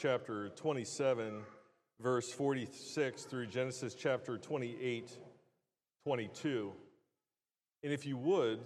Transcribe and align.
chapter 0.00 0.48
27, 0.56 1.42
verse 2.00 2.32
46 2.32 3.24
through 3.24 3.46
Genesis 3.46 3.92
chapter 3.92 4.38
28, 4.38 5.10
22. 6.06 6.72
And 7.84 7.92
if 7.92 8.06
you 8.06 8.16
would, 8.16 8.60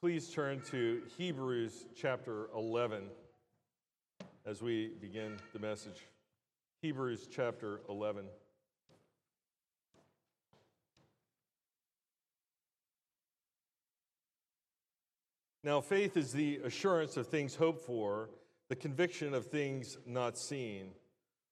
please 0.00 0.30
turn 0.30 0.60
to 0.70 1.02
Hebrews 1.18 1.86
chapter 1.96 2.50
11 2.54 3.02
as 4.46 4.62
we 4.62 4.92
begin 5.00 5.36
the 5.52 5.58
message. 5.58 6.06
Hebrews 6.80 7.26
chapter 7.28 7.80
11. 7.88 8.26
Now, 15.64 15.80
faith 15.80 16.16
is 16.16 16.32
the 16.32 16.60
assurance 16.64 17.16
of 17.16 17.26
things 17.26 17.56
hoped 17.56 17.84
for, 17.84 18.28
the 18.72 18.76
conviction 18.76 19.34
of 19.34 19.44
things 19.44 19.98
not 20.06 20.38
seen. 20.38 20.92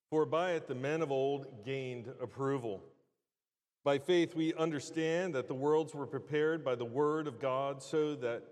For 0.08 0.24
by 0.24 0.52
it 0.52 0.66
the 0.66 0.74
men 0.74 1.02
of 1.02 1.12
old 1.12 1.66
gained 1.66 2.10
approval. 2.18 2.82
By 3.84 3.98
faith, 3.98 4.34
we 4.34 4.54
understand 4.54 5.34
that 5.34 5.46
the 5.46 5.52
worlds 5.52 5.94
were 5.94 6.06
prepared 6.06 6.64
by 6.64 6.76
the 6.76 6.86
word 6.86 7.26
of 7.26 7.38
God, 7.38 7.82
so 7.82 8.14
that 8.14 8.42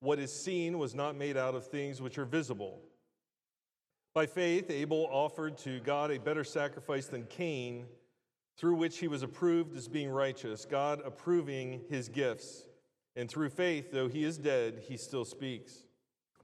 what 0.00 0.18
is 0.18 0.32
seen 0.32 0.76
was 0.76 0.92
not 0.92 1.14
made 1.14 1.36
out 1.36 1.54
of 1.54 1.68
things 1.68 2.02
which 2.02 2.18
are 2.18 2.24
visible. 2.24 2.80
By 4.12 4.26
faith, 4.26 4.72
Abel 4.72 5.08
offered 5.12 5.56
to 5.58 5.78
God 5.78 6.10
a 6.10 6.18
better 6.18 6.42
sacrifice 6.42 7.06
than 7.06 7.26
Cain, 7.26 7.86
through 8.58 8.74
which 8.74 8.98
he 8.98 9.06
was 9.06 9.22
approved 9.22 9.76
as 9.76 9.86
being 9.86 10.10
righteous, 10.10 10.64
God 10.64 11.00
approving 11.04 11.82
his 11.88 12.08
gifts. 12.08 12.66
And 13.14 13.30
through 13.30 13.50
faith, 13.50 13.92
though 13.92 14.08
he 14.08 14.24
is 14.24 14.36
dead, 14.36 14.82
he 14.88 14.96
still 14.96 15.24
speaks. 15.24 15.85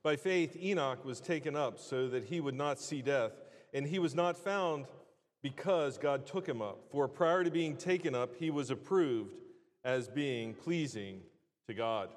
By 0.02 0.16
faith, 0.16 0.56
Enoch 0.60 1.04
was 1.04 1.20
taken 1.20 1.54
up 1.54 1.78
so 1.78 2.08
that 2.08 2.24
he 2.24 2.40
would 2.40 2.56
not 2.56 2.80
see 2.80 3.02
death, 3.02 3.32
and 3.72 3.86
he 3.86 4.00
was 4.00 4.16
not 4.16 4.36
found 4.36 4.86
because 5.42 5.96
God 5.96 6.26
took 6.26 6.46
him 6.48 6.60
up. 6.60 6.80
For 6.90 7.06
prior 7.06 7.44
to 7.44 7.50
being 7.50 7.76
taken 7.76 8.14
up, 8.14 8.34
he 8.36 8.50
was 8.50 8.70
approved 8.70 9.36
as 9.84 10.08
being 10.08 10.54
pleasing 10.54 11.20
to 11.68 11.74
God. 11.74 12.08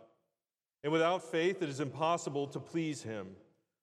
And 0.84 0.92
without 0.92 1.24
faith, 1.24 1.62
it 1.62 1.70
is 1.70 1.80
impossible 1.80 2.48
to 2.48 2.60
please 2.60 3.04
him. 3.04 3.28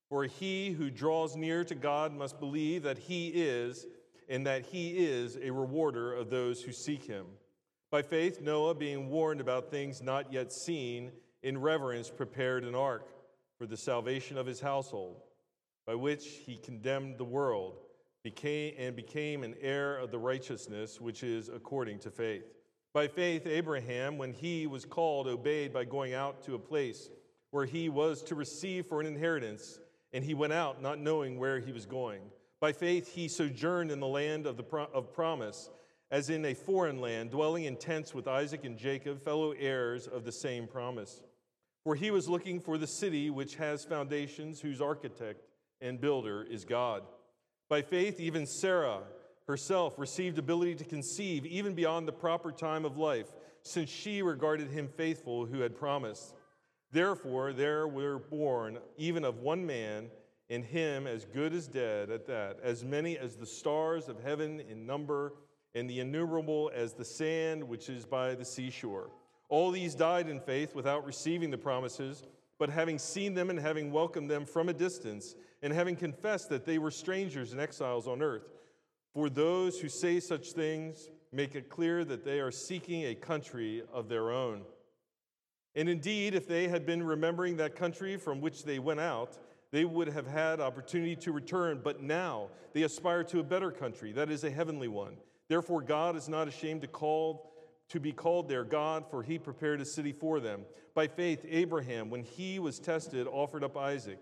For 0.09 0.25
he 0.25 0.73
who 0.73 0.91
draws 0.91 1.37
near 1.37 1.65
to 1.65 1.75
God 1.75 2.13
must 2.13 2.41
believe 2.41 2.83
that 2.83 2.99
he 2.99 3.29
is, 3.29 3.87
and 4.29 4.47
that 4.47 4.67
he 4.67 4.91
is 4.99 5.37
a 5.37 5.51
rewarder 5.51 6.13
of 6.13 6.29
those 6.29 6.61
who 6.61 6.73
seek 6.73 7.05
him. 7.05 7.27
By 7.91 8.03
faith, 8.03 8.41
Noah, 8.41 8.75
being 8.75 9.11
warned 9.11 9.41
about 9.41 9.71
things 9.71 10.03
not 10.03 10.33
yet 10.33 10.53
seen, 10.53 11.13
in 11.43 11.61
reverence 11.61 12.11
prepared 12.11 12.65
an 12.65 12.75
ark 12.75 13.09
for 13.63 13.69
the 13.69 13.77
salvation 13.77 14.37
of 14.37 14.45
his 14.45 14.59
household, 14.59 15.21
by 15.87 15.95
which 15.95 16.27
he 16.45 16.57
condemned 16.57 17.17
the 17.17 17.25
world 17.25 17.77
became, 18.25 18.75
and 18.77 18.97
became 18.97 19.45
an 19.45 19.55
heir 19.61 19.97
of 19.99 20.11
the 20.11 20.19
righteousness 20.19 21.01
which 21.01 21.23
is 21.23 21.49
according 21.49 21.97
to 22.01 22.11
faith. 22.11 22.43
By 22.93 23.07
faith, 23.07 23.47
Abraham, 23.47 24.19
when 24.19 24.33
he 24.33 24.67
was 24.67 24.85
called, 24.85 25.29
obeyed 25.29 25.73
by 25.73 25.85
going 25.85 26.13
out 26.13 26.43
to 26.43 26.57
a 26.57 26.59
place 26.59 27.09
where 27.53 27.65
he 27.65 27.89
was 27.89 28.21
to 28.23 28.35
receive 28.35 28.87
for 28.87 29.01
an 29.01 29.07
inheritance, 29.07 29.79
and 30.13 30.25
he 30.25 30.35
went 30.35 30.53
out 30.53 30.83
not 30.83 30.99
knowing 30.99 31.39
where 31.39 31.61
he 31.61 31.71
was 31.71 31.87
going. 31.87 32.23
By 32.61 32.73
faith, 32.73 33.15
he 33.15 33.29
sojourned 33.29 33.93
in 33.93 34.01
the 34.01 34.09
land 34.09 34.49
of, 34.49 34.57
the 34.57 34.65
pro- 34.65 34.89
of 34.93 35.13
promise 35.13 35.71
as 36.11 36.31
in 36.31 36.45
a 36.47 36.55
foreign 36.55 37.01
land, 37.01 37.31
dwelling 37.31 37.63
in 37.63 37.77
tents 37.77 38.13
with 38.13 38.27
Isaac 38.27 38.65
and 38.65 38.77
Jacob, 38.77 39.23
fellow 39.23 39.53
heirs 39.53 40.09
of 40.09 40.25
the 40.25 40.33
same 40.33 40.67
promise. 40.67 41.23
For 41.85 41.95
he 41.95 42.11
was 42.11 42.29
looking 42.29 42.61
for 42.61 42.79
the 42.79 42.87
city 42.87 43.31
which 43.31 43.57
has 43.57 43.85
foundations, 43.85 44.61
whose 44.61 44.81
architect 44.81 45.47
and 45.81 46.01
builder 46.01 46.45
is 46.49 46.65
God. 46.65 47.03
By 47.69 47.83
faith, 47.83 48.21
even 48.21 48.47
Sarah 48.47 49.01
herself 49.49 49.99
received 49.99 50.39
ability 50.39 50.77
to 50.77 50.85
conceive 50.85 51.45
even 51.45 51.75
beyond 51.75 52.07
the 52.07 52.13
proper 52.13 52.53
time 52.53 52.85
of 52.85 52.97
life, 52.97 53.33
since 53.63 53.91
she 53.91 54.23
regarded 54.23 54.71
him 54.71 54.89
faithful 54.89 55.47
who 55.47 55.61
had 55.61 55.77
promised. 55.77 56.35
Therefore, 56.93 57.53
there 57.53 57.89
were 57.89 58.19
born, 58.19 58.79
even 58.97 59.25
of 59.25 59.39
one 59.39 59.65
man, 59.67 60.11
in 60.49 60.63
him 60.63 61.07
as 61.07 61.25
good 61.25 61.55
as 61.55 61.67
dead 61.67 62.11
at 62.11 62.27
that, 62.27 62.59
as 62.63 62.85
many 62.85 63.17
as 63.17 63.37
the 63.37 63.47
stars 63.47 64.09
of 64.09 64.23
heaven 64.23 64.61
in 64.61 64.87
number 64.87 65.33
and 65.75 65.89
the 65.89 66.01
innumerable 66.01 66.71
as 66.75 66.93
the 66.93 67.05
sand 67.05 67.67
which 67.67 67.89
is 67.89 68.05
by 68.05 68.35
the 68.35 68.45
seashore. 68.45 69.11
All 69.53 69.71
these 69.71 69.95
died 69.95 70.31
in 70.31 70.41
faith 70.41 70.75
without 70.75 71.05
receiving 71.05 71.51
the 71.51 71.59
promises, 71.59 72.23
but 72.59 72.71
having 72.71 72.99
seen 72.99 73.35
them 73.35 73.51
and 73.51 73.59
having 73.59 73.93
welcomed 73.93 74.31
them 74.31 74.47
from 74.47 74.71
a 74.71 74.73
distance, 74.73 75.35
and 75.61 75.75
having 75.75 75.95
confessed 75.95 76.49
that 76.49 76.65
they 76.65 76.79
were 76.79 76.91
strangers 76.91 77.53
and 77.53 77.61
exiles 77.61 78.09
on 78.09 78.23
earth. 78.23 78.49
For 79.13 79.29
those 79.29 79.79
who 79.79 79.91
say 79.91 80.21
such 80.21 80.53
things 80.53 81.11
make 81.33 81.55
it 81.55 81.69
clear 81.69 82.03
that 82.03 82.25
they 82.25 82.41
are 82.41 82.51
seeking 82.51 83.05
a 83.05 83.15
country 83.15 83.83
of 83.93 84.09
their 84.09 84.31
own. 84.31 84.63
And 85.75 85.87
indeed, 85.87 86.35
if 86.35 86.49
they 86.49 86.67
had 86.69 86.87
been 86.87 87.03
remembering 87.03 87.59
that 87.59 87.77
country 87.77 88.17
from 88.17 88.41
which 88.41 88.65
they 88.65 88.79
went 88.79 89.01
out, 89.01 89.37
they 89.71 89.85
would 89.85 90.09
have 90.09 90.27
had 90.27 90.61
opportunity 90.61 91.15
to 91.17 91.31
return, 91.31 91.83
but 91.85 92.03
now 92.03 92.49
they 92.73 92.85
aspire 92.85 93.23
to 93.25 93.41
a 93.41 93.45
better 93.45 93.71
country, 93.71 94.13
that 94.13 94.31
is 94.31 94.45
a 94.45 94.51
heavenly 94.51 94.89
one. 94.89 95.19
Therefore, 95.49 95.83
God 95.83 96.17
is 96.17 96.27
not 96.27 96.49
ashamed 96.49 96.81
to 96.81 96.87
call 96.87 97.52
to 97.93 98.01
be 98.01 98.11
called 98.13 98.49
their 98.49 98.65
God, 98.65 99.05
for 99.11 99.23
he 99.23 99.39
prepared 99.39 99.83
a 99.83 99.85
city 99.85 100.13
for 100.13 100.41
them. 100.41 100.63
By 100.95 101.09
faith, 101.09 101.45
Abraham, 101.47 102.09
when 102.09 102.23
he 102.23 102.59
was 102.59 102.79
tested, 102.79 103.27
offered 103.27 103.63
up 103.63 103.77
Isaac, 103.77 104.19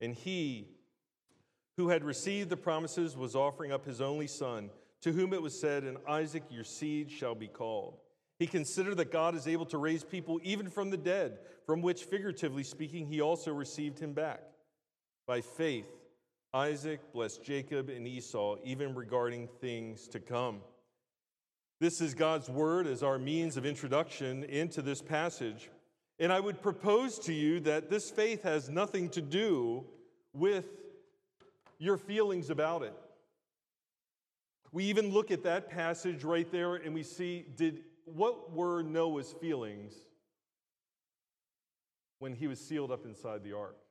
and 0.00 0.12
he 0.12 0.66
who 1.76 1.88
had 1.88 2.02
received 2.02 2.50
the 2.50 2.56
promises 2.56 3.16
was 3.16 3.36
offering 3.36 3.70
up 3.70 3.86
his 3.86 4.00
only 4.00 4.26
son, 4.26 4.70
to 5.02 5.12
whom 5.12 5.32
it 5.32 5.40
was 5.40 5.58
said, 5.58 5.84
In 5.84 5.98
Isaac 6.08 6.42
your 6.50 6.64
seed 6.64 7.12
shall 7.12 7.36
be 7.36 7.46
called. 7.46 7.94
He 8.40 8.48
considered 8.48 8.96
that 8.96 9.12
God 9.12 9.36
is 9.36 9.46
able 9.46 9.66
to 9.66 9.78
raise 9.78 10.02
people 10.02 10.40
even 10.42 10.68
from 10.68 10.90
the 10.90 10.96
dead, 10.96 11.38
from 11.64 11.80
which, 11.80 12.02
figuratively 12.02 12.64
speaking, 12.64 13.06
he 13.06 13.20
also 13.20 13.52
received 13.52 14.00
him 14.00 14.14
back. 14.14 14.42
By 15.28 15.42
faith, 15.42 15.86
Isaac 16.52 17.00
blessed 17.12 17.44
Jacob 17.44 17.88
and 17.88 18.06
Esau, 18.08 18.56
even 18.64 18.96
regarding 18.96 19.46
things 19.60 20.08
to 20.08 20.18
come. 20.18 20.60
This 21.82 22.00
is 22.00 22.14
God's 22.14 22.48
word 22.48 22.86
as 22.86 23.02
our 23.02 23.18
means 23.18 23.56
of 23.56 23.66
introduction 23.66 24.44
into 24.44 24.82
this 24.82 25.02
passage. 25.02 25.68
And 26.20 26.32
I 26.32 26.38
would 26.38 26.62
propose 26.62 27.18
to 27.18 27.32
you 27.32 27.58
that 27.58 27.90
this 27.90 28.08
faith 28.08 28.44
has 28.44 28.70
nothing 28.70 29.08
to 29.08 29.20
do 29.20 29.82
with 30.32 30.66
your 31.80 31.96
feelings 31.96 32.50
about 32.50 32.84
it. 32.84 32.94
We 34.70 34.84
even 34.84 35.10
look 35.10 35.32
at 35.32 35.42
that 35.42 35.70
passage 35.70 36.22
right 36.22 36.48
there 36.52 36.76
and 36.76 36.94
we 36.94 37.02
see 37.02 37.46
did 37.56 37.80
what 38.04 38.52
were 38.52 38.84
Noah's 38.84 39.32
feelings 39.32 39.92
when 42.20 42.32
he 42.32 42.46
was 42.46 42.60
sealed 42.60 42.92
up 42.92 43.04
inside 43.04 43.42
the 43.42 43.54
ark? 43.54 43.81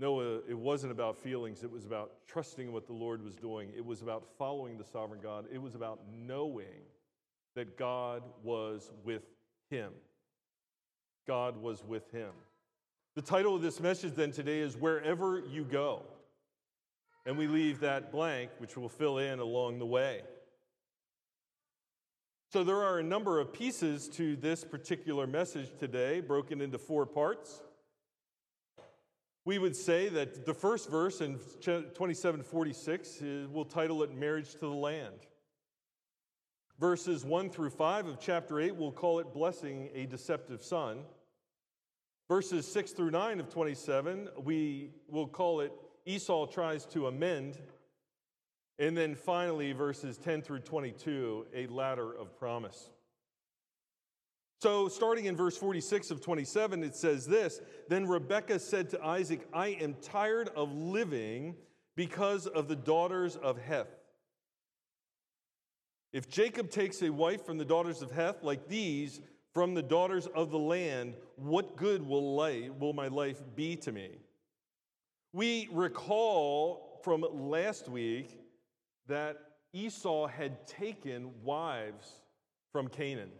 Noah, 0.00 0.40
it 0.48 0.56
wasn't 0.56 0.92
about 0.92 1.18
feelings. 1.18 1.62
It 1.62 1.70
was 1.70 1.84
about 1.84 2.12
trusting 2.26 2.72
what 2.72 2.86
the 2.86 2.94
Lord 2.94 3.22
was 3.22 3.36
doing. 3.36 3.70
It 3.76 3.84
was 3.84 4.00
about 4.00 4.24
following 4.38 4.78
the 4.78 4.84
sovereign 4.84 5.20
God. 5.22 5.44
It 5.52 5.60
was 5.60 5.74
about 5.74 6.00
knowing 6.10 6.86
that 7.54 7.76
God 7.76 8.22
was 8.42 8.90
with 9.04 9.24
him. 9.68 9.92
God 11.26 11.58
was 11.58 11.84
with 11.84 12.10
him. 12.12 12.30
The 13.14 13.20
title 13.20 13.54
of 13.54 13.60
this 13.60 13.78
message 13.78 14.14
then 14.14 14.32
today 14.32 14.60
is 14.60 14.74
Wherever 14.74 15.40
You 15.40 15.64
Go. 15.64 16.04
And 17.26 17.36
we 17.36 17.46
leave 17.46 17.80
that 17.80 18.10
blank, 18.10 18.50
which 18.56 18.78
we'll 18.78 18.88
fill 18.88 19.18
in 19.18 19.38
along 19.38 19.80
the 19.80 19.86
way. 19.86 20.22
So 22.50 22.64
there 22.64 22.82
are 22.82 22.98
a 22.98 23.04
number 23.04 23.38
of 23.38 23.52
pieces 23.52 24.08
to 24.14 24.34
this 24.36 24.64
particular 24.64 25.26
message 25.26 25.68
today, 25.78 26.20
broken 26.20 26.62
into 26.62 26.78
four 26.78 27.04
parts 27.04 27.60
we 29.44 29.58
would 29.58 29.74
say 29.74 30.08
that 30.08 30.44
the 30.44 30.54
first 30.54 30.90
verse 30.90 31.20
in 31.20 31.38
2746, 31.60 33.22
uh, 33.22 33.46
we'll 33.50 33.64
title 33.64 34.02
it 34.02 34.14
Marriage 34.14 34.52
to 34.52 34.58
the 34.60 34.68
Land. 34.68 35.26
Verses 36.78 37.24
1 37.24 37.50
through 37.50 37.70
5 37.70 38.06
of 38.06 38.20
chapter 38.20 38.60
8, 38.60 38.76
we'll 38.76 38.92
call 38.92 39.18
it 39.18 39.32
Blessing 39.32 39.90
a 39.94 40.06
Deceptive 40.06 40.62
Son. 40.62 41.00
Verses 42.28 42.70
6 42.70 42.92
through 42.92 43.10
9 43.10 43.40
of 43.40 43.48
27, 43.48 44.28
we 44.42 44.90
will 45.08 45.26
call 45.26 45.60
it 45.60 45.72
Esau 46.06 46.46
Tries 46.46 46.86
to 46.86 47.06
Amend. 47.06 47.58
And 48.78 48.96
then 48.96 49.14
finally, 49.14 49.72
verses 49.72 50.16
10 50.16 50.42
through 50.42 50.60
22, 50.60 51.46
A 51.54 51.66
Ladder 51.66 52.14
of 52.14 52.38
Promise. 52.38 52.90
So, 54.60 54.88
starting 54.88 55.24
in 55.24 55.36
verse 55.36 55.56
46 55.56 56.10
of 56.10 56.20
27, 56.20 56.84
it 56.84 56.94
says 56.94 57.26
this 57.26 57.60
Then 57.88 58.06
Rebekah 58.06 58.58
said 58.58 58.90
to 58.90 59.02
Isaac, 59.02 59.48
I 59.54 59.68
am 59.68 59.94
tired 60.02 60.50
of 60.54 60.70
living 60.74 61.56
because 61.96 62.46
of 62.46 62.68
the 62.68 62.76
daughters 62.76 63.36
of 63.36 63.58
Heth. 63.58 63.88
If 66.12 66.28
Jacob 66.28 66.70
takes 66.70 67.02
a 67.02 67.10
wife 67.10 67.46
from 67.46 67.56
the 67.56 67.64
daughters 67.64 68.02
of 68.02 68.10
Heth, 68.10 68.42
like 68.42 68.68
these 68.68 69.20
from 69.54 69.74
the 69.74 69.82
daughters 69.82 70.26
of 70.26 70.50
the 70.50 70.58
land, 70.58 71.14
what 71.36 71.76
good 71.76 72.06
will, 72.06 72.34
will 72.34 72.92
my 72.92 73.08
life 73.08 73.40
be 73.56 73.76
to 73.76 73.92
me? 73.92 74.10
We 75.32 75.68
recall 75.72 77.00
from 77.02 77.24
last 77.32 77.88
week 77.88 78.38
that 79.06 79.38
Esau 79.72 80.26
had 80.26 80.66
taken 80.66 81.30
wives 81.44 82.20
from 82.72 82.88
Canaan. 82.88 83.30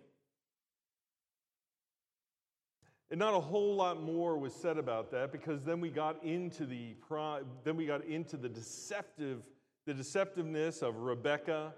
And 3.10 3.18
not 3.18 3.34
a 3.34 3.40
whole 3.40 3.74
lot 3.74 4.00
more 4.00 4.38
was 4.38 4.54
said 4.54 4.78
about 4.78 5.10
that 5.10 5.32
because 5.32 5.62
then 5.62 5.80
we 5.80 5.90
got 5.90 6.22
into 6.22 6.64
the 6.64 6.94
then 7.64 7.76
we 7.76 7.86
got 7.86 8.04
into 8.04 8.36
the 8.36 8.48
deceptive 8.48 9.42
the 9.86 9.94
deceptiveness 9.94 10.82
of 10.82 10.96
Rebekah 10.96 11.74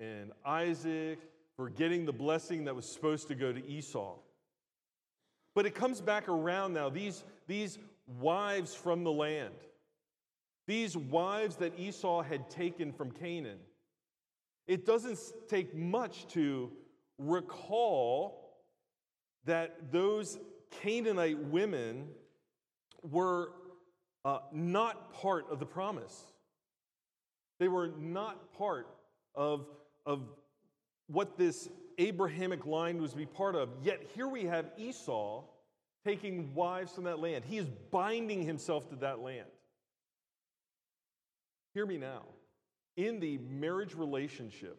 and 0.00 0.32
Isaac 0.44 1.18
for 1.56 1.70
getting 1.70 2.04
the 2.04 2.12
blessing 2.12 2.64
that 2.64 2.74
was 2.74 2.86
supposed 2.86 3.28
to 3.28 3.34
go 3.34 3.52
to 3.52 3.66
Esau. 3.66 4.16
But 5.54 5.66
it 5.66 5.74
comes 5.74 6.00
back 6.00 6.28
around 6.28 6.72
now. 6.72 6.88
These, 6.88 7.22
these 7.46 7.78
wives 8.20 8.74
from 8.74 9.04
the 9.04 9.12
land, 9.12 9.54
these 10.66 10.96
wives 10.96 11.56
that 11.56 11.78
Esau 11.78 12.22
had 12.22 12.50
taken 12.50 12.92
from 12.92 13.12
Canaan, 13.12 13.58
it 14.66 14.84
doesn't 14.84 15.18
take 15.48 15.74
much 15.74 16.26
to 16.28 16.72
recall 17.18 18.58
that 19.44 19.92
those 19.92 20.38
Canaanite 20.82 21.38
women 21.38 22.08
were 23.02 23.52
uh, 24.24 24.38
not 24.52 25.12
part 25.12 25.46
of 25.50 25.58
the 25.58 25.66
promise. 25.66 26.24
They 27.60 27.68
were 27.68 27.88
not 27.98 28.52
part 28.56 28.88
of, 29.34 29.66
of 30.06 30.22
what 31.06 31.36
this 31.36 31.68
Abrahamic 31.98 32.66
line 32.66 33.00
was 33.00 33.12
to 33.12 33.16
be 33.16 33.26
part 33.26 33.54
of. 33.54 33.68
Yet 33.82 34.02
here 34.14 34.28
we 34.28 34.44
have 34.44 34.66
Esau 34.76 35.44
taking 36.04 36.54
wives 36.54 36.92
from 36.92 37.04
that 37.04 37.18
land. 37.18 37.44
He 37.44 37.58
is 37.58 37.68
binding 37.90 38.42
himself 38.42 38.88
to 38.90 38.96
that 38.96 39.20
land. 39.20 39.46
Hear 41.74 41.86
me 41.86 41.98
now. 41.98 42.22
In 42.96 43.20
the 43.20 43.38
marriage 43.38 43.94
relationship, 43.94 44.78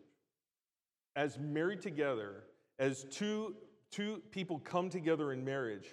as 1.16 1.38
married 1.38 1.82
together, 1.82 2.44
as 2.80 3.06
two, 3.12 3.56
two 3.92 4.22
people 4.32 4.60
come 4.60 4.90
together 4.90 5.32
in 5.32 5.46
marriage, 5.46 5.88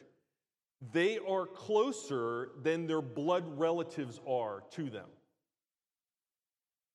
they 0.93 1.19
are 1.19 1.47
closer 1.47 2.51
than 2.63 2.87
their 2.87 3.03
blood 3.03 3.45
relatives 3.59 4.21
are 4.27 4.65
to 4.73 4.91
them. 4.91 5.09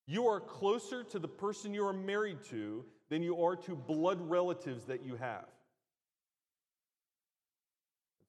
You 0.06 0.28
are 0.28 0.40
closer 0.40 1.04
to 1.04 1.20
the 1.20 1.28
person 1.28 1.74
you 1.74 1.86
are 1.86 1.94
married 1.94 2.44
to 2.50 2.86
than 3.10 3.24
you 3.24 3.44
are 3.44 3.56
to 3.56 3.76
blood 3.76 4.20
relatives 4.22 4.86
that 4.86 5.04
you 5.04 5.16
have. 5.16 5.46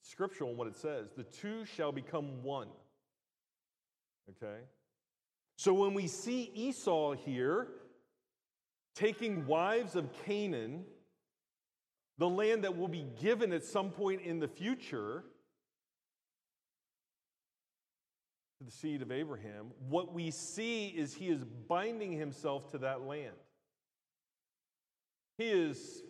It's 0.01 0.11
scriptural 0.11 0.51
in 0.51 0.57
what 0.57 0.69
it 0.69 0.77
says. 0.77 1.11
The 1.17 1.25
two 1.25 1.65
shall 1.65 1.93
become 1.93 2.43
one. 2.43 2.69
Okay? 4.31 4.61
So 5.57 5.73
when 5.73 5.95
we 5.95 6.07
see 6.07 6.51
Esau 6.55 7.15
here 7.15 7.69
taking 8.95 9.47
wives 9.47 9.97
of 9.97 10.09
Canaan, 10.25 10.85
the 12.19 12.29
land 12.29 12.65
that 12.65 12.77
will 12.77 12.89
be 12.89 13.07
given 13.21 13.53
at 13.53 13.65
some 13.65 13.91
point 13.91 14.23
in 14.23 14.41
the 14.41 14.49
future 14.49 15.25
to 18.59 18.65
the 18.65 18.73
seed 18.73 19.03
of 19.03 19.13
Abraham, 19.13 19.67
what 19.89 20.13
we 20.13 20.33
see 20.33 20.89
is 20.89 21.15
he 21.15 21.29
is 21.29 21.45
binding 21.69 22.13
himself 22.13 22.71
to 22.73 22.79
that 22.79 23.03
land. 23.03 23.35
He 25.39 25.45
is, 25.45 26.03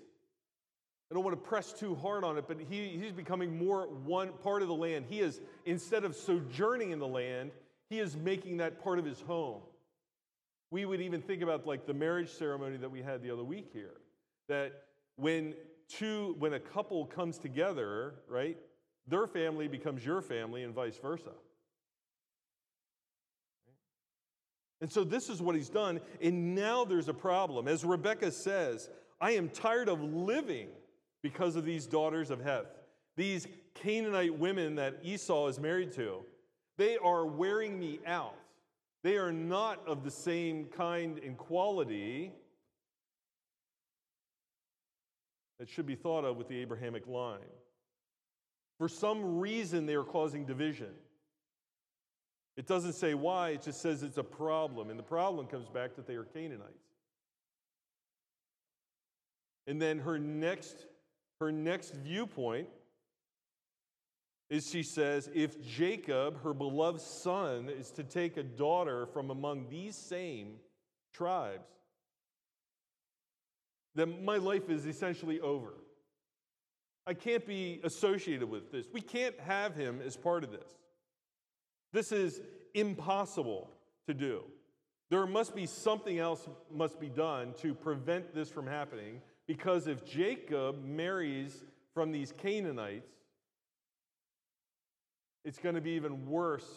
I 1.10 1.14
don't 1.14 1.22
want 1.22 1.36
to 1.36 1.48
press 1.48 1.74
too 1.74 1.94
hard 1.94 2.24
on 2.24 2.38
it, 2.38 2.46
but 2.48 2.58
he, 2.58 2.88
he's 2.88 3.12
becoming 3.12 3.58
more 3.58 3.86
one 3.86 4.30
part 4.42 4.62
of 4.62 4.68
the 4.68 4.74
land. 4.74 5.04
He 5.10 5.20
is, 5.20 5.42
instead 5.66 6.04
of 6.04 6.16
sojourning 6.16 6.90
in 6.90 6.98
the 6.98 7.06
land, 7.06 7.50
he 7.90 7.98
is 7.98 8.16
making 8.16 8.58
that 8.58 8.82
part 8.82 8.98
of 8.98 9.04
his 9.04 9.20
home. 9.20 9.60
We 10.70 10.86
would 10.86 11.02
even 11.02 11.20
think 11.20 11.42
about 11.42 11.66
like 11.66 11.86
the 11.86 11.94
marriage 11.94 12.30
ceremony 12.30 12.78
that 12.78 12.90
we 12.90 13.02
had 13.02 13.22
the 13.22 13.30
other 13.30 13.44
week 13.44 13.68
here. 13.74 13.94
That 14.48 14.84
when 15.16 15.54
two, 15.88 16.36
when 16.38 16.54
a 16.54 16.60
couple 16.60 17.06
comes 17.06 17.38
together, 17.38 18.14
right, 18.28 18.56
their 19.06 19.26
family 19.26 19.68
becomes 19.68 20.04
your 20.04 20.20
family 20.20 20.62
and 20.62 20.74
vice 20.74 20.98
versa. 20.98 21.32
And 24.80 24.90
so 24.90 25.02
this 25.02 25.28
is 25.28 25.42
what 25.42 25.56
he's 25.56 25.68
done. 25.68 26.00
And 26.22 26.54
now 26.54 26.84
there's 26.84 27.08
a 27.08 27.14
problem. 27.14 27.66
As 27.66 27.84
Rebecca 27.84 28.30
says, 28.30 28.88
I 29.20 29.32
am 29.32 29.48
tired 29.48 29.88
of 29.88 30.02
living 30.02 30.68
because 31.22 31.56
of 31.56 31.64
these 31.64 31.86
daughters 31.86 32.30
of 32.30 32.40
Heth. 32.40 32.66
These 33.16 33.48
Canaanite 33.74 34.38
women 34.38 34.76
that 34.76 35.00
Esau 35.02 35.48
is 35.48 35.58
married 35.58 35.92
to, 35.94 36.24
they 36.76 36.96
are 36.98 37.26
wearing 37.26 37.78
me 37.78 37.98
out. 38.06 38.36
They 39.02 39.16
are 39.16 39.32
not 39.32 39.86
of 39.86 40.04
the 40.04 40.10
same 40.10 40.66
kind 40.66 41.18
and 41.18 41.36
quality 41.36 42.32
that 45.58 45.68
should 45.68 45.86
be 45.86 45.94
thought 45.94 46.24
of 46.24 46.36
with 46.36 46.48
the 46.48 46.58
Abrahamic 46.60 47.06
line. 47.06 47.38
For 48.78 48.88
some 48.88 49.38
reason, 49.38 49.86
they 49.86 49.94
are 49.94 50.04
causing 50.04 50.44
division. 50.44 50.90
It 52.56 52.66
doesn't 52.66 52.94
say 52.94 53.14
why, 53.14 53.50
it 53.50 53.62
just 53.62 53.80
says 53.80 54.02
it's 54.02 54.18
a 54.18 54.24
problem. 54.24 54.90
And 54.90 54.98
the 54.98 55.04
problem 55.04 55.46
comes 55.46 55.68
back 55.68 55.96
that 55.96 56.06
they 56.06 56.14
are 56.14 56.24
Canaanites. 56.24 56.72
And 59.66 59.80
then 59.80 59.98
her 59.98 60.18
next, 60.18 60.86
her 61.40 61.52
next 61.52 61.94
viewpoint 61.94 62.68
is 64.50 64.68
she 64.68 64.82
says, 64.82 65.30
if 65.34 65.62
Jacob, 65.62 66.42
her 66.42 66.54
beloved 66.54 67.00
son, 67.00 67.68
is 67.68 67.90
to 67.92 68.02
take 68.02 68.36
a 68.36 68.42
daughter 68.42 69.06
from 69.06 69.30
among 69.30 69.68
these 69.68 69.94
same 69.94 70.54
tribes, 71.12 71.68
then 73.98 74.24
my 74.24 74.36
life 74.36 74.70
is 74.70 74.86
essentially 74.86 75.40
over. 75.40 75.74
I 77.06 77.14
can't 77.14 77.46
be 77.46 77.80
associated 77.84 78.48
with 78.48 78.70
this. 78.70 78.86
We 78.92 79.00
can't 79.00 79.38
have 79.40 79.74
him 79.74 80.00
as 80.04 80.16
part 80.16 80.44
of 80.44 80.50
this. 80.50 80.70
This 81.92 82.12
is 82.12 82.40
impossible 82.74 83.70
to 84.06 84.14
do. 84.14 84.44
There 85.10 85.26
must 85.26 85.54
be 85.54 85.64
something 85.64 86.18
else 86.18 86.46
must 86.70 87.00
be 87.00 87.08
done 87.08 87.54
to 87.62 87.74
prevent 87.74 88.34
this 88.34 88.50
from 88.50 88.66
happening 88.66 89.22
because 89.46 89.86
if 89.86 90.04
Jacob 90.04 90.84
marries 90.84 91.64
from 91.94 92.12
these 92.12 92.32
Canaanites, 92.36 93.10
it's 95.46 95.58
going 95.58 95.74
to 95.74 95.80
be 95.80 95.92
even 95.92 96.26
worse. 96.26 96.68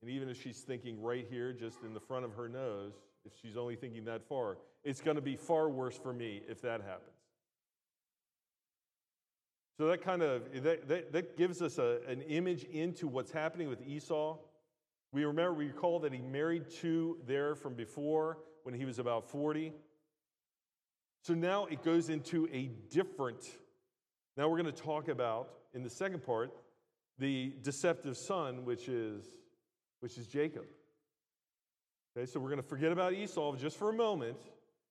And 0.00 0.10
even 0.10 0.28
if 0.28 0.40
she's 0.40 0.60
thinking 0.60 1.02
right 1.02 1.26
here, 1.28 1.52
just 1.52 1.82
in 1.82 1.92
the 1.92 1.98
front 1.98 2.24
of 2.24 2.34
her 2.34 2.48
nose, 2.48 2.92
if 3.24 3.32
she's 3.42 3.56
only 3.56 3.74
thinking 3.74 4.04
that 4.04 4.28
far, 4.28 4.58
it's 4.84 5.00
going 5.00 5.16
to 5.16 5.22
be 5.22 5.36
far 5.36 5.68
worse 5.68 5.96
for 5.96 6.12
me 6.12 6.42
if 6.48 6.60
that 6.62 6.82
happens. 6.82 7.10
So 9.78 9.88
that 9.88 10.02
kind 10.02 10.22
of 10.22 10.62
that, 10.62 10.88
that, 10.88 11.12
that 11.12 11.36
gives 11.36 11.60
us 11.60 11.78
a, 11.78 11.98
an 12.06 12.22
image 12.22 12.64
into 12.64 13.08
what's 13.08 13.32
happening 13.32 13.68
with 13.68 13.84
Esau. 13.84 14.38
We 15.12 15.24
remember, 15.24 15.54
we 15.54 15.66
recall 15.66 16.00
that 16.00 16.12
he 16.12 16.20
married 16.20 16.70
two 16.70 17.18
there 17.26 17.54
from 17.54 17.74
before 17.74 18.38
when 18.62 18.74
he 18.74 18.84
was 18.84 18.98
about 18.98 19.28
40. 19.30 19.72
So 21.22 21.34
now 21.34 21.66
it 21.66 21.82
goes 21.82 22.08
into 22.08 22.48
a 22.52 22.70
different, 22.90 23.44
now 24.36 24.48
we're 24.48 24.60
going 24.60 24.72
to 24.72 24.82
talk 24.82 25.08
about 25.08 25.48
in 25.72 25.82
the 25.82 25.90
second 25.90 26.24
part 26.24 26.52
the 27.18 27.54
deceptive 27.62 28.16
son, 28.16 28.64
which 28.64 28.88
is, 28.88 29.24
which 30.00 30.18
is 30.18 30.26
Jacob. 30.26 30.64
Okay, 32.16 32.26
so 32.26 32.38
we're 32.38 32.50
going 32.50 32.62
to 32.62 32.68
forget 32.68 32.92
about 32.92 33.12
Esau 33.12 33.56
just 33.56 33.76
for 33.76 33.90
a 33.90 33.92
moment, 33.92 34.36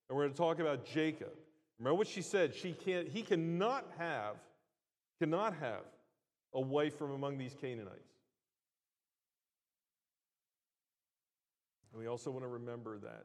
and 0.08 0.16
we're 0.16 0.24
going 0.24 0.32
to 0.32 0.38
talk 0.38 0.58
about 0.58 0.84
Jacob. 0.84 1.32
Remember 1.78 1.96
what 1.96 2.06
she 2.06 2.22
said? 2.22 2.54
She 2.54 2.72
can't, 2.72 3.08
he 3.08 3.22
cannot 3.22 3.86
have, 3.98 4.36
cannot 5.20 5.54
have 5.54 5.84
a 6.52 6.60
wife 6.60 6.96
from 6.96 7.10
among 7.12 7.38
these 7.38 7.54
Canaanites. 7.60 7.98
And 11.92 12.00
we 12.00 12.08
also 12.08 12.30
want 12.30 12.44
to 12.44 12.48
remember 12.48 12.98
that 12.98 13.24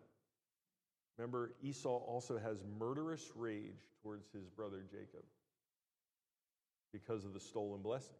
Remember, 1.19 1.51
Esau 1.61 1.97
also 1.97 2.37
has 2.37 2.63
murderous 2.79 3.29
rage 3.35 3.81
towards 4.01 4.29
his 4.31 4.47
brother 4.47 4.85
Jacob 4.89 5.25
because 6.93 7.25
of 7.25 7.33
the 7.33 7.41
stolen 7.41 7.81
blessing. 7.81 8.15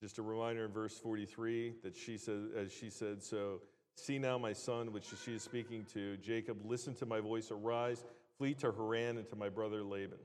Just 0.00 0.16
a 0.16 0.22
reminder 0.22 0.64
in 0.64 0.72
verse 0.72 0.96
43 0.96 1.74
that 1.82 1.94
she 1.94 2.16
said, 2.16 2.48
as 2.56 2.72
she 2.72 2.88
said, 2.88 3.22
So 3.22 3.60
see 3.96 4.18
now, 4.18 4.38
my 4.38 4.52
son, 4.52 4.92
which 4.92 5.06
she 5.24 5.34
is 5.34 5.42
speaking 5.42 5.84
to, 5.94 6.16
Jacob, 6.18 6.58
listen 6.64 6.94
to 6.96 7.06
my 7.06 7.20
voice, 7.20 7.50
arise, 7.50 8.04
flee 8.38 8.54
to 8.54 8.72
Haran 8.72 9.18
and 9.18 9.28
to 9.28 9.36
my 9.36 9.48
brother 9.48 9.82
Laban. 9.82 10.18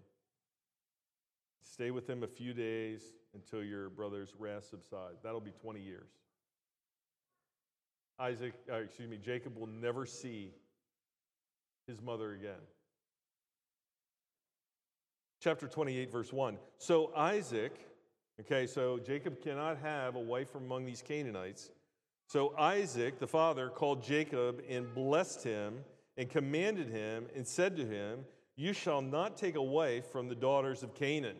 Stay 1.63 1.91
with 1.91 2.09
him 2.09 2.23
a 2.23 2.27
few 2.27 2.53
days 2.53 3.01
until 3.33 3.63
your 3.63 3.89
brother's 3.89 4.33
wrath 4.39 4.65
subsides. 4.65 5.21
That'll 5.23 5.41
be 5.41 5.51
20 5.51 5.81
years. 5.81 6.09
Isaac, 8.19 8.53
uh, 8.71 8.77
excuse 8.77 9.09
me, 9.09 9.17
Jacob 9.17 9.57
will 9.57 9.67
never 9.67 10.05
see 10.05 10.51
his 11.87 12.01
mother 12.01 12.33
again. 12.33 12.61
Chapter 15.39 15.67
28, 15.67 16.11
verse 16.11 16.33
1. 16.33 16.57
So 16.79 17.11
Isaac 17.15 17.73
Okay, 18.39 18.67
so 18.67 18.99
Jacob 18.99 19.41
cannot 19.41 19.79
have 19.79 20.15
a 20.15 20.19
wife 20.19 20.51
from 20.51 20.65
among 20.65 20.85
these 20.85 21.01
Canaanites. 21.01 21.71
So 22.27 22.53
Isaac, 22.57 23.19
the 23.19 23.27
father, 23.27 23.69
called 23.69 24.03
Jacob 24.03 24.61
and 24.69 24.93
blessed 24.93 25.43
him 25.43 25.79
and 26.17 26.29
commanded 26.29 26.89
him 26.89 27.27
and 27.33 27.47
said 27.47 27.77
to 27.77 27.85
him, 27.85 28.25
You 28.57 28.73
shall 28.73 29.01
not 29.01 29.37
take 29.37 29.55
a 29.55 29.63
wife 29.63 30.11
from 30.11 30.27
the 30.27 30.35
daughters 30.35 30.83
of 30.83 30.93
Canaan. 30.93 31.37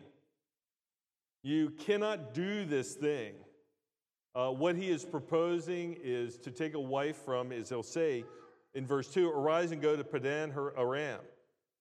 You 1.42 1.70
cannot 1.70 2.32
do 2.32 2.64
this 2.64 2.94
thing. 2.94 3.34
Uh, 4.34 4.50
what 4.50 4.76
he 4.76 4.88
is 4.88 5.04
proposing 5.04 5.96
is 6.02 6.38
to 6.38 6.50
take 6.50 6.72
a 6.72 6.80
wife 6.80 7.16
from, 7.16 7.52
as 7.52 7.68
he'll 7.68 7.82
say 7.82 8.24
in 8.74 8.86
verse 8.86 9.08
2 9.08 9.28
Arise 9.28 9.72
and 9.72 9.82
go 9.82 9.94
to 9.94 10.04
Padan 10.04 10.52
Aram, 10.78 11.20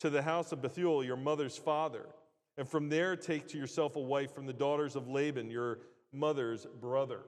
to 0.01 0.09
the 0.09 0.21
house 0.21 0.51
of 0.51 0.61
Bethuel, 0.61 1.03
your 1.03 1.17
mother's 1.17 1.57
father, 1.57 2.07
and 2.57 2.67
from 2.67 2.89
there 2.89 3.15
take 3.15 3.47
to 3.49 3.57
yourself 3.57 3.95
a 3.95 4.01
wife 4.01 4.33
from 4.33 4.47
the 4.47 4.53
daughters 4.53 4.97
of 4.97 5.07
Laban, 5.07 5.49
your 5.49 5.79
mother's 6.11 6.65
brother. 6.81 7.21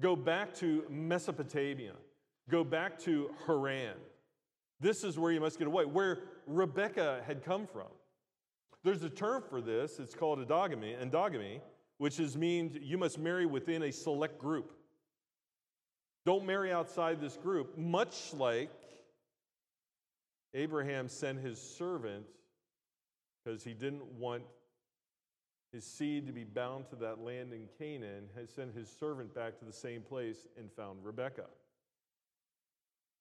Go 0.00 0.16
back 0.16 0.54
to 0.54 0.84
Mesopotamia, 0.88 1.92
go 2.50 2.64
back 2.64 2.98
to 3.00 3.30
Haran. 3.46 3.96
This 4.80 5.04
is 5.04 5.18
where 5.18 5.30
you 5.30 5.40
must 5.40 5.58
get 5.58 5.68
away, 5.68 5.84
where 5.84 6.20
Rebecca 6.46 7.22
had 7.26 7.44
come 7.44 7.66
from. 7.66 7.86
There's 8.82 9.04
a 9.04 9.10
term 9.10 9.42
for 9.48 9.60
this, 9.60 10.00
it's 10.00 10.14
called 10.14 10.40
endogamy, 10.40 11.00
endogamy 11.00 11.60
which 12.02 12.18
is 12.18 12.36
means 12.36 12.76
you 12.82 12.98
must 12.98 13.16
marry 13.16 13.46
within 13.46 13.84
a 13.84 13.92
select 13.92 14.36
group. 14.36 14.72
Don't 16.26 16.44
marry 16.44 16.72
outside 16.72 17.20
this 17.20 17.36
group, 17.36 17.78
much 17.78 18.34
like 18.34 18.72
Abraham 20.52 21.08
sent 21.08 21.38
his 21.38 21.60
servant 21.60 22.24
because 23.44 23.62
he 23.62 23.72
didn't 23.72 24.04
want 24.18 24.42
his 25.72 25.84
seed 25.84 26.26
to 26.26 26.32
be 26.32 26.44
bound 26.44 26.88
to 26.90 26.96
that 26.96 27.18
land 27.20 27.52
in 27.52 27.68
Canaan, 27.78 28.28
has 28.36 28.50
sent 28.50 28.74
his 28.74 28.88
servant 28.88 29.34
back 29.34 29.58
to 29.58 29.64
the 29.64 29.72
same 29.72 30.02
place 30.02 30.46
and 30.58 30.70
found 30.72 30.98
Rebekah. 31.02 31.46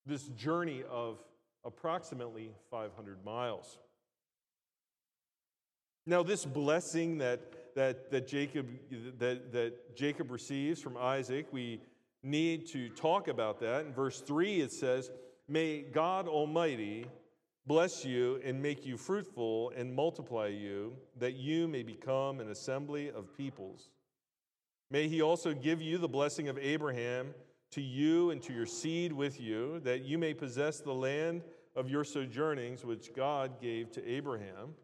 This 0.06 0.24
journey 0.30 0.84
of 0.90 1.24
approximately 1.64 2.52
500 2.70 3.24
miles. 3.24 3.78
Now, 6.06 6.24
this 6.24 6.46
blessing 6.46 7.20
that, 7.20 7.76
that, 7.76 8.12
that, 8.12 8.28
Jacob, 8.28 8.68
that, 9.20 9.52
that 9.54 9.96
Jacob 9.96 10.32
receives 10.32 10.82
from 10.82 10.98
Isaac, 10.98 11.48
we 11.52 11.80
need 12.24 12.68
to 12.70 12.90
talk 12.90 13.28
about 13.28 13.60
that. 13.62 13.86
In 13.86 13.94
verse 13.94 14.20
3, 14.20 14.62
it 14.62 14.72
says, 14.72 15.12
May 15.48 15.82
God 15.82 16.28
Almighty 16.28 17.06
bless 17.66 18.04
you 18.04 18.40
and 18.44 18.62
make 18.62 18.86
you 18.86 18.98
fruitful 18.98 19.72
and 19.76 19.94
multiply 19.94 20.48
you, 20.48 20.94
that 21.20 21.34
you 21.34 21.68
may 21.68 21.84
become 21.84 22.40
an 22.40 22.50
assembly 22.50 23.10
of 23.12 23.36
peoples. 23.36 23.90
May 24.90 25.08
he 25.08 25.22
also 25.22 25.54
give 25.54 25.82
you 25.82 25.98
the 25.98 26.08
blessing 26.08 26.50
of 26.50 26.58
Abraham 26.58 27.34
to 27.72 27.82
you 27.82 28.32
and 28.32 28.42
to 28.44 28.54
your 28.54 28.66
seed 28.66 29.14
with 29.14 29.40
you, 29.40 29.80
that 29.82 30.04
you 30.04 30.18
may 30.18 30.34
possess 30.34 30.80
the 30.80 30.94
land 30.94 31.44
of 31.76 31.90
your 31.90 32.04
sojournings, 32.04 32.84
which 32.84 33.14
God 33.14 33.62
gave 33.62 33.92
to 33.92 34.06
Abraham. 34.06 34.76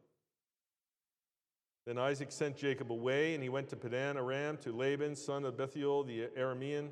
Then 1.85 1.97
Isaac 1.97 2.31
sent 2.31 2.55
Jacob 2.55 2.91
away, 2.91 3.33
and 3.33 3.43
he 3.43 3.49
went 3.49 3.69
to 3.69 3.75
Padan 3.75 4.17
Aram 4.17 4.57
to 4.57 4.71
Laban, 4.71 5.15
son 5.15 5.45
of 5.45 5.57
Bethuel 5.57 6.03
the 6.03 6.29
Aramean, 6.37 6.89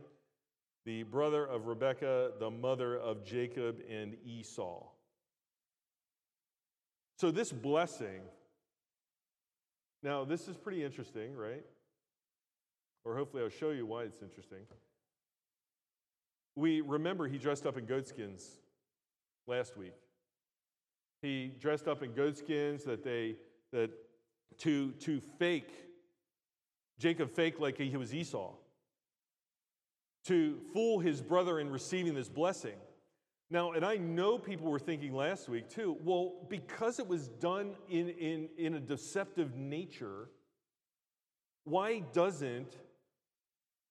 the 0.86 1.04
brother 1.04 1.46
of 1.46 1.68
Rebekah, 1.68 2.34
the 2.40 2.52
mother 2.52 2.98
of 2.98 3.24
Jacob 3.24 3.82
and 3.90 4.16
Esau. 4.26 4.84
So, 7.18 7.32
this 7.32 7.52
blessing, 7.52 8.22
now 10.04 10.26
this 10.26 10.48
is 10.48 10.58
pretty 10.58 10.84
interesting, 10.84 11.36
right? 11.36 11.64
Or 13.06 13.16
hopefully 13.16 13.44
I'll 13.44 13.50
show 13.50 13.70
you 13.70 13.86
why 13.86 14.04
it's 14.04 14.22
interesting. 14.22 14.60
We 16.56 16.82
remember 16.82 17.28
he 17.28 17.38
dressed 17.38 17.66
up 17.66 17.78
in 17.78 17.86
goatskins 17.86 18.50
last 19.48 19.78
week. 19.78 19.94
He 21.22 21.52
dressed 21.60 21.88
up 21.88 22.04
in 22.04 22.14
goatskins 22.14 22.84
that 22.84 23.04
they 23.04 23.36
that 23.72 23.92
to, 24.60 24.92
to 24.92 25.20
fake, 25.38 25.72
Jacob 27.00 27.32
faked 27.32 27.60
like 27.60 27.78
he 27.78 27.98
was 27.98 28.14
Esau, 28.14 28.54
to 30.26 30.60
fool 30.74 31.00
his 31.00 31.22
brother 31.22 31.60
in 31.60 31.70
receiving 31.70 32.14
this 32.14 32.30
blessing. 32.30 32.78
Now, 33.52 33.74
and 33.74 33.86
I 33.86 33.98
know 33.98 34.38
people 34.38 34.72
were 34.72 34.80
thinking 34.80 35.14
last 35.14 35.48
week 35.48 35.70
too, 35.70 35.98
well, 36.04 36.34
because 36.50 37.00
it 37.00 37.08
was 37.08 37.28
done 37.28 37.76
in, 37.90 38.10
in, 38.10 38.50
in 38.58 38.74
a 38.76 38.80
deceptive 38.80 39.56
nature, 39.56 40.30
why 41.64 42.00
doesn't 42.14 42.72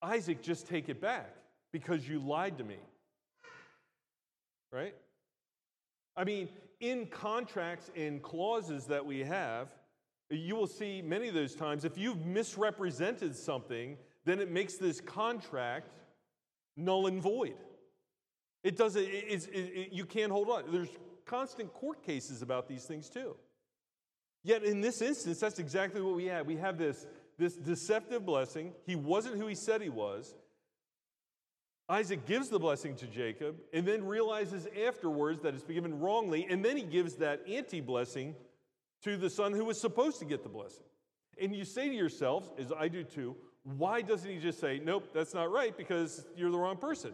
Isaac 0.02 0.42
just 0.42 0.66
take 0.66 0.88
it 0.88 1.00
back? 1.00 1.34
Because 1.73 2.08
you 2.08 2.18
lied 2.18 2.58
to 2.58 2.64
me. 2.64 2.78
Right? 4.73 4.94
I 6.16 6.25
mean, 6.25 6.49
in 6.80 7.06
contracts 7.06 7.90
and 7.96 8.23
clauses 8.23 8.87
that 8.87 9.04
we 9.04 9.20
have, 9.20 9.68
you 10.30 10.56
will 10.56 10.66
see 10.66 11.00
many 11.00 11.28
of 11.28 11.34
those 11.34 11.54
times 11.54 11.84
if 11.84 11.96
you've 11.96 12.25
misrepresented 12.26 13.37
something, 13.37 13.96
then 14.25 14.40
it 14.40 14.50
makes 14.50 14.75
this 14.75 15.00
contract 15.00 15.90
null 16.76 17.06
and 17.06 17.23
void. 17.23 17.56
It 18.64 18.76
doesn't, 18.76 19.02
it, 19.02 19.49
it, 19.52 19.92
you 19.92 20.06
can't 20.06 20.33
hold 20.33 20.49
on. 20.49 20.64
There's 20.73 20.88
constant 21.26 21.73
court 21.75 22.02
cases 22.02 22.42
about 22.42 22.66
these 22.66 22.85
things 22.85 23.11
too. 23.11 23.37
Yet 24.42 24.64
in 24.64 24.80
this 24.80 25.02
instance, 25.02 25.38
that's 25.38 25.59
exactly 25.59 26.00
what 26.00 26.16
we 26.16 26.25
have. 26.26 26.47
We 26.47 26.56
have 26.56 26.78
this, 26.78 27.06
this 27.38 27.54
deceptive 27.54 28.25
blessing. 28.25 28.73
He 28.87 28.97
wasn't 28.97 29.37
who 29.37 29.47
he 29.47 29.54
said 29.54 29.83
he 29.83 29.90
was. 29.90 30.35
Isaac 31.88 32.25
gives 32.26 32.49
the 32.49 32.59
blessing 32.59 32.97
to 32.97 33.06
Jacob 33.06 33.56
and 33.75 33.87
then 33.87 34.04
realizes 34.04 34.66
afterwards 34.87 35.42
that 35.42 35.54
it's 35.54 35.62
been 35.62 35.75
given 35.75 36.00
wrongly, 36.00 36.47
and 36.49 36.64
then 36.64 36.78
he 36.78 36.83
gives 36.83 37.16
that 37.16 37.42
anti 37.47 37.83
blessing 37.83 38.35
to 39.02 39.18
the 39.18 39.28
son 39.28 39.52
who 39.52 39.66
was 39.66 39.78
supposed 39.78 40.18
to 40.21 40.25
get 40.25 40.42
the 40.42 40.49
blessing. 40.49 40.85
And 41.38 41.54
you 41.54 41.66
say 41.66 41.88
to 41.88 41.94
yourselves, 41.94 42.50
as 42.59 42.73
I 42.73 42.88
do 42.88 43.04
too, 43.04 43.37
why 43.64 44.00
doesn't 44.00 44.30
he 44.30 44.38
just 44.38 44.61
say, 44.61 44.80
nope, 44.83 45.11
that's 45.12 45.35
not 45.35 45.50
right 45.50 45.76
because 45.76 46.25
you're 46.37 46.50
the 46.50 46.59
wrong 46.59 46.78
person? 46.78 47.12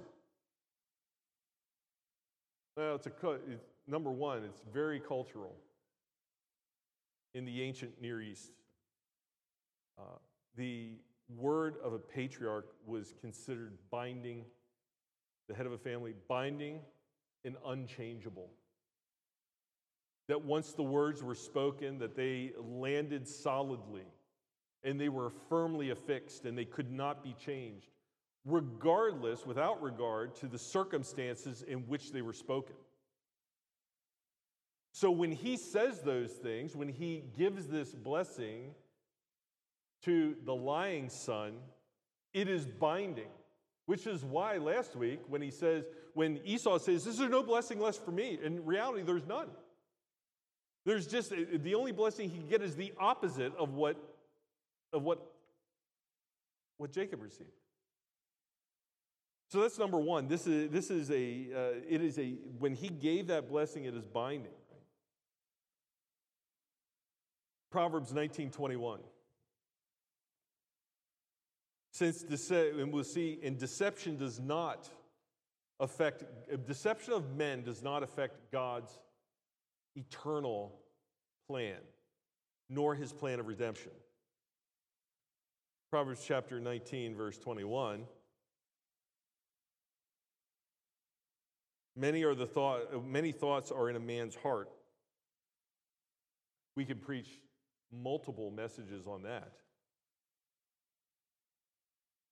Well, 2.77 2.95
it's 2.95 3.07
a 3.07 3.31
it's, 3.51 3.65
number 3.87 4.11
one, 4.11 4.45
it's 4.45 4.63
very 4.73 5.01
cultural 5.01 5.57
in 7.35 7.45
the 7.45 7.63
ancient 7.63 8.01
Near 8.01 8.21
East. 8.21 8.53
Uh, 9.99 10.19
the 10.57 10.93
word 11.37 11.77
of 11.85 11.93
a 11.93 11.99
patriarch 11.99 12.67
was 12.87 13.15
considered 13.21 13.77
binding, 13.91 14.45
the 15.49 15.55
head 15.55 15.67
of 15.67 15.73
a 15.73 15.79
family, 15.79 16.15
binding 16.29 16.81
and 17.45 17.57
unchangeable 17.67 18.51
that 20.31 20.45
once 20.45 20.75
the 20.75 20.83
words 20.83 21.25
were 21.25 21.35
spoken 21.35 21.99
that 21.99 22.15
they 22.15 22.53
landed 22.57 23.27
solidly 23.27 24.05
and 24.85 25.01
they 25.01 25.09
were 25.09 25.31
firmly 25.49 25.91
affixed 25.91 26.45
and 26.45 26.57
they 26.57 26.65
could 26.65 26.89
not 26.89 27.25
be 27.25 27.35
changed 27.35 27.89
regardless 28.45 29.45
without 29.45 29.83
regard 29.83 30.35
to 30.37 30.47
the 30.47 30.59
circumstances 30.59 31.63
in 31.63 31.81
which 31.81 32.13
they 32.13 32.23
were 32.23 32.33
spoken 32.33 32.75
so 34.93 35.11
when 35.11 35.31
he 35.31 35.57
says 35.57 36.01
those 36.01 36.33
things 36.33 36.75
when 36.75 36.89
he 36.89 37.25
gives 37.37 37.67
this 37.67 37.95
blessing 37.95 38.71
to 40.03 40.35
the 40.45 40.55
lying 40.55 41.09
son 41.09 41.55
it 42.33 42.49
is 42.49 42.65
binding 42.67 43.29
which 43.87 44.07
is 44.07 44.25
why 44.25 44.57
last 44.57 44.97
week 44.97 45.21
when 45.29 45.43
he 45.43 45.51
says 45.51 45.85
when 46.15 46.41
esau 46.45 46.79
says 46.79 47.05
this 47.05 47.21
is 47.21 47.29
no 47.29 47.43
blessing 47.43 47.79
less 47.79 47.99
for 47.99 48.11
me 48.11 48.39
in 48.43 48.65
reality 48.65 49.03
there's 49.03 49.27
none 49.27 49.49
there's 50.87 51.07
just 51.07 51.31
the 51.31 51.75
only 51.75 51.93
blessing 51.93 52.31
he 52.31 52.39
can 52.39 52.49
get 52.49 52.63
is 52.63 52.75
the 52.75 52.93
opposite 52.99 53.55
of 53.57 53.75
what 53.75 53.97
of 54.93 55.03
what 55.03 55.27
what 56.79 56.93
Jacob 56.93 57.23
received. 57.23 57.51
So 59.51 59.61
that's 59.61 59.81
number 59.81 59.99
one. 59.99 60.29
This 60.29 60.47
is 60.47 60.71
this 60.71 60.91
is 60.91 61.11
a 61.11 61.49
uh, 61.55 61.81
it 61.89 62.01
is 62.01 62.19
a 62.21 62.37
when 62.61 62.75
he 62.75 62.89
gave 62.89 63.27
that 63.27 63.49
blessing, 63.49 63.85
it 63.85 63.95
is 63.97 64.07
binding. 64.07 64.53
Proverbs 67.73 68.13
nineteen 68.13 68.51
twenty 68.51 68.77
one. 68.77 69.01
Since 71.93 72.23
dece- 72.23 72.81
and 72.81 72.93
we'll 72.93 73.03
see, 73.03 73.41
and 73.43 73.59
deception 73.59 74.17
does 74.17 74.39
not 74.39 74.89
affect 75.81 76.23
deception 76.69 77.13
of 77.15 77.37
men 77.37 77.65
does 77.65 77.83
not 77.83 78.05
affect 78.05 78.53
God's 78.53 78.97
eternal 79.97 80.79
plan, 81.49 81.79
nor 82.69 82.95
his 82.95 83.13
plan 83.13 83.41
of 83.41 83.49
redemption. 83.49 83.91
Proverbs 85.91 86.23
chapter 86.25 86.61
19, 86.61 87.17
verse 87.17 87.37
21. 87.37 88.05
Many 92.01 92.25
are 92.25 92.35
the 92.35 92.47
thought, 92.47 93.05
many 93.07 93.31
thoughts 93.31 93.71
are 93.71 93.91
in 93.91 93.97
a 93.97 94.01
man's 94.01 94.35
heart. 94.35 94.71
We 96.75 96.87
could 96.87 97.03
preach 97.03 97.29
multiple 97.93 98.51
messages 98.51 99.07
on 99.07 99.25
that. 99.25 99.53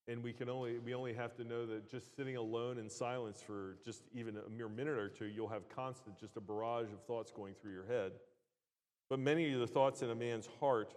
And 0.07 0.25
we 0.25 0.33
can 0.33 0.49
only 0.49 0.79
we 0.79 0.95
only 0.95 1.13
have 1.13 1.37
to 1.37 1.45
know 1.45 1.67
that 1.67 1.91
just 1.91 2.17
sitting 2.17 2.37
alone 2.37 2.79
in 2.79 2.89
silence 2.89 3.43
for 3.47 3.77
just 3.85 4.05
even 4.15 4.39
a 4.39 4.49
mere 4.49 4.71
minute 4.71 4.97
or 4.97 5.11
two, 5.11 5.27
you'll 5.27 5.49
have 5.49 5.69
constant, 5.69 6.19
just 6.19 6.39
a 6.39 6.41
barrage 6.41 6.91
of 6.91 7.03
thoughts 7.03 7.31
going 7.31 7.53
through 7.53 7.73
your 7.73 7.85
head. 7.87 8.13
But 9.11 9.19
many 9.19 9.53
of 9.53 9.61
the 9.61 9.67
thoughts 9.67 10.01
in 10.01 10.09
a 10.09 10.15
man's 10.15 10.49
heart, 10.61 10.95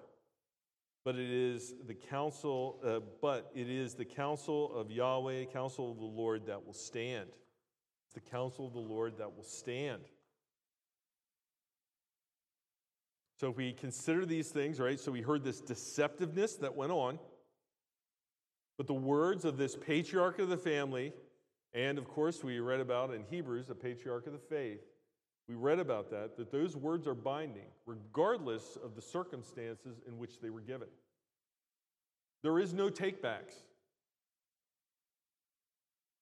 but 1.03 1.15
it 1.15 1.29
is 1.29 1.73
the 1.87 1.93
counsel, 1.93 2.79
uh, 2.85 3.01
but 3.21 3.51
it 3.53 3.69
is 3.69 3.95
the 3.95 4.05
counsel 4.05 4.73
of 4.73 4.89
Yahweh, 4.91 5.45
counsel 5.51 5.91
of 5.91 5.97
the 5.97 6.05
Lord 6.05 6.45
that 6.45 6.65
will 6.65 6.73
stand. 6.73 7.31
It's 8.11 8.25
the 8.25 8.29
counsel 8.29 8.67
of 8.67 8.73
the 8.73 8.79
Lord 8.79 9.19
that 9.19 9.37
will 9.37 9.45
stand. 9.45 10.01
So 13.39 13.49
if 13.49 13.55
we 13.55 13.71
consider 13.71 14.25
these 14.25 14.49
things, 14.49 14.81
right? 14.81 14.99
So 14.99 15.13
we 15.13 15.21
heard 15.21 15.45
this 15.45 15.61
deceptiveness 15.61 16.59
that 16.59 16.75
went 16.75 16.91
on. 16.91 17.19
But 18.77 18.87
the 18.87 18.93
words 18.93 19.45
of 19.45 19.55
this 19.55 19.77
patriarch 19.77 20.39
of 20.39 20.49
the 20.49 20.57
family, 20.57 21.13
and 21.73 21.97
of 21.97 22.05
course 22.05 22.43
we 22.43 22.59
read 22.59 22.81
about 22.81 23.13
in 23.13 23.23
Hebrews, 23.29 23.67
the 23.67 23.75
patriarch 23.75 24.27
of 24.27 24.33
the 24.33 24.39
faith, 24.39 24.81
we 25.47 25.55
read 25.55 25.79
about 25.79 26.11
that, 26.11 26.35
that 26.35 26.51
those 26.51 26.75
words 26.75 27.07
are 27.07 27.15
binding, 27.15 27.67
regardless 27.85 28.77
of 28.83 28.93
the 28.93 29.01
circumstances 29.01 30.01
in 30.05 30.17
which 30.17 30.41
they 30.41 30.49
were 30.49 30.59
given. 30.59 30.89
There 32.43 32.59
is 32.59 32.73
no 32.73 32.89
takebacks. 32.89 33.53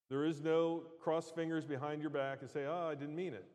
There 0.10 0.26
is 0.26 0.42
no 0.42 0.84
cross 1.00 1.30
fingers 1.30 1.66
behind 1.66 2.02
your 2.02 2.10
back 2.10 2.40
and 2.42 2.50
say, 2.50 2.66
oh, 2.66 2.90
I 2.92 2.96
didn't 2.96 3.16
mean 3.16 3.34
it. 3.34 3.46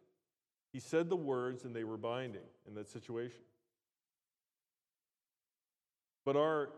He 0.72 0.80
said 0.80 1.08
the 1.08 1.16
words 1.16 1.64
and 1.64 1.74
they 1.74 1.84
were 1.84 1.96
binding 1.96 2.42
in 2.66 2.74
that 2.74 2.88
situation. 2.88 3.42
But 6.24 6.36
our, 6.36 6.70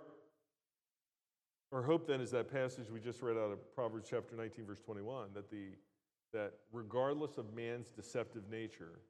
our 1.73 1.83
hope 1.83 2.06
then 2.06 2.21
is 2.21 2.30
that 2.33 2.50
passage 2.50 2.90
we 2.90 3.00
just 3.00 3.23
read 3.23 3.37
out 3.37 3.52
of 3.52 3.75
Proverbs 3.75 4.09
chapter 4.11 4.35
19, 4.35 4.64
verse 4.66 4.80
21, 4.80 5.28
that, 5.35 5.50
the, 5.50 5.68
that 6.33 6.54
regardless 6.73 7.38
of 7.38 7.54
man's 7.54 7.90
deceptive 7.90 8.49
nature, 8.50 9.00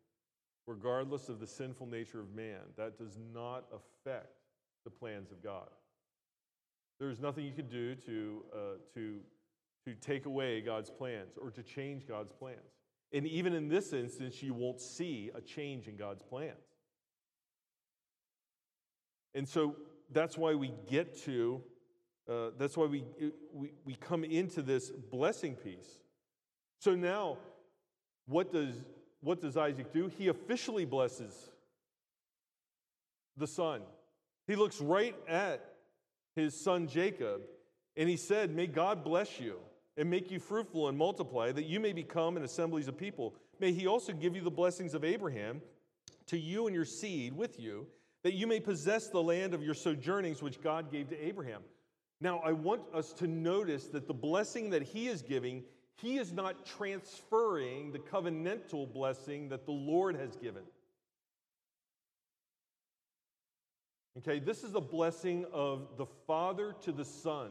regardless 0.66 1.28
of 1.28 1.40
the 1.40 1.46
sinful 1.46 1.87
nature 1.87 2.20
of 2.20 2.35
man, 2.35 2.61
that 2.76 2.99
does 2.99 3.18
not 3.32 3.64
affect 3.73 4.42
the 4.85 4.90
plans 4.90 5.30
of 5.30 5.42
God. 5.42 5.68
There's 6.99 7.20
nothing 7.20 7.44
you 7.44 7.52
can 7.52 7.68
do 7.68 7.94
to, 7.94 8.44
uh, 8.52 8.58
to 8.94 9.20
to 9.86 9.94
take 9.94 10.26
away 10.26 10.60
God's 10.60 10.90
plans 10.90 11.38
or 11.40 11.50
to 11.52 11.62
change 11.62 12.06
God's 12.06 12.32
plans. 12.32 12.74
And 13.12 13.26
even 13.26 13.52
in 13.52 13.68
this 13.68 13.92
instance, 13.92 14.42
you 14.42 14.52
won't 14.52 14.80
see 14.80 15.30
a 15.34 15.40
change 15.40 15.86
in 15.86 15.96
God's 15.96 16.22
plans. 16.22 16.56
And 19.32 19.48
so 19.48 19.76
that's 20.10 20.36
why 20.36 20.54
we 20.54 20.72
get 20.88 21.16
to, 21.24 21.62
uh, 22.28 22.50
that's 22.58 22.76
why 22.76 22.86
we, 22.86 23.04
we, 23.52 23.72
we 23.84 23.94
come 23.94 24.24
into 24.24 24.60
this 24.60 24.90
blessing 24.90 25.54
piece. 25.54 26.00
So 26.80 26.96
now, 26.96 27.38
what 28.26 28.52
does, 28.52 28.74
what 29.20 29.40
does 29.40 29.56
Isaac 29.56 29.92
do? 29.92 30.10
He 30.18 30.26
officially 30.28 30.84
blesses 30.84 31.32
the 33.36 33.46
son. 33.46 33.82
He 34.48 34.56
looks 34.56 34.80
right 34.80 35.14
at 35.28 35.64
his 36.34 36.58
son 36.58 36.88
Jacob 36.88 37.42
and 37.96 38.08
he 38.08 38.16
said, 38.16 38.54
May 38.54 38.66
God 38.66 39.04
bless 39.04 39.38
you 39.38 39.58
and 39.96 40.10
make 40.10 40.30
you 40.30 40.38
fruitful 40.38 40.88
and 40.88 40.98
multiply, 40.98 41.52
that 41.52 41.64
you 41.64 41.80
may 41.80 41.92
become 41.92 42.36
an 42.36 42.44
assemblies 42.44 42.88
of 42.88 42.96
people. 42.96 43.34
May 43.60 43.72
he 43.72 43.86
also 43.86 44.12
give 44.12 44.36
you 44.36 44.42
the 44.42 44.50
blessings 44.50 44.94
of 44.94 45.04
Abraham 45.04 45.62
to 46.26 46.38
you 46.38 46.66
and 46.66 46.74
your 46.74 46.84
seed 46.84 47.34
with 47.34 47.58
you, 47.58 47.86
that 48.22 48.34
you 48.34 48.46
may 48.46 48.60
possess 48.60 49.08
the 49.08 49.22
land 49.22 49.54
of 49.54 49.62
your 49.62 49.74
sojournings 49.74 50.42
which 50.42 50.60
God 50.60 50.90
gave 50.90 51.08
to 51.08 51.26
Abraham. 51.26 51.62
Now, 52.20 52.40
I 52.44 52.52
want 52.52 52.82
us 52.94 53.12
to 53.14 53.26
notice 53.26 53.86
that 53.88 54.06
the 54.06 54.14
blessing 54.14 54.70
that 54.70 54.82
he 54.82 55.08
is 55.08 55.22
giving, 55.22 55.64
he 55.96 56.18
is 56.18 56.32
not 56.32 56.66
transferring 56.66 57.92
the 57.92 57.98
covenantal 57.98 58.92
blessing 58.92 59.49
that 59.50 59.66
the 59.66 59.73
Lord 59.73 60.16
has 60.16 60.36
given. 60.36 60.62
Okay, 64.18 64.38
this 64.38 64.64
is 64.64 64.75
a 64.75 64.80
blessing 64.80 65.44
of 65.52 65.88
the 65.99 66.06
Father 66.26 66.75
to 66.82 66.92
the 66.92 67.04
Son. 67.04 67.50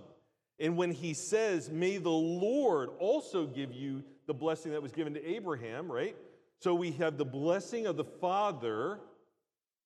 And 0.60 0.78
when 0.78 0.92
he 0.92 1.14
says, 1.14 1.70
May 1.70 1.98
the 1.98 2.10
Lord 2.10 2.90
also 3.00 3.46
give 3.46 3.74
you 3.74 4.04
the 4.28 4.34
blessing 4.34 4.72
that 4.72 4.82
was 4.82 4.92
given 4.92 5.14
to 5.14 5.26
Abraham, 5.26 5.92
right? 5.92 6.16
So 6.60 6.74
we 6.74 6.92
have 6.94 7.18
the 7.18 7.26
blessing 7.26 7.86
of 7.86 7.98
the 7.98 8.06
Father. 8.06 9.00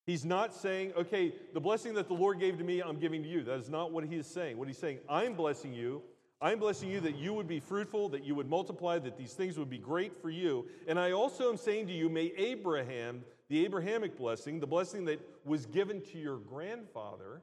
He's 0.06 0.26
not 0.26 0.56
saying, 0.56 0.94
okay, 0.98 1.34
the 1.54 1.60
blessing 1.60 1.94
that 1.96 2.08
the 2.08 2.14
Lord 2.14 2.40
gave 2.40 2.58
to 2.58 2.64
me, 2.64 2.82
I'm 2.82 3.00
giving 3.00 3.22
to 3.24 3.30
you. 3.30 3.44
That 3.44 3.60
is 3.60 3.70
not 3.70 3.92
what 3.92 4.06
he 4.06 4.16
is 4.16 4.28
saying. 4.28 4.58
What 4.58 4.68
he's 4.68 4.78
saying, 4.78 5.00
I'm 5.10 5.34
blessing 5.34 5.74
you. 5.74 6.02
I'm 6.42 6.58
blessing 6.58 6.90
you 6.90 7.02
that 7.02 7.18
you 7.18 7.34
would 7.34 7.50
be 7.50 7.60
fruitful, 7.60 8.10
that 8.10 8.24
you 8.24 8.34
would 8.36 8.50
multiply, 8.50 8.98
that 9.00 9.18
these 9.18 9.34
things 9.34 9.58
would 9.58 9.70
be 9.70 9.78
great 9.78 10.22
for 10.22 10.30
you. 10.30 10.68
And 10.88 10.98
I 10.98 11.12
also 11.12 11.50
am 11.50 11.58
saying 11.58 11.88
to 11.88 11.94
you, 11.94 12.08
may 12.08 12.32
Abraham, 12.38 13.24
the 13.50 13.66
Abrahamic 13.66 14.18
blessing, 14.18 14.62
the 14.62 14.68
blessing 14.68 15.04
that 15.06 15.20
was 15.44 15.66
given 15.66 16.02
to 16.14 16.18
your 16.18 16.38
grandfather, 16.38 17.42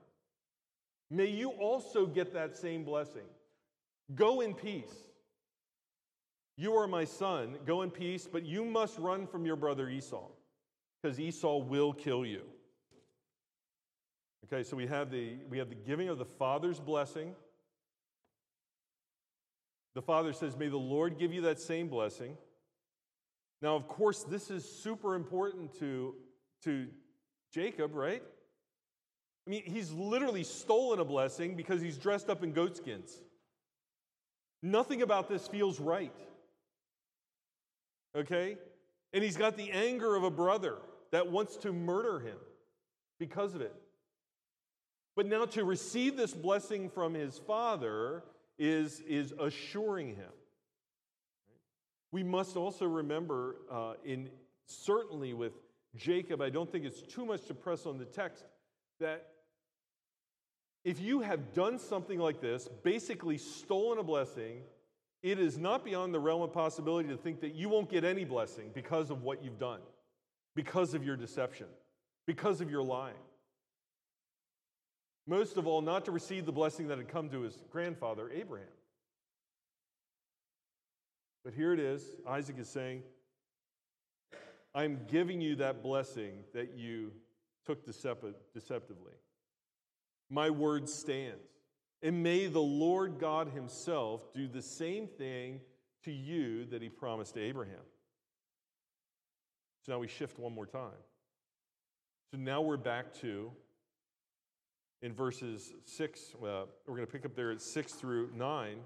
May 1.11 1.27
you 1.27 1.51
also 1.51 2.07
get 2.07 2.33
that 2.35 2.57
same 2.57 2.85
blessing. 2.85 3.27
Go 4.15 4.41
in 4.41 4.55
peace. 4.55 4.95
You 6.57 6.75
are 6.75 6.87
my 6.87 7.05
son. 7.05 7.59
Go 7.67 7.83
in 7.83 7.91
peace, 7.91 8.29
but 8.31 8.45
you 8.45 8.65
must 8.65 8.99
run 8.99 9.27
from 9.27 9.45
your 9.45 9.57
brother 9.57 9.89
Esau, 9.89 10.29
because 11.03 11.21
Esau 11.21 11.59
will 11.59 11.93
kill 11.93 12.25
you. 12.25 12.43
Okay, 14.45 14.63
so 14.63 14.77
we 14.77 14.87
have 14.87 15.11
the 15.11 15.39
we 15.49 15.59
have 15.59 15.69
the 15.69 15.75
giving 15.75 16.09
of 16.09 16.19
the 16.19 16.25
father's 16.25 16.81
blessing. 16.81 17.35
The 19.95 20.03
father 20.03 20.33
says, 20.33 20.57
May 20.57 20.69
the 20.69 20.77
Lord 20.77 21.19
give 21.19 21.33
you 21.33 21.41
that 21.43 21.59
same 21.59 21.89
blessing. 21.89 22.37
Now, 23.63 23.77
of 23.77 23.89
course, 23.89 24.25
this 24.25 24.51
is 24.51 24.71
super 24.71 25.15
important 25.15 25.79
to, 25.79 26.15
to 26.65 26.89
Jacob, 27.51 27.95
right? 27.95 28.23
I 29.47 29.51
mean, 29.51 29.63
he's 29.65 29.93
literally 29.93 30.43
stolen 30.43 30.99
a 30.99 31.05
blessing 31.05 31.55
because 31.55 31.81
he's 31.81 31.97
dressed 31.97 32.29
up 32.29 32.43
in 32.43 32.53
goatskins. 32.53 33.13
Nothing 34.63 35.03
about 35.03 35.29
this 35.29 35.47
feels 35.47 35.79
right. 35.79 36.13
Okay? 38.17 38.57
And 39.13 39.23
he's 39.23 39.37
got 39.37 39.57
the 39.57 39.71
anger 39.71 40.17
of 40.17 40.25
a 40.25 40.31
brother 40.31 40.79
that 41.13 41.31
wants 41.31 41.57
to 41.59 41.73
murder 41.73 42.19
him 42.19 42.39
because 43.21 43.55
of 43.55 43.61
it. 43.61 43.75
But 45.15 45.27
now 45.27 45.45
to 45.47 45.65
receive 45.65 46.17
this 46.17 46.35
blessing 46.35 46.91
from 46.91 47.15
his 47.15 47.39
father 47.39 48.25
is, 48.59 49.01
is 49.01 49.33
assuring 49.39 50.09
him. 50.09 50.33
We 52.11 52.23
must 52.23 52.57
also 52.57 52.87
remember, 52.87 53.57
uh, 53.71 53.95
in 54.05 54.29
certainly 54.67 55.35
with 55.35 55.53
Jacob, 55.95 56.43
I 56.43 56.51
don't 56.51 56.71
think 56.71 56.85
it's 56.85 57.03
too 57.03 57.25
much 57.25 57.47
to 57.47 57.55
press 57.55 57.87
on 57.87 57.99
the 57.99 58.05
text, 58.05 58.45
that 59.01 59.36
if 60.87 61.01
you 61.01 61.21
have 61.21 61.53
done 61.53 61.81
something 61.81 62.21
like 62.21 62.41
this, 62.41 62.69
basically 62.85 63.39
stolen 63.39 63.99
a 63.99 64.05
blessing, 64.05 64.61
it 65.21 65.41
is 65.41 65.59
not 65.59 65.85
beyond 65.85 66.15
the 66.15 66.21
realm 66.21 66.43
of 66.43 66.53
possibility 66.53 67.09
to 67.09 67.17
think 67.17 67.41
that 67.41 67.57
you 67.57 67.69
won't 67.69 67.91
get 67.91 68.05
any 68.05 68.25
blessing 68.25 68.71
because 68.73 69.11
of 69.11 69.25
what 69.25 69.43
you've 69.43 69.59
done, 69.59 69.81
because 70.55 70.95
of 70.95 71.05
your 71.05 71.17
deception, 71.17 71.67
because 72.25 72.61
of 72.61 72.71
your 72.71 72.85
lying. 72.85 73.17
Most 75.27 75.57
of 75.57 75.67
all, 75.67 75.83
not 75.83 76.05
to 76.05 76.13
receive 76.13 76.47
the 76.47 76.53
blessing 76.53 76.87
that 76.87 76.99
had 76.99 77.09
come 77.09 77.31
to 77.31 77.41
his 77.41 77.65
grandfather, 77.69 78.31
Abraham. 78.33 78.69
But 81.45 81.53
here 81.53 81.73
it 81.73 81.81
is 81.81 82.05
Isaac 82.29 82.61
is 82.61 82.69
saying, 82.69 83.03
I'm 84.73 85.01
giving 85.09 85.41
you 85.41 85.57
that 85.57 85.83
blessing 85.83 86.45
that 86.55 86.75
you 86.77 87.11
took 87.67 87.85
deceptively 87.85 89.15
my 90.31 90.51
word 90.51 90.89
stands. 90.89 91.49
And 92.03 92.23
may 92.23 92.47
the 92.47 92.61
Lord 92.61 93.19
God 93.19 93.49
Himself 93.49 94.33
do 94.35 94.49
the 94.49 94.63
same 94.63 95.07
thing 95.07 95.61
to 96.05 96.13
you 96.13 96.65
that 96.67 96.83
He 96.83 96.89
promised 96.89 97.35
to 97.35 97.41
Abraham. 97.41 97.85
So 99.83 99.93
now 99.93 99.99
we 99.99 100.09
shift 100.09 100.39
one 100.39 100.55
more 100.55 100.67
time. 100.67 100.99
So 102.31 102.39
now 102.39 102.61
we're 102.61 102.77
back 102.77 103.15
to, 103.21 103.53
in 105.01 105.13
verses 105.15 105.73
6, 105.85 106.35
uh, 106.35 106.65
we're 106.87 106.97
going 106.97 107.07
to 107.07 107.13
pick 107.13 107.25
up 107.25 107.37
there 107.37 107.53
at 107.53 107.63
6 107.63 107.93
through 107.93 108.31
9. 108.35 108.79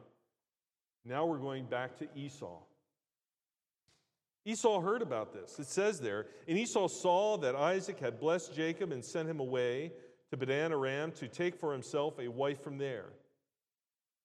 Now 1.06 1.24
we're 1.24 1.38
going 1.38 1.64
back 1.64 1.96
to 1.98 2.08
Esau. 2.14 2.58
Esau 4.44 4.80
heard 4.80 5.02
about 5.02 5.32
this. 5.32 5.58
It 5.58 5.66
says 5.66 6.00
there, 6.00 6.26
and 6.48 6.58
Esau 6.58 6.88
saw 6.88 7.36
that 7.38 7.54
Isaac 7.54 7.98
had 7.98 8.20
blessed 8.20 8.54
Jacob 8.54 8.92
and 8.92 9.04
sent 9.04 9.28
him 9.28 9.40
away 9.40 9.92
to 10.30 10.36
Padan 10.36 10.72
Aram 10.72 11.12
to 11.12 11.28
take 11.28 11.56
for 11.56 11.72
himself 11.72 12.18
a 12.18 12.28
wife 12.28 12.62
from 12.62 12.78
there. 12.78 13.06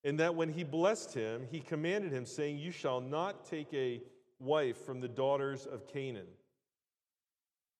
And 0.04 0.20
that 0.20 0.36
when 0.36 0.50
he 0.50 0.63
blessed 0.63 1.13
him, 1.13 1.48
he 1.50 1.60
commanded 1.60 2.12
him, 2.12 2.26
saying, 2.26 2.60
You 2.60 2.72
shall 2.72 3.02
not 3.02 3.46
take 3.46 3.74
a 3.74 4.02
wife 4.39 4.86
from 4.86 5.00
the 5.00 5.08
daughters 5.08 5.65
of 5.65 5.88
Canaan. 5.88 6.28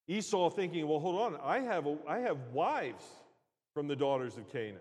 Esau 0.08 0.50
thinking, 0.50 0.88
Well, 0.88 1.00
hold 1.00 1.22
on, 1.22 1.40
I 1.44 1.60
have, 1.60 1.86
a, 1.86 1.98
I 2.08 2.20
have 2.20 2.38
wives 2.52 3.06
from 3.76 3.88
the 3.88 3.96
daughters 3.96 4.38
of 4.38 4.52
Canaan. 4.52 4.80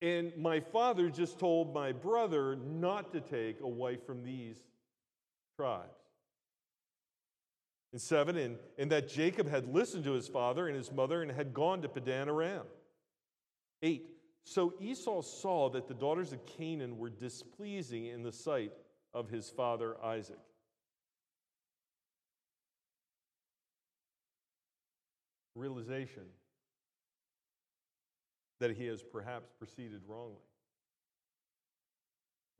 And 0.00 0.34
my 0.36 0.60
father 0.60 1.10
just 1.10 1.38
told 1.38 1.74
my 1.74 1.92
brother 1.92 2.56
not 2.56 3.12
to 3.12 3.20
take 3.20 3.60
a 3.60 3.68
wife 3.68 4.06
from 4.06 4.22
these 4.22 4.56
tribes. 5.58 6.07
In 7.92 7.98
seven, 7.98 8.36
and, 8.36 8.58
and 8.76 8.92
that 8.92 9.08
Jacob 9.08 9.48
had 9.48 9.66
listened 9.66 10.04
to 10.04 10.12
his 10.12 10.28
father 10.28 10.68
and 10.68 10.76
his 10.76 10.92
mother 10.92 11.22
and 11.22 11.30
had 11.30 11.54
gone 11.54 11.80
to 11.82 11.88
Padan 11.88 12.28
Aram. 12.28 12.66
Eight, 13.82 14.10
so 14.44 14.74
Esau 14.80 15.22
saw 15.22 15.70
that 15.70 15.88
the 15.88 15.94
daughters 15.94 16.32
of 16.32 16.44
Canaan 16.44 16.98
were 16.98 17.10
displeasing 17.10 18.06
in 18.06 18.22
the 18.22 18.32
sight 18.32 18.72
of 19.14 19.30
his 19.30 19.48
father 19.48 19.96
Isaac. 20.04 20.38
Realization 25.54 26.24
that 28.60 28.76
he 28.76 28.86
has 28.86 29.02
perhaps 29.02 29.50
proceeded 29.58 30.02
wrongly. 30.06 30.47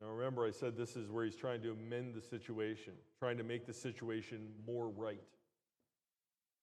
Now, 0.01 0.07
remember, 0.07 0.45
I 0.45 0.51
said 0.51 0.77
this 0.77 0.95
is 0.95 1.09
where 1.09 1.25
he's 1.25 1.35
trying 1.35 1.61
to 1.63 1.71
amend 1.71 2.13
the 2.13 2.21
situation, 2.21 2.93
trying 3.19 3.37
to 3.37 3.43
make 3.43 3.65
the 3.65 3.73
situation 3.73 4.47
more 4.65 4.89
right. 4.89 5.21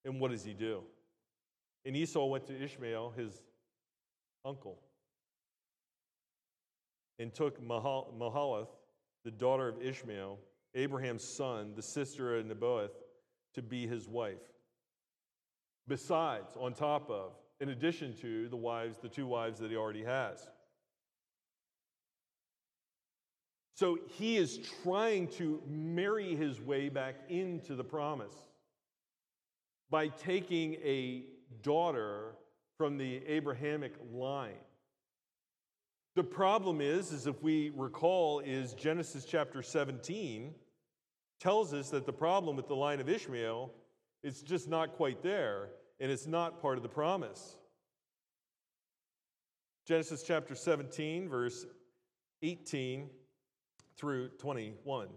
And 0.04 0.20
what 0.20 0.30
does 0.30 0.44
he 0.44 0.54
do? 0.54 0.82
And 1.84 1.94
Esau 1.94 2.24
went 2.24 2.46
to 2.46 2.62
Ishmael, 2.62 3.12
his 3.16 3.42
uncle, 4.44 4.78
and 7.18 7.32
took 7.32 7.62
Mahal- 7.62 8.14
Mahalath, 8.18 8.68
the 9.24 9.30
daughter 9.30 9.68
of 9.68 9.82
Ishmael, 9.82 10.38
Abraham's 10.74 11.24
son, 11.24 11.72
the 11.74 11.82
sister 11.82 12.36
of 12.36 12.46
Nebaioth, 12.46 12.90
to 13.54 13.62
be 13.62 13.86
his 13.86 14.08
wife. 14.08 14.52
Besides, 15.88 16.56
on 16.58 16.74
top 16.74 17.10
of, 17.10 17.32
in 17.60 17.70
addition 17.70 18.14
to 18.20 18.48
the 18.48 18.56
wives, 18.56 18.98
the 18.98 19.08
two 19.08 19.26
wives 19.26 19.58
that 19.60 19.70
he 19.70 19.76
already 19.76 20.04
has. 20.04 20.48
So 23.76 23.98
he 24.08 24.38
is 24.38 24.58
trying 24.82 25.28
to 25.32 25.62
marry 25.68 26.34
his 26.34 26.58
way 26.62 26.88
back 26.88 27.16
into 27.28 27.74
the 27.74 27.84
promise 27.84 28.34
by 29.90 30.08
taking 30.08 30.76
a 30.76 31.24
daughter 31.62 32.32
from 32.78 32.96
the 32.96 33.22
Abrahamic 33.26 33.92
line. 34.10 34.54
The 36.14 36.24
problem 36.24 36.80
is, 36.80 37.12
is 37.12 37.26
if 37.26 37.42
we 37.42 37.70
recall, 37.76 38.40
is 38.40 38.72
Genesis 38.72 39.26
chapter 39.26 39.62
17 39.62 40.54
tells 41.38 41.74
us 41.74 41.90
that 41.90 42.06
the 42.06 42.12
problem 42.14 42.56
with 42.56 42.68
the 42.68 42.74
line 42.74 42.98
of 42.98 43.10
Ishmael 43.10 43.70
is 44.22 44.40
just 44.40 44.70
not 44.70 44.94
quite 44.94 45.22
there, 45.22 45.68
and 46.00 46.10
it's 46.10 46.26
not 46.26 46.62
part 46.62 46.78
of 46.78 46.82
the 46.82 46.88
promise. 46.88 47.56
Genesis 49.86 50.22
chapter 50.22 50.54
17, 50.54 51.28
verse 51.28 51.66
18 52.42 53.10
through 53.96 54.28
21. 54.38 55.08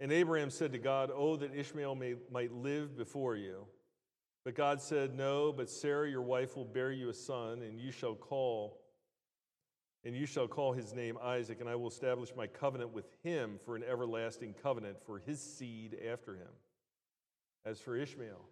And 0.00 0.12
Abraham 0.12 0.50
said 0.50 0.72
to 0.72 0.78
God, 0.78 1.10
Oh, 1.12 1.36
that 1.36 1.54
Ishmael 1.54 1.94
may, 1.94 2.14
might 2.30 2.52
live 2.52 2.96
before 2.96 3.36
you. 3.36 3.66
But 4.44 4.54
God 4.54 4.80
said, 4.80 5.14
No, 5.14 5.52
but 5.52 5.68
Sarah 5.68 6.08
your 6.08 6.22
wife 6.22 6.56
will 6.56 6.64
bear 6.64 6.92
you 6.92 7.08
a 7.08 7.14
son, 7.14 7.62
and 7.62 7.80
you 7.80 7.90
shall 7.90 8.14
call 8.14 8.78
and 10.04 10.14
you 10.16 10.26
shall 10.26 10.46
call 10.46 10.72
his 10.72 10.94
name 10.94 11.18
Isaac, 11.22 11.60
and 11.60 11.68
I 11.68 11.74
will 11.74 11.88
establish 11.88 12.30
my 12.36 12.46
covenant 12.46 12.92
with 12.92 13.06
him 13.22 13.58
for 13.64 13.74
an 13.76 13.82
everlasting 13.82 14.54
covenant 14.62 14.96
for 15.04 15.18
his 15.18 15.40
seed 15.40 15.96
after 16.10 16.34
him. 16.36 16.48
As 17.64 17.80
for 17.80 17.96
Ishmael, 17.96 18.48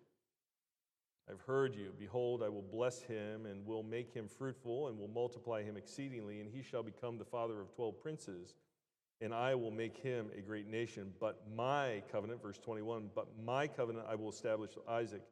I've 1.31 1.41
heard 1.41 1.75
you. 1.75 1.93
Behold, 1.99 2.43
I 2.43 2.49
will 2.49 2.63
bless 2.63 3.03
him 3.03 3.47
and 3.47 3.67
will 3.67 3.83
make 3.83 4.15
him 4.15 4.29
fruitful 4.29 4.89
and 4.89 4.99
will 4.99 5.09
multiply 5.09 5.63
him 5.63 5.77
exceedingly, 5.77 6.41
and 6.41 6.49
he 6.49 6.63
shall 6.63 6.85
become 6.85 7.19
the 7.19 7.25
father 7.25 7.61
of 7.61 7.75
twelve 7.75 8.01
princes, 8.01 8.55
and 9.21 9.35
I 9.35 9.55
will 9.57 9.73
make 9.73 9.97
him 9.97 10.31
a 10.37 10.41
great 10.41 10.69
nation. 10.69 11.13
But 11.19 11.43
my 11.57 12.03
covenant, 12.13 12.43
verse 12.43 12.59
21, 12.59 13.11
but 13.15 13.27
my 13.45 13.67
covenant 13.67 14.07
I 14.09 14.15
will 14.15 14.29
establish 14.29 14.71
Isaac, 14.89 15.23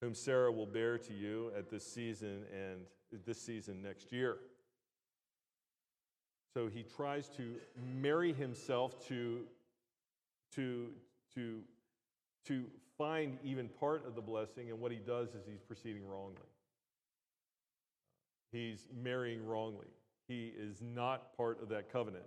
whom 0.00 0.14
Sarah 0.14 0.50
will 0.50 0.66
bear 0.66 0.98
to 0.98 1.12
you 1.12 1.52
at 1.56 1.70
this 1.70 1.86
season 1.86 2.44
and 2.52 2.80
this 3.24 3.40
season 3.40 3.82
next 3.82 4.12
year. 4.12 4.38
So 6.54 6.66
he 6.66 6.82
tries 6.82 7.28
to 7.36 7.54
marry 8.00 8.32
himself 8.32 9.06
to, 9.06 9.42
to, 10.56 10.88
to, 11.36 11.60
to 12.46 12.64
find 13.00 13.38
even 13.42 13.66
part 13.80 14.06
of 14.06 14.14
the 14.14 14.20
blessing, 14.20 14.68
and 14.68 14.78
what 14.78 14.92
he 14.92 14.98
does 14.98 15.30
is 15.30 15.46
he's 15.50 15.62
proceeding 15.62 16.06
wrongly. 16.06 16.36
He's 18.52 18.88
marrying 19.02 19.46
wrongly. 19.46 19.86
He 20.28 20.52
is 20.54 20.82
not 20.82 21.34
part 21.34 21.62
of 21.62 21.70
that 21.70 21.90
covenant. 21.90 22.26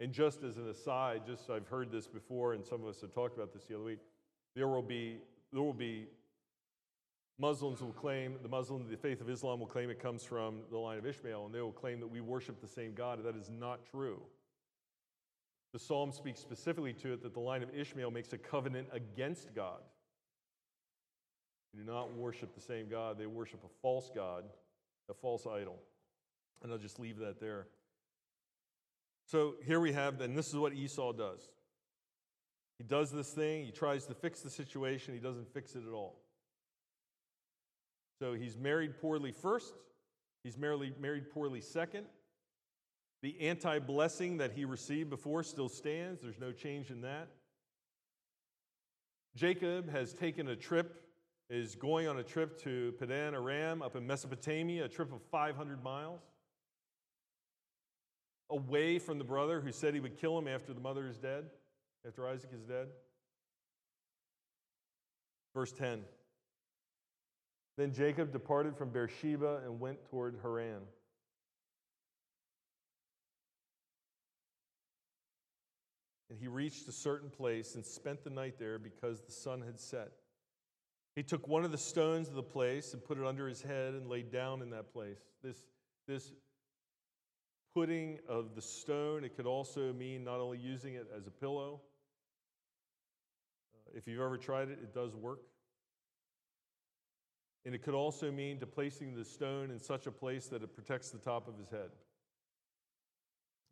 And 0.00 0.12
just 0.12 0.42
as 0.42 0.56
an 0.56 0.68
aside, 0.68 1.22
just 1.26 1.48
I've 1.48 1.68
heard 1.68 1.92
this 1.92 2.08
before, 2.08 2.54
and 2.54 2.66
some 2.66 2.82
of 2.82 2.88
us 2.88 3.00
have 3.02 3.14
talked 3.14 3.36
about 3.36 3.52
this 3.52 3.66
the 3.66 3.76
other 3.76 3.84
week, 3.84 4.00
there 4.56 4.66
will 4.66 4.82
be, 4.82 5.18
there 5.52 5.62
will 5.62 5.72
be 5.72 6.06
Muslims 7.38 7.80
will 7.80 7.92
claim, 7.92 8.34
the 8.42 8.48
Muslim, 8.48 8.88
the 8.90 8.96
faith 8.96 9.20
of 9.20 9.30
Islam 9.30 9.60
will 9.60 9.66
claim 9.66 9.90
it 9.90 10.00
comes 10.00 10.24
from 10.24 10.62
the 10.72 10.78
line 10.78 10.98
of 10.98 11.06
Ishmael, 11.06 11.46
and 11.46 11.54
they 11.54 11.60
will 11.60 11.70
claim 11.70 12.00
that 12.00 12.08
we 12.08 12.20
worship 12.20 12.60
the 12.60 12.66
same 12.66 12.94
God. 12.94 13.22
That 13.22 13.36
is 13.36 13.48
not 13.48 13.86
true. 13.88 14.20
The 15.72 15.78
psalm 15.78 16.10
speaks 16.10 16.40
specifically 16.40 16.94
to 16.94 17.12
it 17.12 17.22
that 17.22 17.32
the 17.32 17.40
line 17.40 17.62
of 17.62 17.70
Ishmael 17.72 18.10
makes 18.10 18.32
a 18.32 18.38
covenant 18.38 18.88
against 18.92 19.54
God. 19.54 19.80
They 21.72 21.80
do 21.80 21.90
not 21.90 22.14
worship 22.14 22.54
the 22.54 22.60
same 22.60 22.88
God, 22.88 23.18
they 23.18 23.26
worship 23.26 23.60
a 23.64 23.68
false 23.82 24.10
God, 24.14 24.44
a 25.08 25.14
false 25.14 25.46
idol. 25.46 25.78
And 26.62 26.72
I'll 26.72 26.78
just 26.78 26.98
leave 26.98 27.18
that 27.18 27.40
there. 27.40 27.66
So 29.26 29.54
here 29.64 29.80
we 29.80 29.92
have, 29.92 30.20
and 30.20 30.36
this 30.36 30.48
is 30.48 30.56
what 30.56 30.72
Esau 30.72 31.12
does. 31.12 31.48
He 32.78 32.84
does 32.84 33.12
this 33.12 33.30
thing, 33.30 33.64
he 33.64 33.70
tries 33.70 34.06
to 34.06 34.14
fix 34.14 34.40
the 34.40 34.50
situation, 34.50 35.14
he 35.14 35.20
doesn't 35.20 35.52
fix 35.52 35.74
it 35.74 35.82
at 35.86 35.92
all. 35.92 36.16
So 38.18 38.34
he's 38.34 38.56
married 38.56 39.00
poorly 39.00 39.32
first, 39.32 39.74
he's 40.42 40.58
married, 40.58 41.00
married 41.00 41.30
poorly 41.30 41.60
second. 41.60 42.06
The 43.22 43.38
anti 43.40 43.78
blessing 43.78 44.38
that 44.38 44.52
he 44.52 44.64
received 44.64 45.10
before 45.10 45.42
still 45.42 45.68
stands, 45.68 46.22
there's 46.22 46.40
no 46.40 46.52
change 46.52 46.90
in 46.90 47.02
that. 47.02 47.28
Jacob 49.36 49.90
has 49.90 50.12
taken 50.12 50.48
a 50.48 50.56
trip, 50.56 51.02
is 51.50 51.74
going 51.74 52.06
on 52.06 52.16
a 52.18 52.22
trip 52.22 52.62
to 52.62 52.94
Padan 52.98 53.34
Aram 53.34 53.82
up 53.82 53.96
in 53.96 54.06
Mesopotamia, 54.06 54.84
a 54.84 54.88
trip 54.88 55.12
of 55.12 55.20
500 55.32 55.82
miles, 55.82 56.20
away 58.48 59.00
from 59.00 59.18
the 59.18 59.24
brother 59.24 59.60
who 59.60 59.72
said 59.72 59.92
he 59.92 60.00
would 60.00 60.16
kill 60.16 60.38
him 60.38 60.46
after 60.46 60.72
the 60.72 60.80
mother 60.80 61.08
is 61.08 61.18
dead, 61.18 61.46
after 62.06 62.26
Isaac 62.28 62.50
is 62.54 62.62
dead. 62.62 62.86
Verse 65.52 65.72
10. 65.72 66.02
Then 67.76 67.92
Jacob 67.92 68.32
departed 68.32 68.76
from 68.76 68.90
Beersheba 68.90 69.62
and 69.64 69.80
went 69.80 70.04
toward 70.08 70.36
Haran. 70.42 70.82
And 76.28 76.38
he 76.38 76.46
reached 76.46 76.86
a 76.86 76.92
certain 76.92 77.28
place 77.28 77.74
and 77.74 77.84
spent 77.84 78.22
the 78.22 78.30
night 78.30 78.54
there 78.56 78.78
because 78.78 79.22
the 79.22 79.32
sun 79.32 79.62
had 79.62 79.80
set. 79.80 80.12
He 81.16 81.22
took 81.22 81.48
one 81.48 81.64
of 81.64 81.72
the 81.72 81.78
stones 81.78 82.28
of 82.28 82.34
the 82.34 82.42
place 82.42 82.92
and 82.92 83.04
put 83.04 83.18
it 83.18 83.26
under 83.26 83.48
his 83.48 83.62
head 83.62 83.94
and 83.94 84.08
laid 84.08 84.30
down 84.30 84.62
in 84.62 84.70
that 84.70 84.92
place. 84.92 85.18
This, 85.42 85.56
this 86.06 86.32
putting 87.74 88.18
of 88.28 88.54
the 88.54 88.62
stone, 88.62 89.24
it 89.24 89.36
could 89.36 89.46
also 89.46 89.92
mean 89.92 90.24
not 90.24 90.40
only 90.40 90.58
using 90.58 90.94
it 90.94 91.06
as 91.16 91.26
a 91.26 91.30
pillow. 91.30 91.80
Uh, 93.74 93.98
if 93.98 94.06
you've 94.06 94.20
ever 94.20 94.38
tried 94.38 94.68
it, 94.68 94.78
it 94.82 94.94
does 94.94 95.14
work. 95.14 95.40
And 97.66 97.74
it 97.74 97.82
could 97.82 97.94
also 97.94 98.30
mean 98.30 98.58
to 98.60 98.66
placing 98.66 99.14
the 99.14 99.24
stone 99.24 99.70
in 99.70 99.78
such 99.78 100.06
a 100.06 100.10
place 100.10 100.46
that 100.46 100.62
it 100.62 100.74
protects 100.74 101.10
the 101.10 101.18
top 101.18 101.46
of 101.46 101.58
his 101.58 101.68
head. 101.68 101.90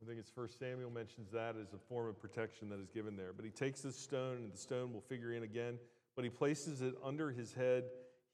I 0.03 0.07
think 0.07 0.21
it's 0.21 0.31
First 0.31 0.59
Samuel 0.59 0.91
mentions 0.91 1.31
that 1.33 1.57
as 1.61 1.73
a 1.73 1.79
form 1.89 2.09
of 2.09 2.21
protection 2.21 2.69
that 2.69 2.79
is 2.79 2.89
given 2.89 3.17
there. 3.17 3.33
But 3.35 3.45
he 3.45 3.51
takes 3.51 3.81
this 3.81 3.97
stone, 3.97 4.37
and 4.37 4.53
the 4.53 4.59
stone 4.59 4.93
will 4.93 5.01
figure 5.01 5.33
in 5.33 5.43
again, 5.43 5.79
but 6.19 6.25
he 6.25 6.31
places 6.31 6.83
it 6.83 6.97
under 7.05 7.31
his 7.31 7.53
head. 7.53 7.85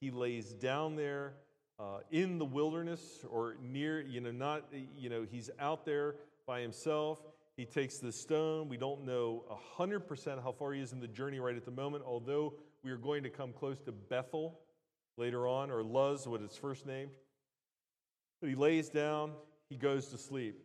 He 0.01 0.09
lays 0.09 0.53
down 0.53 0.95
there 0.95 1.33
uh, 1.79 1.99
in 2.09 2.39
the 2.39 2.45
wilderness 2.45 3.23
or 3.29 3.57
near, 3.61 4.01
you 4.01 4.19
know, 4.21 4.31
not, 4.31 4.63
you 4.97 5.07
know, 5.07 5.23
he's 5.29 5.51
out 5.59 5.85
there 5.85 6.15
by 6.47 6.61
himself. 6.61 7.19
He 7.57 7.63
takes 7.63 7.99
the 7.99 8.11
stone. 8.11 8.69
We 8.69 8.77
don't 8.77 9.05
know 9.05 9.43
100% 9.77 10.41
how 10.41 10.51
far 10.51 10.73
he 10.73 10.81
is 10.81 10.93
in 10.93 10.99
the 10.99 11.07
journey 11.07 11.39
right 11.39 11.55
at 11.55 11.63
the 11.63 11.69
moment, 11.69 12.03
although 12.07 12.55
we 12.83 12.89
are 12.89 12.97
going 12.97 13.21
to 13.21 13.29
come 13.29 13.53
close 13.53 13.79
to 13.81 13.91
Bethel 13.91 14.61
later 15.15 15.47
on, 15.47 15.69
or 15.69 15.83
Luz, 15.83 16.27
what 16.27 16.41
it's 16.41 16.57
first 16.57 16.87
named. 16.87 17.11
But 18.41 18.49
he 18.49 18.55
lays 18.55 18.89
down, 18.89 19.33
he 19.69 19.75
goes 19.75 20.07
to 20.07 20.17
sleep. 20.17 20.55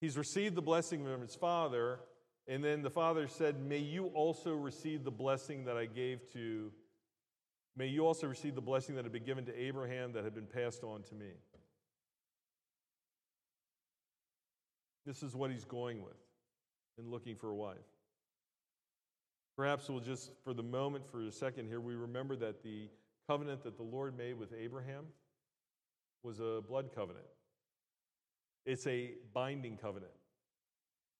He's 0.00 0.16
received 0.16 0.54
the 0.54 0.62
blessing 0.62 1.04
from 1.04 1.20
his 1.20 1.34
father, 1.34 2.00
and 2.48 2.62
then 2.62 2.82
the 2.82 2.90
father 2.90 3.26
said, 3.26 3.60
May 3.60 3.78
you 3.78 4.06
also 4.06 4.54
receive 4.54 5.04
the 5.04 5.10
blessing 5.10 5.64
that 5.64 5.76
I 5.76 5.86
gave 5.86 6.30
to, 6.32 6.70
may 7.76 7.88
you 7.88 8.06
also 8.06 8.26
receive 8.26 8.54
the 8.54 8.60
blessing 8.60 8.94
that 8.94 9.04
had 9.04 9.12
been 9.12 9.24
given 9.24 9.44
to 9.46 9.60
Abraham 9.60 10.12
that 10.12 10.24
had 10.24 10.34
been 10.34 10.46
passed 10.46 10.84
on 10.84 11.02
to 11.04 11.14
me. 11.14 11.32
This 15.04 15.22
is 15.22 15.34
what 15.34 15.50
he's 15.50 15.64
going 15.64 16.02
with 16.02 16.16
in 16.98 17.10
looking 17.10 17.36
for 17.36 17.50
a 17.50 17.54
wife. 17.54 17.76
Perhaps 19.56 19.88
we'll 19.88 20.00
just, 20.00 20.30
for 20.44 20.52
the 20.52 20.62
moment, 20.62 21.06
for 21.10 21.20
a 21.22 21.32
second 21.32 21.68
here, 21.68 21.80
we 21.80 21.94
remember 21.94 22.36
that 22.36 22.62
the 22.62 22.88
covenant 23.28 23.62
that 23.64 23.76
the 23.76 23.82
Lord 23.82 24.16
made 24.16 24.38
with 24.38 24.52
Abraham 24.52 25.04
was 26.22 26.40
a 26.40 26.60
blood 26.68 26.90
covenant, 26.94 27.24
it's 28.64 28.86
a 28.86 29.12
binding 29.32 29.76
covenant. 29.76 30.12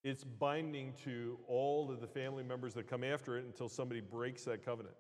It's 0.07 0.23
binding 0.23 0.93
to 1.03 1.37
all 1.49 1.91
of 1.91 2.01
the 2.01 2.07
family 2.07 2.45
members 2.45 2.75
that 2.75 2.89
come 2.89 3.03
after 3.03 3.37
it 3.39 3.45
until 3.45 3.69
somebody 3.69 4.01
breaks 4.01 4.45
that 4.45 4.65
covenant. 4.65 4.95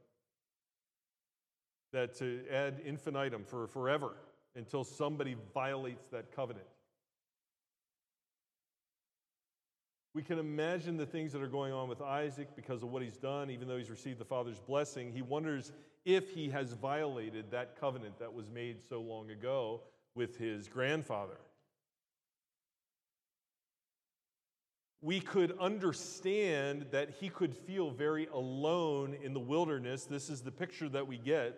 That 1.92 2.16
to 2.16 2.40
ad 2.50 2.80
infinitum 2.84 3.44
for 3.44 3.68
forever 3.68 4.16
until 4.56 4.82
somebody 4.82 5.36
violates 5.54 6.08
that 6.08 6.34
covenant. 6.34 6.66
We 10.12 10.24
can 10.24 10.40
imagine 10.40 10.96
the 10.96 11.06
things 11.06 11.32
that 11.34 11.40
are 11.40 11.46
going 11.46 11.72
on 11.72 11.88
with 11.88 12.02
Isaac 12.02 12.48
because 12.56 12.82
of 12.82 12.90
what 12.90 13.00
he's 13.00 13.16
done, 13.16 13.48
even 13.48 13.68
though 13.68 13.78
he's 13.78 13.90
received 13.90 14.18
the 14.18 14.24
Father's 14.24 14.58
blessing. 14.58 15.12
He 15.12 15.22
wonders 15.22 15.70
if 16.04 16.30
he 16.30 16.50
has 16.50 16.72
violated 16.72 17.52
that 17.52 17.78
covenant 17.78 18.18
that 18.18 18.34
was 18.34 18.50
made 18.50 18.82
so 18.82 19.00
long 19.00 19.30
ago 19.30 19.82
with 20.16 20.36
his 20.36 20.66
grandfather. 20.66 21.38
We 25.06 25.20
could 25.20 25.56
understand 25.60 26.86
that 26.90 27.10
he 27.20 27.28
could 27.28 27.54
feel 27.54 27.92
very 27.92 28.26
alone 28.26 29.16
in 29.22 29.34
the 29.34 29.38
wilderness. 29.38 30.04
This 30.04 30.28
is 30.28 30.42
the 30.42 30.50
picture 30.50 30.88
that 30.88 31.06
we 31.06 31.16
get, 31.16 31.56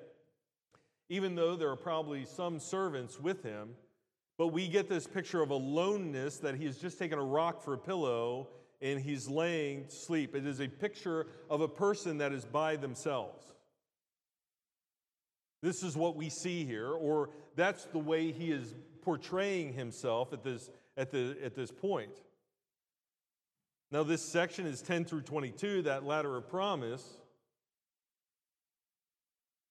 even 1.08 1.34
though 1.34 1.56
there 1.56 1.70
are 1.70 1.76
probably 1.76 2.26
some 2.26 2.60
servants 2.60 3.18
with 3.18 3.42
him. 3.42 3.70
But 4.36 4.48
we 4.48 4.68
get 4.68 4.90
this 4.90 5.06
picture 5.06 5.40
of 5.40 5.48
aloneness 5.48 6.36
that 6.40 6.56
he 6.56 6.66
has 6.66 6.76
just 6.76 6.98
taken 6.98 7.18
a 7.18 7.24
rock 7.24 7.64
for 7.64 7.72
a 7.72 7.78
pillow 7.78 8.48
and 8.82 9.00
he's 9.00 9.30
laying 9.30 9.86
to 9.86 9.96
sleep. 9.96 10.34
It 10.34 10.46
is 10.46 10.60
a 10.60 10.68
picture 10.68 11.28
of 11.48 11.62
a 11.62 11.68
person 11.68 12.18
that 12.18 12.34
is 12.34 12.44
by 12.44 12.76
themselves. 12.76 13.54
This 15.62 15.82
is 15.82 15.96
what 15.96 16.16
we 16.16 16.28
see 16.28 16.66
here, 16.66 16.90
or 16.90 17.30
that's 17.56 17.86
the 17.86 17.98
way 17.98 18.30
he 18.30 18.52
is 18.52 18.74
portraying 19.00 19.72
himself 19.72 20.34
at 20.34 20.44
this, 20.44 20.68
at 20.98 21.10
the, 21.10 21.34
at 21.42 21.54
this 21.54 21.70
point. 21.70 22.12
Now, 23.90 24.02
this 24.02 24.22
section 24.22 24.66
is 24.66 24.82
10 24.82 25.06
through 25.06 25.22
22, 25.22 25.82
that 25.82 26.04
ladder 26.04 26.36
of 26.36 26.46
promise. 26.48 27.02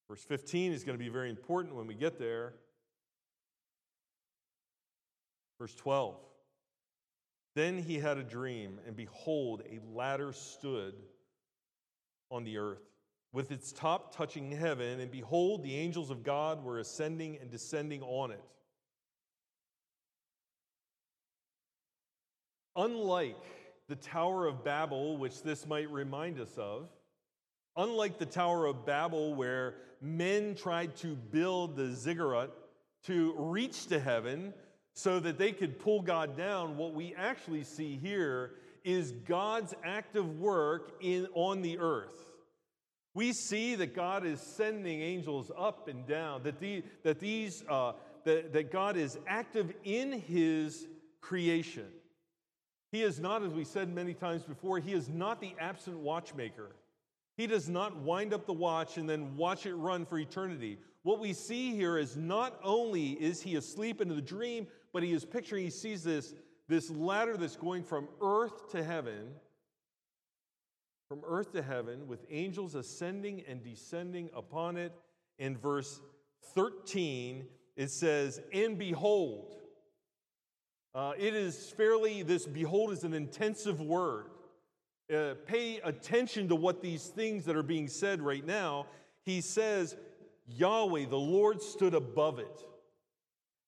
Verse 0.10 0.24
15 0.24 0.72
is 0.72 0.84
going 0.84 0.98
to 0.98 1.04
be 1.04 1.10
very 1.10 1.30
important 1.30 1.76
when 1.76 1.86
we 1.86 1.94
get 1.94 2.18
there. 2.18 2.54
Verse 5.60 5.76
12 5.76 6.16
Then 7.56 7.78
he 7.78 8.00
had 8.00 8.18
a 8.18 8.24
dream, 8.24 8.80
and 8.88 8.96
behold, 8.96 9.62
a 9.70 9.80
ladder 9.96 10.34
stood 10.34 10.96
on 12.32 12.44
the 12.44 12.58
earth, 12.58 12.82
with 13.34 13.52
its 13.52 13.72
top 13.72 14.16
touching 14.16 14.52
heaven, 14.52 15.00
and 15.00 15.12
behold, 15.12 15.62
the 15.62 15.76
angels 15.76 16.10
of 16.10 16.24
God 16.24 16.64
were 16.64 16.80
ascending 16.80 17.38
and 17.40 17.52
descending 17.52 18.02
on 18.02 18.32
it. 18.32 18.44
Unlike 22.76 23.44
the 23.88 23.96
Tower 23.96 24.48
of 24.48 24.64
Babel, 24.64 25.18
which 25.18 25.44
this 25.44 25.66
might 25.66 25.90
remind 25.90 26.40
us 26.40 26.58
of, 26.58 26.90
unlike 27.76 28.18
the 28.20 28.26
Tower 28.26 28.66
of 28.66 28.86
Babel, 28.86 29.34
where 29.34 29.76
men 30.02 30.56
tried 30.56 30.96
to 30.98 31.16
build 31.16 31.76
the 31.76 31.94
ziggurat 31.94 32.52
to 33.06 33.34
reach 33.38 33.88
to 33.88 34.00
heaven, 34.00 34.54
so 34.94 35.20
that 35.20 35.38
they 35.38 35.52
could 35.52 35.78
pull 35.80 36.02
God 36.02 36.36
down, 36.36 36.76
what 36.76 36.94
we 36.94 37.14
actually 37.16 37.64
see 37.64 37.98
here 37.98 38.56
is 38.84 39.12
God's 39.12 39.76
active 39.84 40.40
work 40.40 40.94
in, 41.02 41.28
on 41.36 41.62
the 41.62 41.78
earth. 41.78 42.34
We 43.14 43.32
see 43.34 43.76
that 43.76 43.96
God 43.96 44.26
is 44.26 44.42
sending 44.42 45.02
angels 45.02 45.52
up 45.56 45.88
and 45.88 46.08
down, 46.08 46.44
that, 46.44 46.60
the, 46.60 46.84
that, 47.04 47.20
these, 47.20 47.64
uh, 47.70 47.94
that, 48.24 48.54
that 48.54 48.72
God 48.72 48.98
is 48.98 49.20
active 49.28 49.72
in 49.84 50.14
his 50.14 50.88
creation. 51.22 51.88
He 52.98 53.04
is 53.04 53.20
not, 53.20 53.44
as 53.44 53.54
we 53.54 53.64
said 53.64 53.94
many 53.94 54.16
times 54.16 54.42
before, 54.42 54.80
he 54.80 54.92
is 54.92 55.08
not 55.08 55.40
the 55.40 55.54
absent 55.60 56.00
watchmaker. 56.00 56.72
He 57.36 57.46
does 57.46 57.70
not 57.70 57.96
wind 57.98 58.34
up 58.34 58.48
the 58.48 58.54
watch 58.54 58.98
and 58.98 59.08
then 59.08 59.38
watch 59.38 59.68
it 59.68 59.76
run 59.76 60.04
for 60.04 60.18
eternity. 60.18 60.80
What 61.04 61.20
we 61.20 61.34
see 61.34 61.76
here 61.76 62.00
is 62.00 62.18
not 62.18 62.60
only 62.64 63.12
is 63.12 63.40
he 63.40 63.56
asleep 63.56 64.02
in 64.02 64.08
the 64.08 64.20
dream, 64.20 64.66
but 64.94 65.04
he 65.04 65.14
is 65.14 65.26
picturing, 65.26 65.66
he 65.66 65.70
sees 65.70 66.04
this, 66.04 66.34
this 66.68 66.90
ladder 66.90 67.38
that's 67.38 67.56
going 67.56 67.84
from 67.84 68.08
earth 68.20 68.72
to 68.72 68.84
heaven, 68.84 69.28
from 71.08 71.22
earth 71.24 71.52
to 71.52 71.62
heaven, 71.62 72.08
with 72.08 72.26
angels 72.32 72.74
ascending 72.74 73.44
and 73.48 73.64
descending 73.64 74.32
upon 74.36 74.76
it. 74.76 74.92
In 75.38 75.56
verse 75.56 76.02
13, 76.56 77.46
it 77.76 77.92
says, 77.92 78.42
And 78.52 78.76
behold, 78.76 79.57
uh, 80.98 81.14
it 81.18 81.34
is 81.34 81.70
fairly, 81.78 82.24
this 82.24 82.46
behold 82.46 82.92
is 82.92 83.06
an 83.06 83.14
intensive 83.14 83.80
word. 83.80 84.26
Uh, 85.14 85.36
pay 85.46 85.80
attention 85.86 86.50
to 86.50 86.56
what 86.56 86.82
these 86.82 87.06
things 87.06 87.46
that 87.46 87.56
are 87.56 87.64
being 87.64 87.88
said 87.88 88.22
right 88.22 88.46
now. 88.46 88.88
He 89.24 89.40
says, 89.40 89.96
Yahweh, 90.50 91.06
the 91.06 91.16
Lord, 91.16 91.62
stood 91.62 91.94
above 91.94 92.40
it 92.40 92.60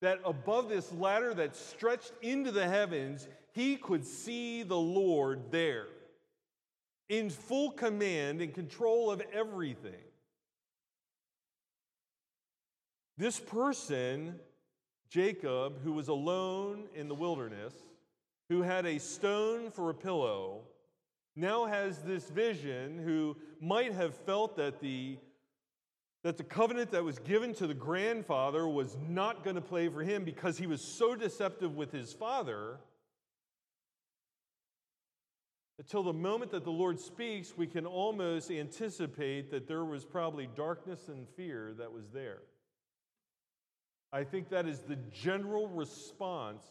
that 0.02 0.20
above 0.24 0.70
this 0.70 0.92
ladder 0.94 1.34
that 1.34 1.56
stretched 1.56 2.13
into 2.22 2.52
the 2.52 2.68
heavens, 2.68 3.28
he 3.52 3.76
could 3.76 4.06
see 4.06 4.63
the 4.63 4.78
Lord 4.78 5.52
there 5.52 5.88
in 7.10 7.30
full 7.30 7.72
command 7.72 8.42
and 8.42 8.54
control 8.54 9.12
of 9.12 9.22
everything. 9.34 9.92
This 13.18 13.39
person, 13.39 14.39
Jacob, 15.10 15.82
who 15.84 15.93
was 15.93 16.08
alone 16.08 16.86
in 16.93 17.08
the 17.08 17.15
wilderness, 17.15 17.74
who 18.50 18.62
had 18.62 18.86
a 18.86 19.00
stone 19.00 19.72
for 19.72 19.89
a 19.89 19.93
pillow, 19.93 20.62
now 21.36 21.65
has 21.65 22.00
this 22.00 22.30
vision 22.30 23.00
who 23.00 23.36
might 23.62 23.93
have 23.93 24.13
felt 24.13 24.56
that 24.58 24.80
the 24.82 25.17
that 26.24 26.38
the 26.38 26.43
covenant 26.43 26.91
that 26.91 27.04
was 27.04 27.17
given 27.19 27.54
to 27.54 27.65
the 27.65 27.74
grandfather 27.74 28.67
was 28.67 28.98
not 29.08 29.41
going 29.43 29.56
to 29.56 29.62
play 29.62 29.88
for 29.88 30.04
him 30.04 30.26
because 30.26 30.58
he 30.58 30.67
was 30.67 30.82
so 30.82 31.15
deceptive 31.15 31.78
with 31.78 31.93
his 31.93 32.12
father. 32.12 32.78
Until 35.78 36.04
the 36.04 36.12
moment 36.12 36.52
that 36.52 36.65
the 36.65 36.72
Lord 36.72 37.00
speaks, 37.00 37.56
we 37.56 37.67
can 37.67 37.86
almost 37.86 38.52
anticipate 38.52 39.50
that 39.52 39.65
there 39.65 39.86
was 39.86 40.04
probably 40.04 40.50
darkness 40.58 41.08
and 41.08 41.26
fear 41.38 41.74
that 41.78 41.93
was 41.93 42.10
there. 42.10 42.39
I 44.12 44.24
think 44.24 44.50
that 44.50 44.67
is 44.67 44.80
the 44.80 44.98
general 45.12 45.67
response 45.67 46.63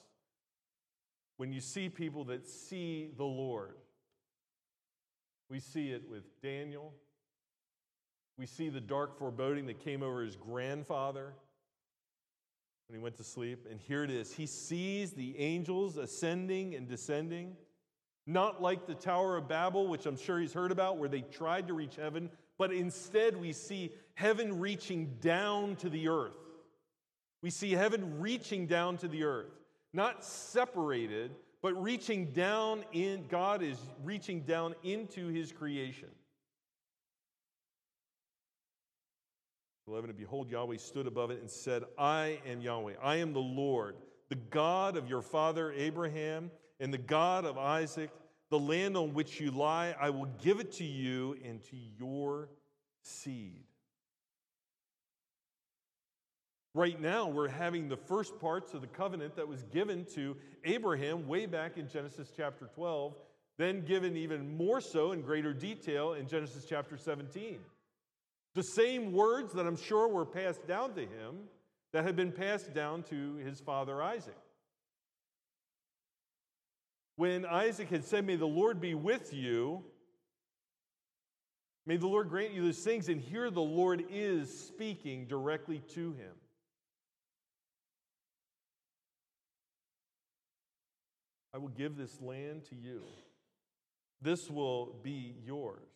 when 1.36 1.52
you 1.52 1.60
see 1.60 1.88
people 1.88 2.24
that 2.24 2.48
see 2.48 3.10
the 3.16 3.24
Lord. 3.24 3.76
We 5.48 5.60
see 5.60 5.92
it 5.92 6.02
with 6.10 6.24
Daniel, 6.42 6.92
we 8.36 8.46
see 8.46 8.68
the 8.68 8.80
dark 8.80 9.18
foreboding 9.18 9.66
that 9.66 9.80
came 9.80 10.02
over 10.02 10.22
his 10.22 10.36
grandfather 10.36 11.32
when 12.88 12.98
he 12.98 13.02
went 13.02 13.16
to 13.16 13.24
sleep. 13.24 13.66
And 13.68 13.80
here 13.80 14.04
it 14.04 14.10
is. 14.10 14.32
He 14.32 14.46
sees 14.46 15.12
the 15.12 15.38
angels 15.38 15.96
ascending 15.96 16.74
and 16.74 16.88
descending, 16.88 17.56
not 18.26 18.62
like 18.62 18.86
the 18.86 18.94
Tower 18.94 19.36
of 19.36 19.48
Babel, 19.48 19.88
which 19.88 20.06
I'm 20.06 20.16
sure 20.16 20.38
he's 20.38 20.52
heard 20.52 20.70
about, 20.70 20.98
where 20.98 21.08
they 21.08 21.22
tried 21.22 21.66
to 21.68 21.74
reach 21.74 21.96
heaven, 21.96 22.30
but 22.58 22.72
instead 22.72 23.36
we 23.36 23.52
see 23.52 23.92
heaven 24.14 24.60
reaching 24.60 25.16
down 25.20 25.76
to 25.76 25.88
the 25.88 26.08
earth. 26.08 26.36
We 27.42 27.50
see 27.50 27.72
heaven 27.72 28.20
reaching 28.20 28.66
down 28.66 28.96
to 28.98 29.08
the 29.08 29.24
earth, 29.24 29.52
not 29.92 30.24
separated, 30.24 31.30
but 31.62 31.80
reaching 31.80 32.32
down 32.32 32.84
in, 32.92 33.26
God 33.28 33.62
is 33.62 33.78
reaching 34.04 34.42
down 34.42 34.74
into 34.82 35.28
his 35.28 35.52
creation. 35.52 36.08
11, 39.88 40.10
and 40.10 40.18
behold, 40.18 40.50
Yahweh 40.50 40.76
stood 40.76 41.06
above 41.06 41.30
it 41.30 41.40
and 41.40 41.50
said, 41.50 41.82
I 41.96 42.40
am 42.46 42.60
Yahweh. 42.60 42.94
I 43.02 43.16
am 43.16 43.32
the 43.32 43.40
Lord, 43.40 43.96
the 44.28 44.34
God 44.34 44.96
of 44.96 45.08
your 45.08 45.22
father 45.22 45.72
Abraham 45.72 46.50
and 46.78 46.92
the 46.92 46.98
God 46.98 47.44
of 47.44 47.56
Isaac. 47.56 48.10
The 48.50 48.58
land 48.58 48.96
on 48.96 49.12
which 49.12 49.40
you 49.40 49.50
lie, 49.50 49.94
I 50.00 50.10
will 50.10 50.28
give 50.42 50.58
it 50.58 50.72
to 50.72 50.84
you 50.84 51.36
and 51.44 51.62
to 51.64 51.76
your 51.98 52.48
seed. 53.02 53.64
Right 56.74 57.00
now, 57.00 57.26
we're 57.28 57.48
having 57.48 57.88
the 57.88 57.96
first 57.96 58.38
parts 58.38 58.74
of 58.74 58.82
the 58.82 58.86
covenant 58.86 59.36
that 59.36 59.48
was 59.48 59.62
given 59.64 60.04
to 60.14 60.36
Abraham 60.64 61.26
way 61.26 61.46
back 61.46 61.76
in 61.78 61.88
Genesis 61.88 62.30
chapter 62.36 62.68
12, 62.74 63.14
then 63.56 63.84
given 63.84 64.16
even 64.16 64.56
more 64.56 64.80
so 64.80 65.12
in 65.12 65.22
greater 65.22 65.52
detail 65.52 66.12
in 66.12 66.28
Genesis 66.28 66.66
chapter 66.68 66.96
17. 66.96 67.58
The 68.54 68.62
same 68.62 69.12
words 69.12 69.52
that 69.54 69.66
I'm 69.66 69.76
sure 69.76 70.08
were 70.08 70.26
passed 70.26 70.66
down 70.66 70.94
to 70.94 71.00
him 71.00 71.48
that 71.92 72.04
had 72.04 72.16
been 72.16 72.32
passed 72.32 72.74
down 72.74 73.02
to 73.04 73.36
his 73.36 73.60
father 73.60 74.02
Isaac. 74.02 74.36
When 77.16 77.46
Isaac 77.46 77.88
had 77.88 78.04
said, 78.04 78.26
May 78.26 78.36
the 78.36 78.46
Lord 78.46 78.80
be 78.80 78.94
with 78.94 79.32
you, 79.32 79.82
may 81.86 81.96
the 81.96 82.06
Lord 82.06 82.28
grant 82.28 82.52
you 82.52 82.62
those 82.62 82.78
things, 82.78 83.08
and 83.08 83.20
here 83.20 83.50
the 83.50 83.60
Lord 83.60 84.04
is 84.10 84.66
speaking 84.66 85.26
directly 85.26 85.82
to 85.94 86.12
him. 86.12 86.34
I 91.58 91.60
will 91.60 91.68
give 91.70 91.96
this 91.96 92.20
land 92.20 92.66
to 92.66 92.76
you. 92.76 93.02
This 94.22 94.48
will 94.48 94.94
be 95.02 95.34
yours. 95.44 95.90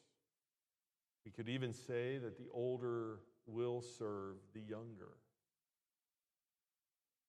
We 1.25 1.31
could 1.31 1.49
even 1.49 1.73
say 1.73 2.19
that 2.19 2.37
the 2.37 2.49
older 2.53 3.21
will 3.47 3.81
serve 3.81 4.39
the 4.55 4.61
younger. 4.61 5.13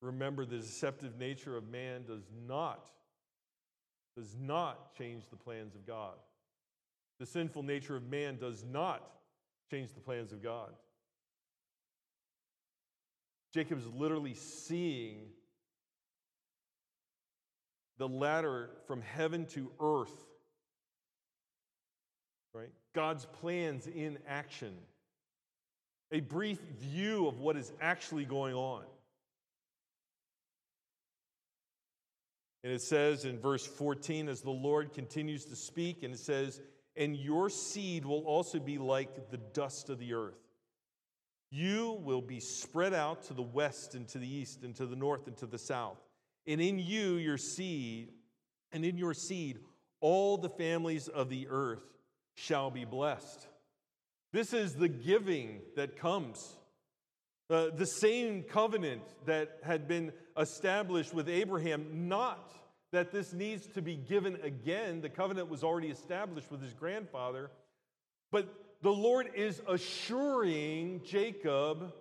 Remember, 0.02 0.46
the 0.46 0.58
deceptive 0.58 1.16
nature 1.20 1.56
of 1.56 1.70
man 1.70 2.06
does 2.08 2.24
not, 2.48 2.90
does 4.18 4.36
not 4.42 4.98
change 4.98 5.26
the 5.30 5.38
plans 5.38 5.76
of 5.76 5.86
God. 5.86 6.16
The 7.20 7.28
sinful 7.28 7.62
nature 7.62 7.96
of 7.96 8.10
man 8.10 8.40
does 8.40 8.64
not 8.64 9.12
change 9.70 9.94
the 9.94 10.02
plans 10.02 10.32
of 10.32 10.42
God. 10.42 10.72
Jacob 13.54 13.78
is 13.78 13.86
literally 13.96 14.34
seeing 14.34 15.28
the 18.04 18.10
ladder 18.10 18.70
from 18.86 19.02
heaven 19.02 19.46
to 19.46 19.72
earth, 19.80 20.12
right? 22.54 22.68
God's 22.94 23.24
plans 23.24 23.88
in 23.88 24.18
action. 24.28 24.74
A 26.12 26.20
brief 26.20 26.60
view 26.82 27.28
of 27.28 27.40
what 27.40 27.56
is 27.56 27.72
actually 27.80 28.26
going 28.26 28.56
on. 28.56 28.84
And 32.66 32.74
it 32.74 32.82
says 32.82 33.24
in 33.24 33.40
verse 33.40 33.66
14, 33.66 34.28
as 34.28 34.42
the 34.42 34.52
Lord 34.52 34.92
continues 34.92 35.46
to 35.46 35.56
speak, 35.56 36.04
and 36.04 36.14
it 36.14 36.20
says, 36.20 36.60
And 36.98 37.16
your 37.16 37.50
seed 37.50 38.04
will 38.04 38.26
also 38.26 38.60
be 38.60 38.80
like 38.80 39.32
the 39.32 39.38
dust 39.38 39.90
of 39.90 39.98
the 39.98 40.14
earth. 40.14 40.36
You 41.52 42.02
will 42.04 42.22
be 42.22 42.42
spread 42.42 42.94
out 42.94 43.24
to 43.28 43.34
the 43.34 43.42
west 43.42 43.96
and 43.96 44.10
to 44.10 44.18
the 44.18 44.28
east 44.28 44.64
and 44.64 44.76
to 44.76 44.86
the 44.86 44.98
north 44.98 45.26
and 45.28 45.38
to 45.38 45.46
the 45.46 45.58
south. 45.58 46.02
And 46.46 46.62
in 46.62 46.80
you, 46.80 47.16
your 47.16 47.38
seed, 47.38 48.10
and 48.72 48.84
in 48.84 48.98
your 48.98 49.14
seed, 49.14 49.60
all 50.02 50.38
the 50.38 50.50
families 50.50 51.08
of 51.08 51.30
the 51.30 51.48
earth 51.50 51.84
shall 52.36 52.70
be 52.70 52.86
blessed. 52.86 53.48
This 54.34 54.52
is 54.52 54.74
the 54.74 54.90
giving 54.90 55.62
that 55.76 55.98
comes. 55.98 56.58
Uh, 57.50 57.68
the 57.76 57.86
same 57.86 58.44
covenant 58.44 59.04
that 59.26 59.60
had 59.64 59.88
been 59.88 60.12
established 60.38 61.14
with 61.14 61.30
Abraham, 61.30 62.10
not 62.10 62.52
that 62.92 63.12
this 63.12 63.34
needs 63.34 63.68
to 63.68 63.82
be 63.82 63.96
given 63.96 64.38
again. 64.44 65.02
The 65.02 65.10
covenant 65.10 65.50
was 65.50 65.64
already 65.64 65.90
established 65.90 66.52
with 66.52 66.62
his 66.62 66.74
grandfather. 66.74 67.52
But 68.32 68.54
the 68.82 68.92
Lord 68.92 69.30
is 69.36 69.62
assuring 69.68 71.02
Jacob 71.06 71.94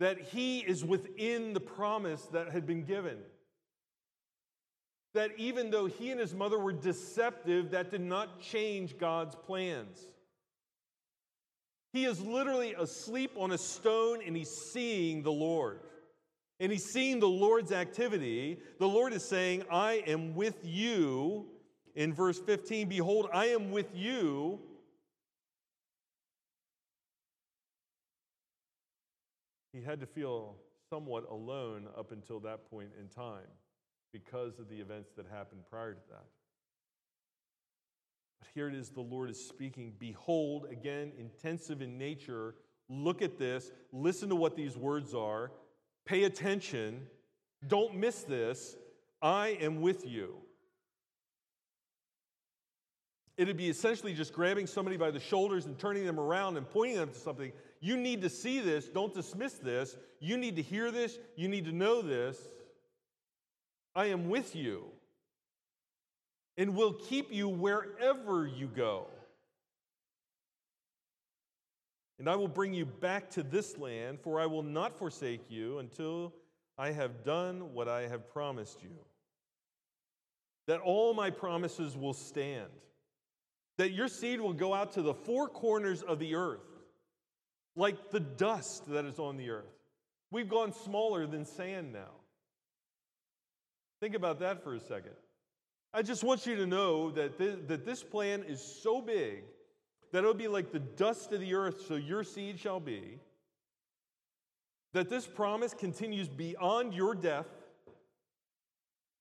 that 0.00 0.20
he 0.20 0.60
is 0.60 0.84
within 0.84 1.52
the 1.52 1.60
promise 1.60 2.22
that 2.32 2.50
had 2.50 2.66
been 2.66 2.84
given 2.84 3.18
that 5.14 5.30
even 5.36 5.70
though 5.70 5.86
he 5.86 6.10
and 6.10 6.20
his 6.20 6.34
mother 6.34 6.58
were 6.58 6.72
deceptive, 6.72 7.70
that 7.70 7.90
did 7.90 8.00
not 8.00 8.40
change 8.40 8.98
God's 8.98 9.34
plans. 9.34 10.06
He 11.92 12.04
is 12.04 12.20
literally 12.20 12.74
asleep 12.74 13.32
on 13.36 13.52
a 13.52 13.58
stone 13.58 14.20
and 14.24 14.36
he's 14.36 14.50
seeing 14.50 15.22
the 15.22 15.32
Lord. 15.32 15.80
And 16.60 16.70
he's 16.70 16.84
seeing 16.84 17.20
the 17.20 17.28
Lord's 17.28 17.72
activity. 17.72 18.58
The 18.78 18.88
Lord 18.88 19.12
is 19.12 19.24
saying, 19.24 19.62
I 19.70 20.02
am 20.06 20.34
with 20.34 20.56
you. 20.64 21.46
In 21.94 22.12
verse 22.12 22.38
15, 22.38 22.88
behold, 22.88 23.28
I 23.32 23.46
am 23.46 23.70
with 23.70 23.94
you. 23.94 24.60
He 29.72 29.82
had 29.82 30.00
to 30.00 30.06
feel 30.06 30.56
somewhat 30.90 31.28
alone 31.30 31.88
up 31.96 32.12
until 32.12 32.40
that 32.40 32.68
point 32.70 32.90
in 33.00 33.08
time 33.08 33.46
because 34.12 34.58
of 34.58 34.68
the 34.68 34.76
events 34.76 35.10
that 35.16 35.26
happened 35.30 35.62
prior 35.70 35.92
to 35.92 36.00
that. 36.10 36.24
But 38.40 38.48
here 38.54 38.68
it 38.68 38.74
is 38.74 38.90
the 38.90 39.00
Lord 39.00 39.30
is 39.30 39.44
speaking. 39.44 39.94
Behold, 39.98 40.66
again, 40.70 41.12
intensive 41.18 41.82
in 41.82 41.98
nature. 41.98 42.54
Look 42.88 43.22
at 43.22 43.38
this. 43.38 43.70
Listen 43.92 44.28
to 44.30 44.36
what 44.36 44.56
these 44.56 44.76
words 44.76 45.14
are. 45.14 45.50
Pay 46.04 46.24
attention. 46.24 47.06
Don't 47.66 47.96
miss 47.96 48.22
this. 48.22 48.76
I 49.20 49.58
am 49.60 49.80
with 49.80 50.06
you. 50.06 50.36
It'd 53.36 53.56
be 53.56 53.68
essentially 53.68 54.14
just 54.14 54.32
grabbing 54.32 54.66
somebody 54.66 54.96
by 54.96 55.12
the 55.12 55.20
shoulders 55.20 55.66
and 55.66 55.78
turning 55.78 56.04
them 56.04 56.18
around 56.18 56.56
and 56.56 56.68
pointing 56.68 56.96
them 56.96 57.10
to 57.10 57.14
something. 57.14 57.52
You 57.80 57.96
need 57.96 58.20
to 58.22 58.28
see 58.28 58.58
this. 58.58 58.88
Don't 58.88 59.14
dismiss 59.14 59.54
this. 59.54 59.96
You 60.18 60.36
need 60.36 60.56
to 60.56 60.62
hear 60.62 60.90
this. 60.90 61.18
You 61.36 61.46
need 61.46 61.64
to 61.66 61.72
know 61.72 62.02
this. 62.02 62.48
I 63.98 64.06
am 64.06 64.28
with 64.28 64.54
you 64.54 64.84
and 66.56 66.76
will 66.76 66.92
keep 66.92 67.32
you 67.32 67.48
wherever 67.48 68.46
you 68.46 68.68
go. 68.68 69.08
And 72.20 72.28
I 72.28 72.36
will 72.36 72.46
bring 72.46 72.72
you 72.72 72.86
back 72.86 73.28
to 73.30 73.42
this 73.42 73.76
land, 73.76 74.20
for 74.20 74.38
I 74.38 74.46
will 74.46 74.62
not 74.62 74.96
forsake 74.96 75.50
you 75.50 75.80
until 75.80 76.32
I 76.78 76.92
have 76.92 77.24
done 77.24 77.74
what 77.74 77.88
I 77.88 78.02
have 78.02 78.32
promised 78.32 78.84
you. 78.84 78.94
That 80.68 80.78
all 80.78 81.12
my 81.12 81.30
promises 81.30 81.96
will 81.96 82.14
stand. 82.14 82.70
That 83.78 83.90
your 83.90 84.06
seed 84.06 84.40
will 84.40 84.52
go 84.52 84.74
out 84.74 84.92
to 84.92 85.02
the 85.02 85.14
four 85.14 85.48
corners 85.48 86.02
of 86.02 86.20
the 86.20 86.36
earth, 86.36 86.68
like 87.74 88.12
the 88.12 88.20
dust 88.20 88.88
that 88.90 89.04
is 89.06 89.18
on 89.18 89.38
the 89.38 89.50
earth. 89.50 89.74
We've 90.30 90.48
gone 90.48 90.72
smaller 90.72 91.26
than 91.26 91.44
sand 91.44 91.92
now. 91.92 92.17
Think 94.00 94.14
about 94.14 94.38
that 94.40 94.62
for 94.62 94.74
a 94.74 94.80
second. 94.80 95.14
I 95.92 96.02
just 96.02 96.22
want 96.22 96.46
you 96.46 96.54
to 96.56 96.66
know 96.66 97.10
that 97.12 97.38
this, 97.38 97.56
that 97.66 97.84
this 97.84 98.02
plan 98.02 98.44
is 98.44 98.62
so 98.62 99.00
big 99.00 99.42
that 100.12 100.18
it'll 100.18 100.34
be 100.34 100.48
like 100.48 100.72
the 100.72 100.78
dust 100.78 101.32
of 101.32 101.40
the 101.40 101.54
earth, 101.54 101.84
so 101.86 101.96
your 101.96 102.22
seed 102.22 102.58
shall 102.58 102.80
be. 102.80 103.18
That 104.92 105.08
this 105.08 105.26
promise 105.26 105.74
continues 105.74 106.28
beyond 106.28 106.94
your 106.94 107.14
death 107.14 107.46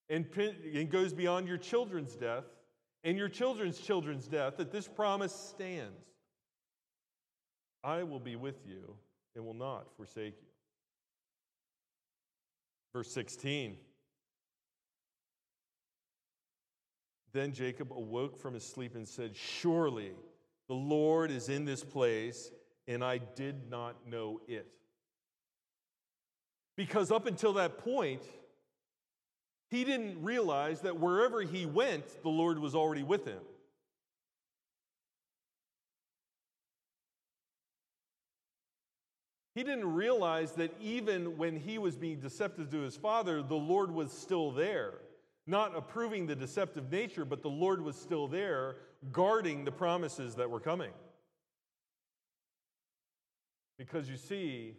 and, 0.10 0.26
and 0.74 0.90
goes 0.90 1.14
beyond 1.14 1.48
your 1.48 1.58
children's 1.58 2.16
death 2.16 2.46
and 3.04 3.18
your 3.18 3.30
children's 3.30 3.80
children's 3.80 4.28
death, 4.28 4.58
that 4.58 4.72
this 4.72 4.88
promise 4.88 5.34
stands. 5.34 6.06
I 7.84 8.04
will 8.04 8.20
be 8.20 8.36
with 8.36 8.66
you 8.68 8.96
and 9.36 9.46
will 9.46 9.54
not 9.54 9.88
forsake 9.96 10.36
you. 10.42 10.48
Verse 12.94 13.12
16. 13.12 13.78
Then 17.38 17.54
Jacob 17.54 17.94
awoke 17.94 18.36
from 18.36 18.56
his 18.56 18.64
sleep 18.64 18.96
and 18.96 19.08
said, 19.08 19.36
Surely 19.36 20.14
the 20.68 20.74
Lord 20.74 21.30
is 21.30 21.50
in 21.50 21.66
this 21.66 21.84
place, 21.84 22.50
and 22.88 23.04
I 23.04 23.20
did 23.20 23.70
not 23.70 24.08
know 24.08 24.42
it. 24.48 24.68
Because 26.76 27.12
up 27.12 27.28
until 27.28 27.54
that 27.54 27.78
point, 27.78 28.24
he 29.70 29.84
didn't 29.84 30.24
realize 30.24 30.82
that 30.82 31.00
wherever 31.00 31.44
he 31.44 31.68
went, 31.68 32.24
the 32.24 32.30
Lord 32.30 32.58
was 32.58 32.74
already 32.74 33.04
with 33.04 33.26
him. 33.26 33.44
He 39.54 39.64
didn't 39.64 39.94
realize 39.94 40.54
that 40.54 40.74
even 40.82 41.38
when 41.38 41.56
he 41.56 41.78
was 41.78 41.96
being 41.96 42.20
deceptive 42.20 42.72
to 42.72 42.80
his 42.80 42.98
father, 42.98 43.44
the 43.44 43.54
Lord 43.54 43.92
was 43.92 44.12
still 44.12 44.50
there 44.50 44.96
not 45.48 45.76
approving 45.76 46.28
the 46.28 46.36
deceptive 46.36 46.92
nature, 46.92 47.24
but 47.24 47.42
the 47.42 47.50
Lord 47.50 47.82
was 47.82 47.96
still 47.96 48.28
there, 48.28 48.76
guarding 49.12 49.64
the 49.64 49.72
promises 49.72 50.36
that 50.36 50.50
were 50.50 50.60
coming. 50.60 50.92
Because 53.78 54.10
you 54.10 54.18
see, 54.18 54.76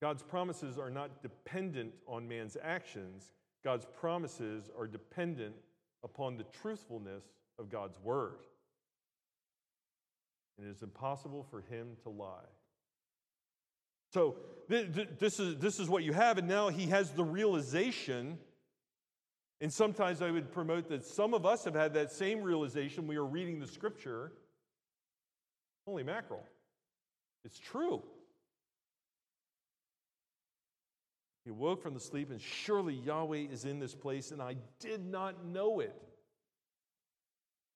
God's 0.00 0.22
promises 0.22 0.78
are 0.78 0.90
not 0.90 1.22
dependent 1.22 1.92
on 2.06 2.26
man's 2.26 2.56
actions, 2.62 3.32
God's 3.62 3.86
promises 3.98 4.70
are 4.78 4.86
dependent 4.86 5.54
upon 6.02 6.36
the 6.36 6.44
truthfulness 6.44 7.24
of 7.58 7.68
God's 7.68 7.98
word. 8.02 8.38
And 10.56 10.66
it 10.66 10.70
is 10.70 10.82
impossible 10.82 11.44
for 11.50 11.60
him 11.60 11.96
to 12.04 12.08
lie. 12.08 12.48
So, 14.12 14.36
this 14.68 15.38
is, 15.40 15.58
this 15.58 15.78
is 15.78 15.88
what 15.88 16.02
you 16.02 16.12
have, 16.12 16.38
and 16.38 16.48
now 16.48 16.68
he 16.68 16.86
has 16.86 17.10
the 17.10 17.24
realization 17.24 18.38
and 19.60 19.72
sometimes 19.72 20.20
I 20.20 20.30
would 20.30 20.52
promote 20.52 20.88
that 20.90 21.04
some 21.04 21.32
of 21.32 21.46
us 21.46 21.64
have 21.64 21.74
had 21.74 21.94
that 21.94 22.12
same 22.12 22.42
realization. 22.42 23.06
We 23.06 23.16
are 23.16 23.24
reading 23.24 23.58
the 23.58 23.66
scripture. 23.66 24.32
Holy 25.86 26.02
mackerel. 26.02 26.44
It's 27.44 27.58
true. 27.58 28.02
He 31.44 31.52
woke 31.52 31.80
from 31.80 31.94
the 31.94 32.00
sleep, 32.00 32.30
and 32.30 32.40
surely 32.40 32.94
Yahweh 32.94 33.46
is 33.52 33.64
in 33.64 33.78
this 33.78 33.94
place, 33.94 34.32
and 34.32 34.42
I 34.42 34.56
did 34.80 35.06
not 35.06 35.46
know 35.46 35.78
it. 35.78 35.94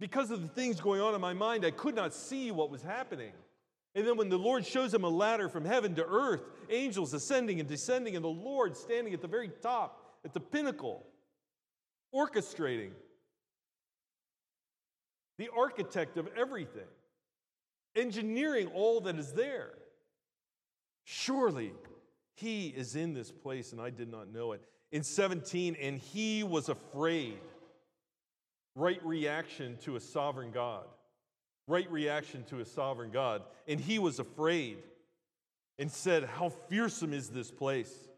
Because 0.00 0.30
of 0.32 0.42
the 0.42 0.48
things 0.48 0.80
going 0.80 1.00
on 1.00 1.14
in 1.14 1.20
my 1.20 1.34
mind, 1.34 1.64
I 1.64 1.70
could 1.70 1.94
not 1.94 2.12
see 2.12 2.50
what 2.50 2.70
was 2.70 2.82
happening. 2.82 3.32
And 3.94 4.06
then 4.06 4.16
when 4.16 4.28
the 4.28 4.38
Lord 4.38 4.66
shows 4.66 4.92
him 4.92 5.04
a 5.04 5.08
ladder 5.08 5.48
from 5.48 5.64
heaven 5.64 5.94
to 5.94 6.04
earth, 6.04 6.42
angels 6.68 7.14
ascending 7.14 7.60
and 7.60 7.68
descending, 7.68 8.16
and 8.16 8.24
the 8.24 8.28
Lord 8.28 8.76
standing 8.76 9.14
at 9.14 9.20
the 9.20 9.28
very 9.28 9.50
top, 9.62 10.18
at 10.24 10.32
the 10.32 10.40
pinnacle, 10.40 11.06
orchestrating, 12.14 12.92
the 15.38 15.48
architect 15.56 16.16
of 16.16 16.28
everything, 16.36 16.88
engineering 17.96 18.68
all 18.74 19.00
that 19.02 19.16
is 19.16 19.32
there. 19.32 19.70
Surely 21.04 21.72
he 22.34 22.68
is 22.68 22.96
in 22.96 23.14
this 23.14 23.30
place, 23.30 23.72
and 23.72 23.80
I 23.80 23.90
did 23.90 24.10
not 24.10 24.32
know 24.32 24.52
it. 24.52 24.62
In 24.92 25.02
17, 25.02 25.76
and 25.80 25.98
he 25.98 26.42
was 26.42 26.68
afraid. 26.68 27.38
Right 28.74 29.04
reaction 29.04 29.76
to 29.82 29.96
a 29.96 30.00
sovereign 30.00 30.50
God. 30.52 30.84
Right 31.66 31.90
reaction 31.90 32.44
to 32.44 32.60
a 32.60 32.64
sovereign 32.64 33.10
God. 33.10 33.42
And 33.68 33.80
he 33.80 33.98
was 33.98 34.18
afraid 34.18 34.78
and 35.78 35.90
said, 35.90 36.24
How 36.24 36.50
fearsome 36.68 37.12
is 37.12 37.28
this 37.28 37.50
place? 37.50 38.09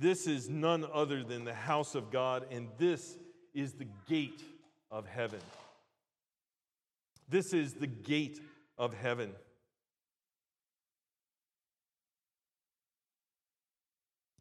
This 0.00 0.26
is 0.26 0.48
none 0.48 0.86
other 0.94 1.22
than 1.22 1.44
the 1.44 1.52
house 1.52 1.94
of 1.94 2.10
God, 2.10 2.46
and 2.50 2.68
this 2.78 3.18
is 3.52 3.74
the 3.74 3.86
gate 4.08 4.42
of 4.90 5.06
heaven. 5.06 5.40
This 7.28 7.52
is 7.52 7.74
the 7.74 7.86
gate 7.86 8.40
of 8.78 8.94
heaven. 8.94 9.32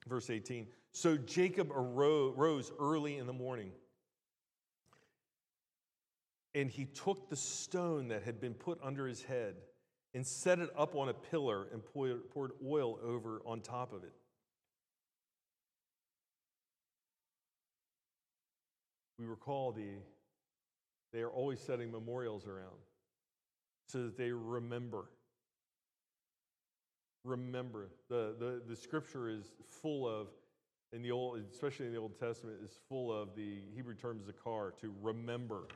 Verse 0.07 0.29
18 0.29 0.65
So 0.93 1.17
Jacob 1.17 1.73
arose 1.73 2.71
early 2.79 3.17
in 3.17 3.27
the 3.27 3.33
morning, 3.33 3.73
and 6.55 6.71
he 6.71 6.85
took 6.85 7.29
the 7.29 7.35
stone 7.35 8.07
that 8.07 8.23
had 8.23 8.39
been 8.39 8.53
put 8.53 8.79
under 8.81 9.05
his 9.05 9.23
head 9.23 9.55
and 10.13 10.25
set 10.25 10.59
it 10.59 10.69
up 10.77 10.95
on 10.95 11.09
a 11.09 11.13
pillar 11.13 11.67
and 11.73 11.83
poured 11.83 12.51
oil 12.65 12.97
over 13.03 13.41
on 13.45 13.59
top 13.59 13.91
of 13.91 14.05
it. 14.05 14.13
We 19.19 19.25
recall 19.25 19.71
the 19.71 19.99
they 21.11 21.21
are 21.21 21.29
always 21.29 21.59
setting 21.59 21.91
memorials 21.91 22.45
around 22.47 22.77
so 23.87 24.03
that 24.03 24.17
they 24.17 24.31
remember. 24.31 25.05
Remember. 27.25 27.89
The, 28.09 28.35
the, 28.39 28.61
the 28.67 28.75
scripture 28.75 29.27
is 29.29 29.45
full 29.81 30.07
of, 30.07 30.27
in 30.93 31.01
the 31.01 31.11
old, 31.11 31.41
especially 31.51 31.87
in 31.87 31.93
the 31.93 31.99
Old 31.99 32.19
Testament, 32.19 32.57
is 32.63 32.77
full 32.87 33.11
of 33.11 33.35
the 33.35 33.57
Hebrew 33.75 33.95
term 33.95 34.19
zakar, 34.19 34.77
to 34.81 34.93
remember. 35.01 35.67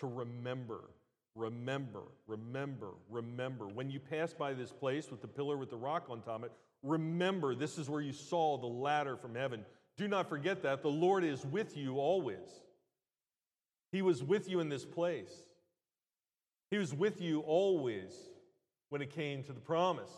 To 0.00 0.06
remember. 0.06 0.90
Remember, 1.34 2.02
remember, 2.26 2.92
remember. 3.10 3.68
When 3.68 3.90
you 3.90 4.00
pass 4.00 4.32
by 4.32 4.54
this 4.54 4.72
place 4.72 5.10
with 5.10 5.20
the 5.20 5.28
pillar 5.28 5.58
with 5.58 5.68
the 5.68 5.76
rock 5.76 6.06
on 6.08 6.22
top 6.22 6.36
of 6.36 6.44
it, 6.44 6.52
remember 6.82 7.54
this 7.54 7.76
is 7.76 7.90
where 7.90 8.00
you 8.00 8.14
saw 8.14 8.56
the 8.56 8.66
ladder 8.66 9.16
from 9.16 9.34
heaven. 9.34 9.62
Do 9.96 10.08
not 10.08 10.28
forget 10.28 10.62
that. 10.62 10.82
The 10.82 10.90
Lord 10.90 11.24
is 11.24 11.44
with 11.44 11.76
you 11.76 11.98
always. 11.98 12.62
He 13.92 14.02
was 14.02 14.22
with 14.22 14.48
you 14.48 14.60
in 14.60 14.68
this 14.68 14.84
place. 14.84 15.32
He 16.70 16.78
was 16.78 16.92
with 16.92 17.20
you 17.20 17.40
always 17.40 18.12
when 18.90 19.00
it 19.00 19.10
came 19.10 19.42
to 19.44 19.52
the 19.52 19.60
promise. 19.60 20.10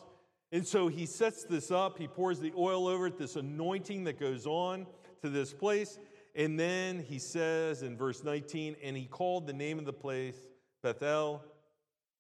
And 0.51 0.67
so 0.67 0.89
he 0.89 1.07
sets 1.07 1.45
this 1.45 1.71
up. 1.71 1.99
He 1.99 2.09
pours 2.09 2.41
the 2.41 2.53
oil 2.57 2.89
over 2.89 3.07
it, 3.07 3.19
this 3.19 3.37
anointing 3.37 4.05
that 4.05 4.19
goes 4.19 4.47
on 4.47 4.87
to 5.23 5.29
this 5.29 5.53
place. 5.53 5.99
And 6.35 6.59
then 6.59 7.01
he 7.01 7.19
says 7.19 7.83
in 7.83 7.97
verse 7.97 8.25
19, 8.25 8.77
and 8.83 8.97
he 8.97 9.05
called 9.05 9.47
the 9.47 9.53
name 9.53 9.79
of 9.79 9.85
the 9.85 9.93
place 9.93 10.37
Bethel. 10.83 11.45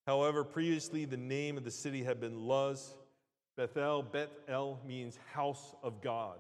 However, 0.07 0.45
previously 0.45 1.05
the 1.05 1.17
name 1.17 1.57
of 1.57 1.65
the 1.65 1.71
city 1.71 2.03
had 2.03 2.21
been 2.21 2.47
Luz. 2.47 2.95
Bethel, 3.57 4.03
Bethel 4.03 4.81
means 4.87 5.19
house 5.33 5.75
of 5.83 6.01
God. 6.01 6.39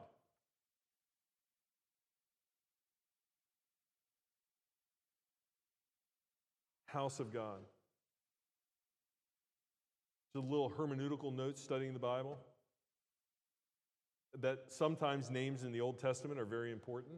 House 6.89 7.20
of 7.20 7.32
God. 7.32 7.61
Just 10.34 10.45
a 10.45 10.47
little 10.47 10.70
hermeneutical 10.70 11.34
note 11.34 11.59
studying 11.59 11.93
the 11.93 11.99
Bible 11.99 12.39
that 14.41 14.64
sometimes 14.68 15.30
names 15.30 15.62
in 15.62 15.72
the 15.72 15.80
Old 15.80 15.99
Testament 15.99 16.39
are 16.39 16.45
very 16.45 16.72
important. 16.72 17.14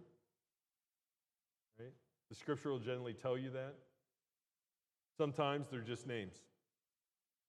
Right? 1.79 1.93
The 2.29 2.35
scripture 2.35 2.71
will 2.71 2.79
generally 2.79 3.15
tell 3.15 3.37
you 3.37 3.51
that. 3.51 3.75
Sometimes 5.17 5.69
they're 5.71 5.81
just 5.81 6.07
names. 6.07 6.35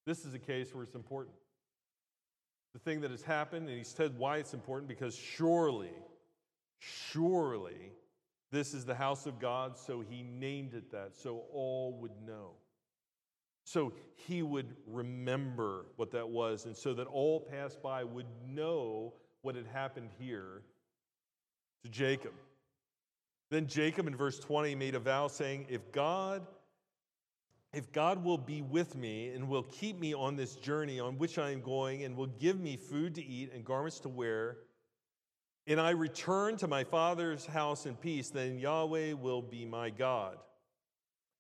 This 0.06 0.26
is 0.26 0.34
a 0.34 0.40
case 0.40 0.74
where 0.74 0.84
it's 0.84 0.96
important. 0.96 1.36
The 2.74 2.80
thing 2.80 3.02
that 3.02 3.12
has 3.12 3.22
happened, 3.22 3.68
and 3.68 3.78
he 3.78 3.84
said 3.84 4.18
why 4.18 4.38
it's 4.38 4.54
important 4.54 4.88
because 4.88 5.16
surely, 5.16 5.92
surely 6.80 7.92
this 8.52 8.74
is 8.74 8.86
the 8.86 8.96
house 8.96 9.26
of 9.26 9.40
God, 9.40 9.78
so 9.78 10.02
he 10.02 10.24
named 10.24 10.74
it 10.74 10.92
that, 10.92 11.16
so 11.16 11.44
all 11.54 11.98
would 12.02 12.12
know. 12.26 12.52
So 13.64 13.94
he 14.16 14.42
would 14.42 14.76
remember 14.88 15.86
what 15.96 16.12
that 16.12 16.28
was, 16.28 16.66
and 16.66 16.76
so 16.76 16.94
that 16.96 17.08
all 17.08 17.40
passed 17.40 17.82
by 17.82 18.04
would 18.04 18.26
know 18.48 19.14
what 19.42 19.56
had 19.56 19.68
happened 19.68 20.10
here 20.20 20.64
to 21.84 21.90
Jacob. 21.90 22.34
Then 23.50 23.68
Jacob 23.68 24.08
in 24.08 24.16
verse 24.16 24.40
20 24.40 24.76
made 24.76 24.96
a 24.96 25.00
vow 25.00 25.28
saying, 25.28 25.68
If 25.70 25.92
God 25.92 26.46
if 27.74 27.92
God 27.94 28.22
will 28.24 28.38
be 28.38 28.62
with 28.62 28.96
me 28.98 29.30
and 29.30 29.48
will 29.48 29.64
keep 29.64 29.98
me 29.98 30.14
on 30.14 30.36
this 30.36 30.56
journey 30.58 31.00
on 31.00 31.18
which 31.18 31.38
I 31.38 31.52
am 31.52 31.62
going 31.62 32.04
and 32.04 32.18
will 32.18 32.28
give 32.28 32.60
me 32.60 32.76
food 32.76 33.16
to 33.16 33.24
eat 33.24 33.54
and 33.54 33.64
garments 33.64 34.00
to 34.02 34.10
wear, 34.10 34.58
and 35.68 35.80
I 35.80 35.92
return 35.92 36.58
to 36.58 36.68
my 36.68 36.84
father's 36.84 37.46
house 37.46 37.86
in 37.86 37.96
peace, 37.96 38.30
then 38.30 38.58
Yahweh 38.58 39.14
will 39.14 39.42
be 39.42 39.66
my 39.66 39.90
God. 39.90 40.38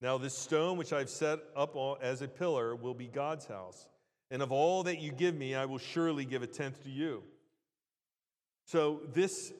Now, 0.02 0.18
this 0.18 0.38
stone 0.38 0.78
which 0.78 0.94
I've 0.94 1.10
set 1.10 1.40
up 1.56 1.76
as 2.02 2.22
a 2.22 2.28
pillar 2.28 2.76
will 2.76 2.94
be 2.94 3.08
God's 3.08 3.46
house. 3.46 3.88
And 4.32 4.42
of 4.42 4.52
all 4.52 4.84
that 4.84 5.00
you 5.00 5.12
give 5.12 5.36
me, 5.36 5.56
I 5.56 5.66
will 5.66 5.78
surely 5.78 6.26
give 6.26 6.42
a 6.42 6.48
tenth 6.48 6.84
to 6.84 6.90
you. 6.90 7.24
So, 8.66 9.02
this, 9.14 9.52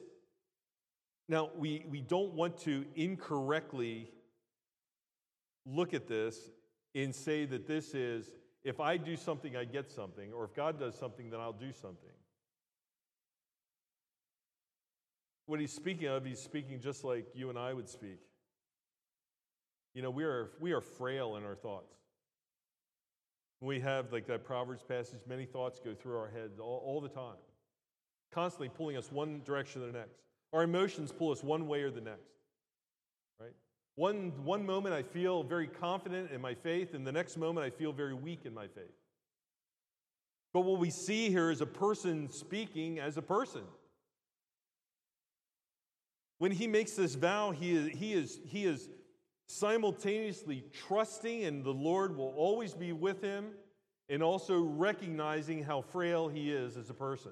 now 1.28 1.50
we, 1.56 1.84
we 1.88 2.00
don't 2.00 2.34
want 2.34 2.58
to 2.62 2.84
incorrectly 2.94 4.08
look 5.66 5.94
at 5.94 6.08
this 6.08 6.36
and 6.94 7.14
say 7.14 7.44
that 7.44 7.66
this 7.66 7.94
is 7.94 8.30
if 8.64 8.80
I 8.80 8.96
do 8.96 9.16
something, 9.16 9.56
I 9.56 9.64
get 9.64 9.90
something, 9.90 10.32
or 10.32 10.44
if 10.44 10.54
God 10.54 10.78
does 10.78 10.96
something, 10.96 11.30
then 11.30 11.40
I'll 11.40 11.52
do 11.52 11.72
something. 11.72 12.10
What 15.46 15.60
he's 15.60 15.72
speaking 15.72 16.08
of, 16.08 16.24
he's 16.24 16.40
speaking 16.40 16.80
just 16.80 17.04
like 17.04 17.26
you 17.34 17.50
and 17.50 17.58
I 17.58 17.72
would 17.72 17.88
speak. 17.88 18.20
You 19.94 20.02
know, 20.02 20.10
we 20.10 20.24
are, 20.24 20.50
we 20.60 20.72
are 20.72 20.80
frail 20.80 21.36
in 21.36 21.44
our 21.44 21.54
thoughts. 21.54 21.94
We 23.60 23.80
have, 23.80 24.12
like 24.12 24.26
that 24.26 24.44
Proverbs 24.44 24.82
passage, 24.82 25.20
many 25.28 25.44
thoughts 25.44 25.78
go 25.78 25.94
through 25.94 26.16
our 26.16 26.28
heads 26.28 26.58
all, 26.58 26.82
all 26.84 27.00
the 27.00 27.08
time, 27.08 27.36
constantly 28.32 28.68
pulling 28.68 28.96
us 28.96 29.12
one 29.12 29.42
direction 29.44 29.82
or 29.82 29.86
the 29.86 29.92
next. 29.92 30.18
Our 30.52 30.64
emotions 30.64 31.12
pull 31.12 31.30
us 31.30 31.42
one 31.42 31.68
way 31.68 31.82
or 31.82 31.90
the 31.90 32.00
next, 32.00 32.32
right? 33.40 33.52
One, 33.94 34.32
one 34.44 34.66
moment 34.66 34.94
I 34.94 35.02
feel 35.02 35.42
very 35.42 35.66
confident 35.66 36.30
in 36.32 36.40
my 36.40 36.54
faith, 36.54 36.94
and 36.94 37.06
the 37.06 37.12
next 37.12 37.36
moment 37.36 37.64
I 37.64 37.70
feel 37.70 37.92
very 37.92 38.14
weak 38.14 38.40
in 38.44 38.54
my 38.54 38.66
faith. 38.66 38.96
But 40.52 40.62
what 40.62 40.80
we 40.80 40.90
see 40.90 41.30
here 41.30 41.50
is 41.50 41.60
a 41.60 41.66
person 41.66 42.28
speaking 42.30 42.98
as 42.98 43.16
a 43.16 43.22
person. 43.22 43.62
When 46.42 46.50
he 46.50 46.66
makes 46.66 46.94
this 46.94 47.14
vow, 47.14 47.52
he 47.52 47.70
is, 47.70 47.96
he 47.96 48.12
is, 48.14 48.40
he 48.44 48.64
is 48.64 48.88
simultaneously 49.46 50.64
trusting 50.72 51.44
and 51.44 51.62
the 51.62 51.70
Lord 51.70 52.16
will 52.16 52.34
always 52.36 52.74
be 52.74 52.92
with 52.92 53.22
him 53.22 53.52
and 54.08 54.24
also 54.24 54.60
recognizing 54.60 55.62
how 55.62 55.82
frail 55.82 56.26
he 56.26 56.50
is 56.50 56.76
as 56.76 56.90
a 56.90 56.94
person. 56.94 57.30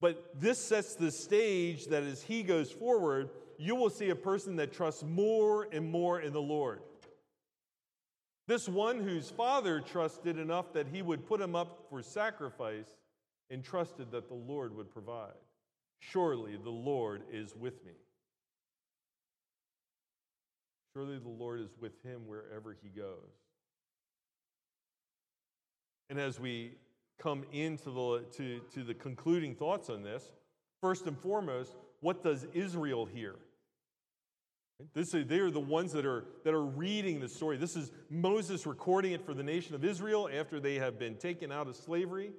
But 0.00 0.40
this 0.40 0.58
sets 0.58 0.94
the 0.94 1.10
stage 1.10 1.88
that 1.88 2.02
as 2.02 2.22
he 2.22 2.42
goes 2.42 2.72
forward, 2.72 3.28
you 3.58 3.74
will 3.74 3.90
see 3.90 4.08
a 4.08 4.16
person 4.16 4.56
that 4.56 4.72
trusts 4.72 5.02
more 5.02 5.68
and 5.70 5.92
more 5.92 6.18
in 6.18 6.32
the 6.32 6.40
Lord. 6.40 6.80
This 8.48 8.70
one 8.70 9.00
whose 9.00 9.28
father 9.28 9.82
trusted 9.82 10.38
enough 10.38 10.72
that 10.72 10.86
he 10.86 11.02
would 11.02 11.26
put 11.26 11.42
him 11.42 11.54
up 11.54 11.84
for 11.90 12.00
sacrifice 12.00 12.96
and 13.50 13.62
trusted 13.62 14.12
that 14.12 14.28
the 14.28 14.34
Lord 14.34 14.74
would 14.74 14.90
provide. 14.90 15.34
Surely 16.00 16.56
the 16.56 16.70
Lord 16.70 17.22
is 17.32 17.54
with 17.54 17.84
me. 17.84 17.92
Surely 20.94 21.18
the 21.18 21.28
Lord 21.28 21.60
is 21.60 21.70
with 21.80 21.92
him 22.02 22.26
wherever 22.26 22.76
he 22.82 22.88
goes. 22.88 23.30
And 26.08 26.18
as 26.18 26.40
we 26.40 26.72
come 27.20 27.44
into 27.52 27.90
the, 27.90 28.24
to, 28.36 28.60
to 28.74 28.82
the 28.82 28.94
concluding 28.94 29.54
thoughts 29.54 29.90
on 29.90 30.02
this. 30.02 30.32
First 30.80 31.06
and 31.06 31.16
foremost, 31.18 31.76
what 32.00 32.24
does 32.24 32.46
Israel 32.54 33.04
hear? 33.04 33.36
This 34.94 35.12
is, 35.12 35.26
they 35.26 35.38
are 35.40 35.50
the 35.50 35.60
ones 35.60 35.92
that 35.92 36.06
are, 36.06 36.24
that 36.44 36.54
are 36.54 36.64
reading 36.64 37.20
the 37.20 37.28
story. 37.28 37.58
This 37.58 37.76
is 37.76 37.92
Moses 38.08 38.66
recording 38.66 39.12
it 39.12 39.24
for 39.26 39.34
the 39.34 39.42
nation 39.42 39.74
of 39.74 39.84
Israel 39.84 40.28
after 40.32 40.58
they 40.58 40.76
have 40.76 40.98
been 40.98 41.16
taken 41.16 41.52
out 41.52 41.68
of 41.68 41.76
slavery. 41.76 42.32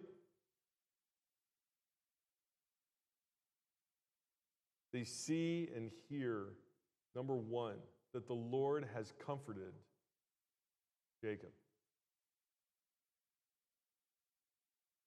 They 4.93 5.03
see 5.03 5.69
and 5.75 5.89
hear, 6.09 6.47
number 7.15 7.35
one, 7.35 7.77
that 8.13 8.27
the 8.27 8.33
Lord 8.33 8.87
has 8.93 9.13
comforted 9.25 9.73
Jacob. 11.23 11.51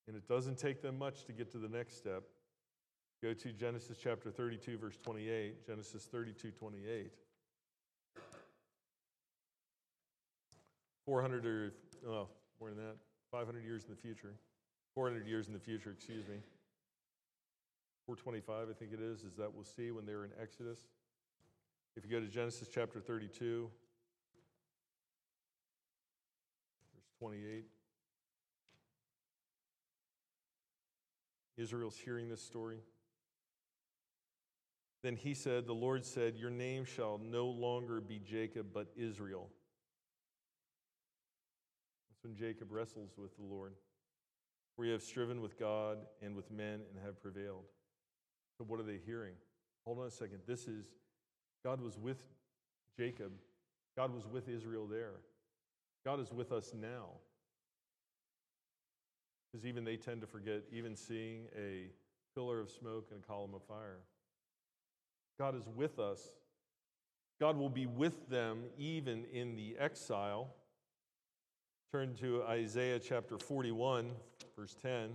And 0.07 0.15
it 0.15 0.27
doesn't 0.27 0.57
take 0.57 0.81
them 0.81 0.97
much 0.97 1.25
to 1.25 1.33
get 1.33 1.51
to 1.51 1.57
the 1.57 1.69
next 1.69 1.97
step. 1.97 2.23
Go 3.23 3.33
to 3.33 3.51
Genesis 3.51 3.97
chapter 4.01 4.29
32, 4.31 4.77
verse 4.77 4.97
28. 5.03 5.65
Genesis 5.65 6.05
32, 6.05 6.51
28. 6.51 7.11
400 11.05 11.45
or, 11.45 11.73
oh, 12.07 12.27
more 12.59 12.69
than 12.69 12.77
that, 12.79 12.95
500 13.31 13.63
years 13.63 13.83
in 13.83 13.91
the 13.91 13.95
future. 13.95 14.33
400 14.95 15.27
years 15.27 15.47
in 15.47 15.53
the 15.53 15.59
future, 15.59 15.91
excuse 15.91 16.27
me. 16.27 16.37
425, 18.05 18.69
I 18.69 18.73
think 18.73 18.93
it 18.93 19.01
is, 19.01 19.23
is 19.23 19.35
that 19.37 19.53
we'll 19.53 19.63
see 19.63 19.91
when 19.91 20.05
they're 20.05 20.25
in 20.25 20.31
Exodus. 20.41 20.79
If 21.95 22.05
you 22.05 22.11
go 22.11 22.19
to 22.19 22.27
Genesis 22.27 22.67
chapter 22.71 22.99
32, 22.99 23.69
verse 26.93 27.09
28, 27.19 27.65
Israel's 31.57 31.97
hearing 31.97 32.29
this 32.29 32.41
story. 32.41 32.79
Then 35.01 35.15
he 35.15 35.33
said, 35.33 35.65
The 35.65 35.73
Lord 35.73 36.05
said, 36.05 36.35
Your 36.35 36.49
name 36.49 36.85
shall 36.85 37.19
no 37.23 37.47
longer 37.47 38.01
be 38.01 38.19
Jacob, 38.19 38.67
but 38.73 38.87
Israel. 38.95 39.49
That's 42.09 42.23
when 42.23 42.35
Jacob 42.35 42.71
wrestles 42.71 43.11
with 43.17 43.35
the 43.37 43.43
Lord. 43.43 43.73
For 44.75 44.83
you 44.83 44.91
have 44.91 45.03
striven 45.03 45.41
with 45.41 45.57
God 45.57 45.99
and 46.21 46.35
with 46.35 46.51
men 46.51 46.81
and 46.91 47.05
have 47.05 47.21
prevailed. 47.21 47.65
So, 48.57 48.63
what 48.67 48.79
are 48.79 48.83
they 48.83 48.99
hearing? 49.05 49.33
Hold 49.85 49.99
on 49.99 50.07
a 50.07 50.11
second. 50.11 50.39
This 50.47 50.67
is, 50.67 50.85
God 51.63 51.81
was 51.81 51.97
with 51.97 52.23
Jacob, 52.97 53.31
God 53.97 54.13
was 54.13 54.25
with 54.25 54.47
Israel 54.49 54.87
there. 54.87 55.15
God 56.05 56.19
is 56.19 56.31
with 56.31 56.51
us 56.51 56.73
now. 56.79 57.07
Because 59.51 59.65
even 59.65 59.83
they 59.83 59.97
tend 59.97 60.21
to 60.21 60.27
forget, 60.27 60.63
even 60.71 60.95
seeing 60.95 61.45
a 61.57 61.87
pillar 62.35 62.59
of 62.59 62.69
smoke 62.69 63.07
and 63.11 63.23
a 63.23 63.27
column 63.27 63.53
of 63.55 63.63
fire. 63.63 63.99
God 65.39 65.55
is 65.55 65.63
with 65.75 65.99
us. 65.99 66.21
God 67.39 67.57
will 67.57 67.69
be 67.69 67.85
with 67.85 68.29
them 68.29 68.63
even 68.77 69.25
in 69.33 69.55
the 69.55 69.75
exile. 69.79 70.53
Turn 71.91 72.13
to 72.15 72.43
Isaiah 72.43 72.99
chapter 72.99 73.37
41, 73.37 74.11
verse 74.57 74.75
10. 74.81 75.09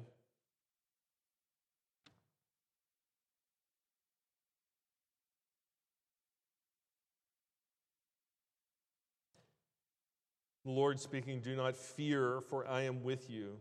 The 10.64 10.70
Lord 10.70 11.00
speaking, 11.00 11.40
Do 11.40 11.56
not 11.56 11.76
fear, 11.76 12.40
for 12.48 12.66
I 12.66 12.82
am 12.82 13.02
with 13.02 13.30
you. 13.30 13.58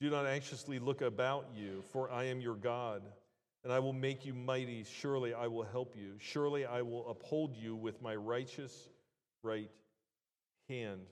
Do 0.00 0.10
not 0.10 0.26
anxiously 0.26 0.78
look 0.78 1.00
about 1.00 1.46
you, 1.54 1.82
for 1.92 2.10
I 2.10 2.24
am 2.24 2.40
your 2.40 2.56
God 2.56 3.02
and 3.64 3.72
I 3.72 3.78
will 3.78 3.92
make 3.92 4.24
you 4.24 4.34
mighty. 4.34 4.84
Surely 4.84 5.34
I 5.34 5.46
will 5.46 5.64
help 5.64 5.94
you. 5.96 6.14
Surely 6.18 6.64
I 6.64 6.82
will 6.82 7.08
uphold 7.08 7.56
you 7.56 7.76
with 7.76 8.02
my 8.02 8.14
righteous 8.14 8.88
right 9.42 9.70
hand. 10.68 11.02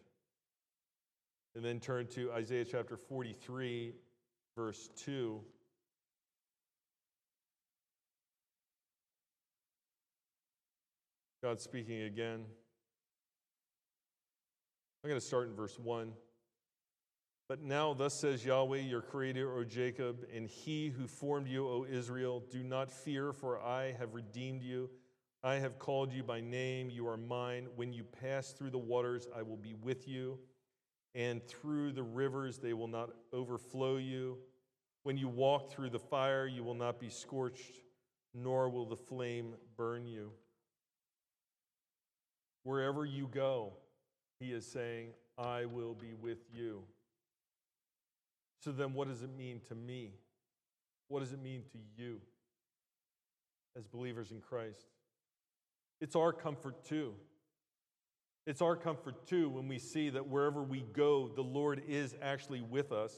And 1.55 1.65
then 1.65 1.81
turn 1.81 2.07
to 2.09 2.33
Isaiah 2.33 2.65
chapter 2.65 2.97
43, 2.97 3.95
verse 4.57 4.89
2. 4.97 5.41
God 11.43 11.61
speaking 11.61 12.03
again. 12.03 12.45
I'm 15.03 15.09
going 15.09 15.21
to 15.21 15.27
start 15.27 15.49
in 15.49 15.55
verse 15.55 15.79
1. 15.79 16.13
But 17.49 17.63
now, 17.63 17.95
thus 17.95 18.13
says 18.13 18.45
Yahweh, 18.45 18.81
your 18.81 19.01
creator, 19.01 19.57
O 19.57 19.65
Jacob, 19.65 20.27
and 20.33 20.47
he 20.47 20.89
who 20.89 21.07
formed 21.07 21.49
you, 21.49 21.67
O 21.67 21.87
Israel, 21.91 22.45
do 22.51 22.63
not 22.63 22.93
fear, 22.93 23.33
for 23.33 23.61
I 23.61 23.93
have 23.99 24.15
redeemed 24.15 24.63
you. 24.63 24.91
I 25.43 25.55
have 25.55 25.79
called 25.79 26.13
you 26.13 26.23
by 26.23 26.41
name. 26.41 26.91
You 26.91 27.09
are 27.09 27.17
mine. 27.17 27.67
When 27.77 27.95
you 27.95 28.05
pass 28.05 28.53
through 28.53 28.71
the 28.71 28.79
waters, 28.79 29.27
I 29.35 29.41
will 29.41 29.57
be 29.57 29.73
with 29.73 30.07
you, 30.07 30.39
and 31.15 31.43
through 31.43 31.93
the 31.93 32.03
rivers, 32.03 32.59
they 32.59 32.75
will 32.75 32.87
not 32.87 33.11
overflow 33.33 33.97
you. 33.97 34.37
When 35.03 35.17
you 35.17 35.29
walk 35.29 35.73
through 35.73 35.91
the 35.91 35.99
fire, 35.99 36.47
you 36.47 36.63
will 36.63 36.75
not 36.75 37.01
be 37.01 37.09
scorched, 37.09 37.81
nor 38.35 38.69
will 38.69 38.85
the 38.85 38.97
flame 38.97 39.55
burn 39.79 40.05
you. 40.05 40.31
Wherever 42.65 43.07
you 43.07 43.27
go, 43.27 43.73
he 44.41 44.53
is 44.53 44.67
saying, 44.67 45.11
I 45.39 45.67
will 45.67 45.95
be 45.95 46.15
with 46.15 46.39
you. 46.53 46.83
So 48.65 48.73
then, 48.73 48.95
what 48.95 49.09
does 49.09 49.23
it 49.23 49.31
mean 49.37 49.61
to 49.69 49.75
me? 49.75 50.15
What 51.09 51.21
does 51.21 51.33
it 51.33 51.43
mean 51.43 51.63
to 51.73 51.79
you 51.97 52.21
as 53.77 53.87
believers 53.87 54.33
in 54.33 54.41
Christ? 54.41 54.87
It's 56.01 56.17
our 56.17 56.33
comfort 56.33 56.85
too. 56.85 57.15
It's 58.47 58.63
our 58.63 58.77
comfort 58.77 59.27
too 59.27 59.51
when 59.51 59.69
we 59.69 59.79
see 59.79 60.09
that 60.11 60.27
wherever 60.27 60.63
we 60.63 60.81
go, 60.93 61.29
the 61.29 61.43
Lord 61.43 61.83
is 61.87 62.15
actually 62.23 62.63
with 62.63 62.93
us. 62.93 63.15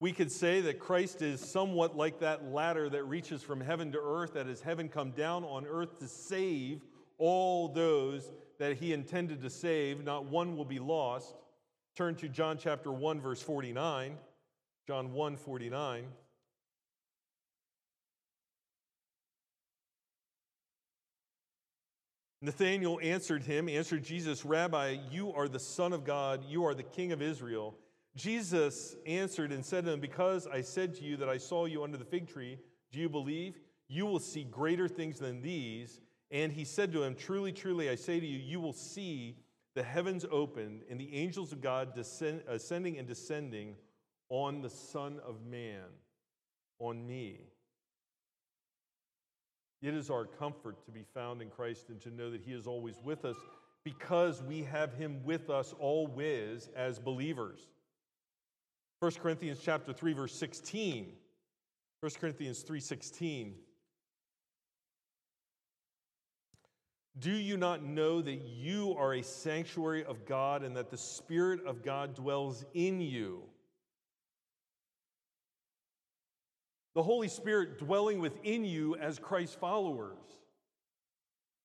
We 0.00 0.12
could 0.12 0.30
say 0.30 0.60
that 0.62 0.78
Christ 0.78 1.22
is 1.22 1.40
somewhat 1.40 1.96
like 1.96 2.20
that 2.20 2.44
ladder 2.44 2.88
that 2.90 3.04
reaches 3.04 3.42
from 3.42 3.60
heaven 3.60 3.92
to 3.92 3.98
earth, 3.98 4.34
that 4.34 4.46
is 4.46 4.60
heaven 4.60 4.88
come 4.88 5.12
down 5.12 5.44
on 5.44 5.66
earth 5.66 5.98
to 6.00 6.08
save 6.08 6.82
all 7.18 7.68
those 7.68 8.30
that 8.58 8.76
he 8.78 8.92
intended 8.92 9.42
to 9.42 9.50
save. 9.50 10.04
Not 10.04 10.26
one 10.26 10.56
will 10.56 10.64
be 10.64 10.78
lost. 10.78 11.34
Turn 11.96 12.14
to 12.16 12.28
John 12.28 12.58
chapter 12.58 12.92
1, 12.92 13.20
verse 13.20 13.42
49. 13.42 14.16
John 14.86 15.12
1 15.12 15.36
49. 15.36 16.04
Nathanael 22.42 23.00
answered 23.02 23.42
him, 23.42 23.68
answered 23.68 24.04
Jesus, 24.04 24.44
Rabbi, 24.44 24.98
you 25.10 25.32
are 25.32 25.48
the 25.48 25.58
Son 25.58 25.92
of 25.92 26.04
God, 26.04 26.44
you 26.46 26.64
are 26.64 26.74
the 26.74 26.82
King 26.82 27.12
of 27.12 27.22
Israel. 27.22 27.74
Jesus 28.14 28.94
answered 29.06 29.52
and 29.52 29.64
said 29.64 29.84
to 29.84 29.92
him, 29.92 30.00
Because 30.00 30.46
I 30.46 30.60
said 30.60 30.94
to 30.96 31.04
you 31.04 31.16
that 31.16 31.28
I 31.28 31.38
saw 31.38 31.64
you 31.64 31.82
under 31.82 31.98
the 31.98 32.04
fig 32.04 32.28
tree, 32.28 32.58
do 32.92 33.00
you 33.00 33.08
believe? 33.08 33.58
You 33.88 34.06
will 34.06 34.20
see 34.20 34.44
greater 34.44 34.86
things 34.86 35.18
than 35.18 35.42
these. 35.42 36.00
And 36.30 36.52
he 36.52 36.64
said 36.64 36.92
to 36.92 37.02
him, 37.02 37.14
Truly, 37.14 37.52
truly, 37.52 37.88
I 37.88 37.94
say 37.94 38.18
to 38.18 38.26
you, 38.26 38.38
you 38.38 38.60
will 38.60 38.72
see 38.72 39.36
the 39.74 39.82
heavens 39.82 40.24
opened 40.30 40.82
and 40.90 40.98
the 40.98 41.14
angels 41.14 41.52
of 41.52 41.60
God 41.60 41.94
descend, 41.94 42.42
uh, 42.48 42.54
ascending 42.54 42.98
and 42.98 43.06
descending 43.06 43.76
on 44.28 44.60
the 44.60 44.70
Son 44.70 45.20
of 45.26 45.44
Man, 45.44 45.84
on 46.78 47.06
me. 47.06 47.40
It 49.82 49.94
is 49.94 50.10
our 50.10 50.24
comfort 50.24 50.84
to 50.86 50.90
be 50.90 51.04
found 51.14 51.42
in 51.42 51.50
Christ 51.50 51.90
and 51.90 52.00
to 52.00 52.10
know 52.10 52.30
that 52.30 52.40
He 52.40 52.52
is 52.52 52.66
always 52.66 52.96
with 53.04 53.24
us 53.24 53.36
because 53.84 54.42
we 54.42 54.62
have 54.64 54.94
Him 54.94 55.22
with 55.24 55.48
us 55.48 55.74
always 55.78 56.70
as 56.74 56.98
believers. 56.98 57.60
1 59.00 59.12
Corinthians 59.22 59.60
chapter 59.62 59.92
3 59.92 60.12
verse 60.14 60.34
16. 60.34 61.12
1 62.00 62.12
Corinthians 62.20 62.62
3:16 62.62 63.54
Do 67.18 67.32
you 67.32 67.56
not 67.56 67.82
know 67.82 68.20
that 68.20 68.42
you 68.44 68.94
are 68.98 69.14
a 69.14 69.22
sanctuary 69.22 70.04
of 70.04 70.26
God 70.26 70.62
and 70.62 70.76
that 70.76 70.90
the 70.90 70.98
Spirit 70.98 71.64
of 71.66 71.82
God 71.82 72.14
dwells 72.14 72.64
in 72.74 73.00
you? 73.00 73.42
The 76.94 77.02
Holy 77.02 77.28
Spirit 77.28 77.78
dwelling 77.78 78.20
within 78.20 78.64
you 78.64 78.96
as 78.96 79.18
Christ 79.18 79.58
followers. 79.58 80.18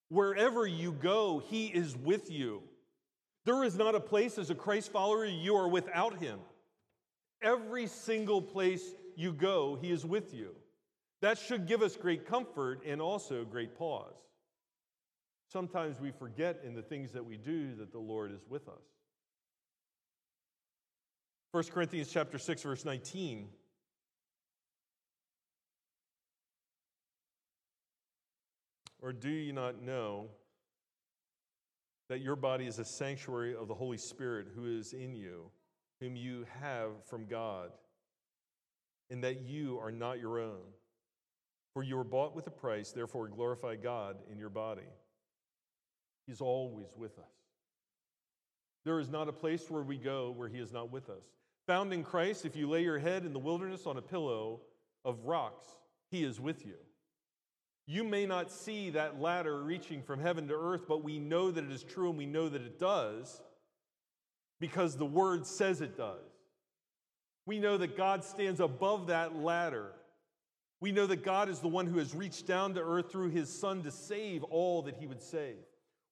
Wherever 0.10 0.66
you 0.68 0.94
go, 0.94 1.42
He 1.46 1.68
is 1.68 1.98
with 1.98 2.32
you. 2.32 2.64
There 3.46 3.64
is 3.64 3.78
not 3.78 3.96
a 3.96 4.00
place 4.00 4.38
as 4.38 4.50
a 4.50 4.56
Christ 4.56 4.92
follower 4.92 5.26
you 5.26 5.56
are 5.56 5.68
without 5.68 6.20
Him. 6.20 6.40
Every 7.42 7.88
single 7.88 8.42
place 8.42 8.84
you 9.16 9.34
go, 9.34 9.78
He 9.82 9.92
is 9.92 10.06
with 10.06 10.34
you. 10.34 10.56
That 11.22 11.38
should 11.38 11.68
give 11.68 11.82
us 11.82 11.96
great 11.96 12.26
comfort 12.26 12.82
and 12.86 13.02
also 13.02 13.44
great 13.44 13.76
pause. 13.76 14.16
Sometimes 15.52 16.00
we 16.00 16.12
forget 16.12 16.62
in 16.64 16.76
the 16.76 16.82
things 16.82 17.12
that 17.12 17.26
we 17.26 17.36
do 17.36 17.76
that 17.76 17.92
the 17.92 18.00
Lord 18.00 18.32
is 18.32 18.40
with 18.48 18.70
us. 18.70 18.86
1 21.52 21.64
Corinthians 21.66 22.10
chapter 22.10 22.38
6 22.38 22.64
verse 22.64 22.86
19 22.86 23.50
Or 29.02 29.12
do 29.12 29.30
you 29.30 29.52
not 29.52 29.82
know 29.82 30.28
that 32.08 32.22
your 32.22 32.36
body 32.38 32.68
is 32.68 32.80
a 32.80 32.86
sanctuary 32.86 33.54
of 33.54 33.68
the 33.68 33.74
Holy 33.74 33.98
Spirit 33.98 34.48
who 34.56 34.78
is 34.78 34.94
in 34.94 35.16
you, 35.16 35.50
whom 36.00 36.16
you 36.16 36.46
have 36.62 36.92
from 37.08 37.26
God, 37.26 37.72
and 39.10 39.24
that 39.24 39.42
you 39.42 39.80
are 39.80 39.92
not 39.92 40.20
your 40.20 40.40
own? 40.40 40.62
For 41.74 41.84
you 41.84 41.98
were 41.98 42.04
bought 42.06 42.36
with 42.36 42.48
a 42.48 42.52
price, 42.52 42.92
therefore 42.92 43.28
glorify 43.28 43.76
God 43.76 44.18
in 44.32 44.38
your 44.38 44.50
body. 44.50 44.88
He's 46.32 46.40
always 46.40 46.88
with 46.96 47.20
us. 47.20 47.26
There 48.86 49.02
is 49.02 49.10
not 49.10 49.28
a 49.28 49.34
place 49.34 49.70
where 49.70 49.82
we 49.82 49.98
go 49.98 50.32
where 50.32 50.48
He 50.48 50.60
is 50.60 50.72
not 50.72 50.90
with 50.90 51.10
us. 51.10 51.26
Found 51.68 51.92
in 51.92 52.06
Christ, 52.06 52.46
if 52.46 52.56
you 52.56 52.70
lay 52.70 52.84
your 52.84 53.00
head 53.00 53.26
in 53.26 53.34
the 53.34 53.40
wilderness 53.40 53.86
on 53.86 53.98
a 53.98 54.02
pillow 54.02 54.62
of 55.04 55.26
rocks, 55.26 55.66
He 56.10 56.24
is 56.24 56.40
with 56.40 56.66
you. 56.66 56.76
You 57.86 58.06
may 58.06 58.26
not 58.26 58.50
see 58.50 58.92
that 58.92 59.20
ladder 59.20 59.62
reaching 59.62 60.02
from 60.02 60.22
heaven 60.22 60.48
to 60.48 60.54
earth, 60.54 60.84
but 60.88 61.04
we 61.04 61.20
know 61.20 61.52
that 61.52 61.66
it 61.66 61.70
is 61.70 61.84
true 61.84 62.08
and 62.08 62.18
we 62.18 62.28
know 62.28 62.48
that 62.48 62.62
it 62.62 62.80
does 62.80 63.42
because 64.62 64.96
the 64.96 65.06
word 65.06 65.46
says 65.46 65.82
it 65.82 65.98
does. 65.98 66.32
We 67.46 67.60
know 67.60 67.78
that 67.78 67.98
God 67.98 68.24
stands 68.24 68.62
above 68.62 69.08
that 69.08 69.36
ladder. 69.36 69.92
We 70.80 70.94
know 70.94 71.08
that 71.08 71.26
God 71.26 71.50
is 71.50 71.60
the 71.60 71.68
one 71.68 71.88
who 71.88 72.00
has 72.00 72.16
reached 72.16 72.48
down 72.48 72.74
to 72.76 72.82
earth 72.82 73.12
through 73.12 73.32
his 73.32 73.50
Son 73.50 73.84
to 73.84 73.92
save 73.92 74.46
all 74.46 74.84
that 74.84 74.96
he 74.96 75.08
would 75.08 75.22
save. 75.22 75.58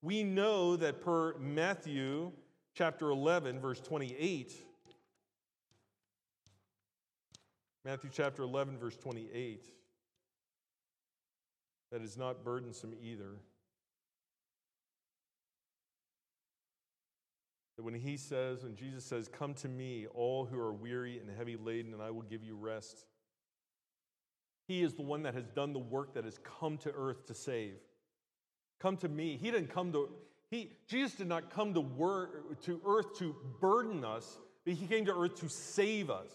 We 0.02 0.24
know 0.24 0.78
that 0.78 1.02
per 1.02 1.38
Matthew 1.38 2.32
chapter 2.74 3.10
11, 3.10 3.60
verse 3.60 3.82
28, 3.82 4.54
Matthew 7.84 8.10
chapter 8.14 8.44
11, 8.44 8.78
verse 8.78 8.96
28, 8.96 9.66
that 11.92 12.02
is 12.02 12.18
not 12.18 12.46
burdensome 12.46 12.94
either. 13.02 13.38
That 17.76 17.84
when 17.84 17.94
he 17.94 18.16
says, 18.16 18.64
when 18.64 18.76
Jesus 18.76 19.04
says, 19.06 19.28
Come 19.28 19.54
to 19.56 19.68
me, 19.68 20.06
all 20.14 20.46
who 20.46 20.60
are 20.60 20.74
weary 20.74 21.18
and 21.20 21.30
heavy 21.36 21.58
laden, 21.58 21.94
and 21.94 22.02
I 22.02 22.12
will 22.12 22.22
give 22.22 22.44
you 22.44 22.56
rest. 22.56 23.06
He 24.68 24.84
is 24.84 24.94
the 24.94 25.02
one 25.02 25.24
that 25.24 25.34
has 25.34 25.48
done 25.48 25.74
the 25.74 25.80
work 25.80 26.14
that 26.14 26.26
has 26.26 26.38
come 26.60 26.78
to 26.80 26.92
earth 26.92 27.26
to 27.28 27.34
save. 27.34 27.80
Come 28.80 28.98
to 28.98 29.10
me. 29.10 29.38
He 29.38 29.52
didn't 29.52 29.72
come 29.72 29.92
to, 29.94 30.10
he, 30.50 30.72
Jesus 30.88 31.14
did 31.14 31.28
not 31.28 31.50
come 31.50 31.74
to, 31.74 31.82
wor- 31.82 32.30
to 32.64 32.82
earth 32.86 33.18
to 33.20 33.36
burden 33.60 34.06
us, 34.06 34.38
but 34.66 34.74
he 34.74 34.88
came 34.88 35.06
to 35.06 35.16
earth 35.16 35.36
to 35.42 35.50
save 35.50 36.10
us, 36.10 36.32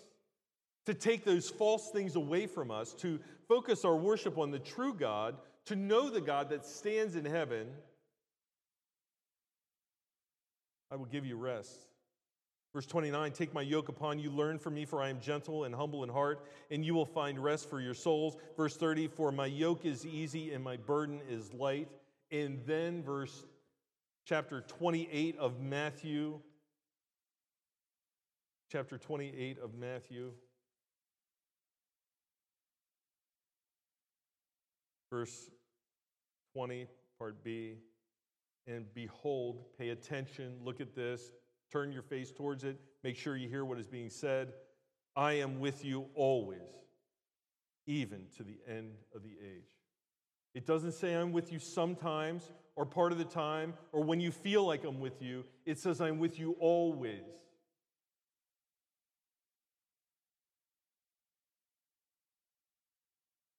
to 0.87 0.95
take 0.95 1.25
those 1.25 1.49
false 1.49 1.91
things 1.91 2.17
away 2.17 2.47
from 2.47 2.71
us, 2.71 2.93
to 2.95 3.19
focus 3.49 3.85
our 3.85 3.97
worship 3.97 4.39
on 4.39 4.51
the 4.51 4.59
true 4.59 4.95
God, 4.95 5.37
to 5.67 5.77
know 5.77 6.11
the 6.11 6.21
God 6.21 6.51
that 6.51 6.67
stands 6.67 7.17
in 7.17 7.25
heaven. 7.25 7.69
I 10.91 10.97
will 10.97 11.07
give 11.07 11.25
you 11.25 11.37
rest. 11.37 11.87
Verse 12.75 12.87
29 12.87 13.33
Take 13.33 13.55
my 13.55 13.63
yoke 13.63 13.89
upon 13.89 14.19
you, 14.19 14.31
learn 14.31 14.59
from 14.59 14.75
me, 14.75 14.85
for 14.85 15.01
I 15.01 15.09
am 15.09 15.21
gentle 15.21 15.65
and 15.65 15.75
humble 15.75 16.03
in 16.03 16.11
heart, 16.11 16.45
and 16.71 16.85
you 16.85 16.93
will 16.93 17.07
find 17.07 17.39
rest 17.39 17.71
for 17.71 17.81
your 17.81 17.95
souls. 17.95 18.37
Verse 18.57 18.77
30 18.77 19.07
For 19.09 19.33
my 19.33 19.47
yoke 19.47 19.87
is 19.87 20.05
easy 20.05 20.53
and 20.53 20.63
my 20.63 20.77
burden 20.77 21.21
is 21.29 21.53
light. 21.55 21.89
And 22.35 22.59
then, 22.67 23.01
verse 23.01 23.45
chapter 24.25 24.63
28 24.63 25.39
of 25.39 25.61
Matthew, 25.61 26.41
chapter 28.73 28.99
28 28.99 29.61
of 29.61 29.77
Matthew, 29.77 30.33
verse 35.13 35.49
20, 36.55 36.89
part 37.21 37.45
B. 37.45 37.77
And 38.67 38.93
behold, 38.95 39.63
pay 39.79 39.91
attention, 39.91 40.57
look 40.65 40.81
at 40.81 40.93
this, 40.93 41.31
turn 41.71 41.93
your 41.93 42.03
face 42.03 42.33
towards 42.33 42.65
it, 42.65 42.81
make 43.05 43.17
sure 43.17 43.37
you 43.37 43.49
hear 43.49 43.65
what 43.65 43.79
is 43.79 43.87
being 43.87 44.11
said. 44.11 44.55
I 45.15 45.35
am 45.35 45.61
with 45.61 45.85
you 45.85 46.07
always, 46.17 46.59
even 47.87 48.27
to 48.37 48.43
the 48.43 48.59
end 48.69 48.95
of 49.15 49.23
the 49.23 49.37
age. 49.41 49.84
It 50.55 50.67
doesn't 50.67 50.93
say 50.93 51.15
I'm 51.15 51.33
with 51.33 51.53
you 51.53 51.59
sometimes 51.59 52.53
or 52.77 52.87
part 52.87 53.13
of 53.13 53.19
the 53.19 53.25
time 53.25 53.75
or 53.93 54.03
when 54.03 54.21
you 54.21 54.31
feel 54.31 54.65
like 54.65 54.85
I'm 54.85 55.01
with 55.01 55.21
you. 55.21 55.45
It 55.67 55.79
says 55.79 56.01
I'm 56.01 56.19
with 56.19 56.39
you 56.39 56.57
always. 56.61 57.23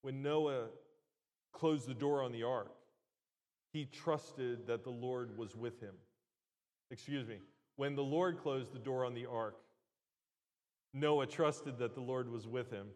When 0.01 0.21
Noah 0.21 0.67
closed 1.51 1.87
the 1.87 1.93
door 1.93 2.21
on 2.21 2.31
the 2.31 2.43
ark, 2.43 2.71
he 3.73 3.85
trusted 3.85 4.67
that 4.67 4.83
the 4.83 4.91
Lord 4.91 5.37
was 5.37 5.55
with 5.55 5.81
him. 5.81 5.95
Excuse 6.91 7.27
me. 7.27 7.39
When 7.75 7.95
the 7.95 8.03
Lord 8.03 8.37
closed 8.37 8.71
the 8.71 8.79
door 8.79 9.03
on 9.03 9.13
the 9.13 9.25
ark, 9.25 9.55
Noah 10.93 11.25
trusted 11.25 11.79
that 11.79 11.93
the 11.93 12.01
Lord 12.01 12.31
was 12.31 12.47
with 12.47 12.71
him. 12.71 12.87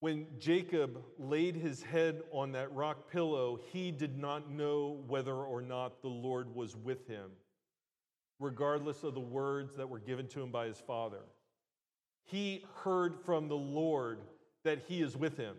When 0.00 0.26
Jacob 0.38 1.02
laid 1.18 1.56
his 1.56 1.82
head 1.82 2.22
on 2.30 2.52
that 2.52 2.72
rock 2.72 3.10
pillow, 3.10 3.58
he 3.72 3.90
did 3.90 4.16
not 4.16 4.48
know 4.50 5.02
whether 5.08 5.34
or 5.34 5.60
not 5.60 6.02
the 6.02 6.08
Lord 6.08 6.54
was 6.54 6.76
with 6.76 7.08
him, 7.08 7.30
regardless 8.38 9.02
of 9.02 9.14
the 9.14 9.20
words 9.20 9.74
that 9.76 9.88
were 9.88 9.98
given 9.98 10.28
to 10.28 10.42
him 10.42 10.52
by 10.52 10.66
his 10.66 10.78
father. 10.78 11.22
He 12.24 12.64
heard 12.84 13.16
from 13.24 13.48
the 13.48 13.56
Lord 13.56 14.20
that 14.62 14.84
he 14.86 15.02
is 15.02 15.16
with 15.16 15.36
him. 15.36 15.56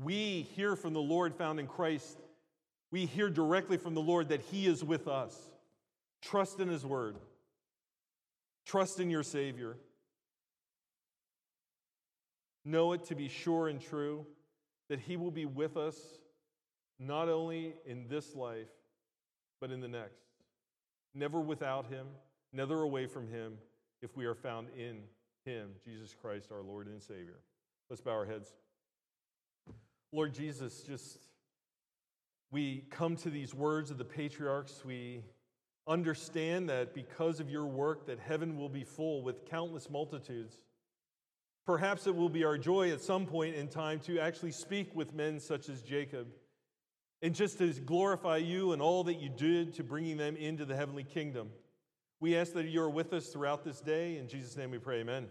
We 0.00 0.42
hear 0.54 0.76
from 0.76 0.92
the 0.92 1.00
Lord 1.00 1.34
found 1.34 1.58
in 1.58 1.66
Christ. 1.66 2.18
We 2.92 3.06
hear 3.06 3.30
directly 3.30 3.78
from 3.78 3.94
the 3.94 4.00
Lord 4.00 4.28
that 4.28 4.42
he 4.42 4.66
is 4.66 4.84
with 4.84 5.08
us. 5.08 5.36
Trust 6.22 6.60
in 6.60 6.68
his 6.68 6.84
word, 6.86 7.16
trust 8.64 9.00
in 9.00 9.10
your 9.10 9.22
Savior. 9.22 9.76
Know 12.68 12.92
it 12.92 13.04
to 13.04 13.14
be 13.14 13.28
sure 13.28 13.68
and 13.68 13.80
true 13.80 14.26
that 14.90 15.00
He 15.00 15.16
will 15.16 15.30
be 15.30 15.46
with 15.46 15.78
us 15.78 15.96
not 16.98 17.30
only 17.30 17.72
in 17.86 18.08
this 18.08 18.36
life, 18.36 18.68
but 19.58 19.70
in 19.70 19.80
the 19.80 19.88
next. 19.88 20.26
Never 21.14 21.40
without 21.40 21.86
Him, 21.86 22.06
never 22.52 22.82
away 22.82 23.06
from 23.06 23.26
Him, 23.26 23.54
if 24.02 24.18
we 24.18 24.26
are 24.26 24.34
found 24.34 24.68
in 24.76 24.98
Him, 25.46 25.70
Jesus 25.82 26.14
Christ, 26.14 26.52
our 26.52 26.60
Lord 26.60 26.88
and 26.88 27.02
Savior. 27.02 27.40
Let's 27.88 28.02
bow 28.02 28.10
our 28.10 28.26
heads. 28.26 28.52
Lord 30.12 30.34
Jesus, 30.34 30.82
just 30.82 31.20
we 32.50 32.84
come 32.90 33.16
to 33.16 33.30
these 33.30 33.54
words 33.54 33.90
of 33.90 33.96
the 33.96 34.04
patriarchs. 34.04 34.84
We 34.84 35.24
understand 35.86 36.68
that 36.68 36.92
because 36.92 37.40
of 37.40 37.48
your 37.48 37.64
work 37.64 38.06
that 38.08 38.18
heaven 38.18 38.58
will 38.58 38.68
be 38.68 38.84
full 38.84 39.22
with 39.22 39.46
countless 39.46 39.88
multitudes 39.88 40.58
Perhaps 41.68 42.06
it 42.06 42.16
will 42.16 42.30
be 42.30 42.44
our 42.44 42.56
joy 42.56 42.92
at 42.92 43.02
some 43.02 43.26
point 43.26 43.54
in 43.54 43.68
time 43.68 44.00
to 44.00 44.18
actually 44.18 44.52
speak 44.52 44.96
with 44.96 45.12
men 45.12 45.38
such 45.38 45.68
as 45.68 45.82
Jacob 45.82 46.26
and 47.20 47.34
just 47.34 47.58
to 47.58 47.70
glorify 47.74 48.38
you 48.38 48.72
and 48.72 48.80
all 48.80 49.04
that 49.04 49.20
you 49.20 49.28
did 49.28 49.74
to 49.74 49.84
bringing 49.84 50.16
them 50.16 50.34
into 50.36 50.64
the 50.64 50.74
heavenly 50.74 51.04
kingdom. 51.04 51.50
We 52.20 52.38
ask 52.38 52.54
that 52.54 52.64
you 52.64 52.80
are 52.80 52.88
with 52.88 53.12
us 53.12 53.26
throughout 53.26 53.64
this 53.64 53.82
day. 53.82 54.16
In 54.16 54.28
Jesus' 54.28 54.56
name 54.56 54.70
we 54.70 54.78
pray, 54.78 55.00
amen. 55.00 55.26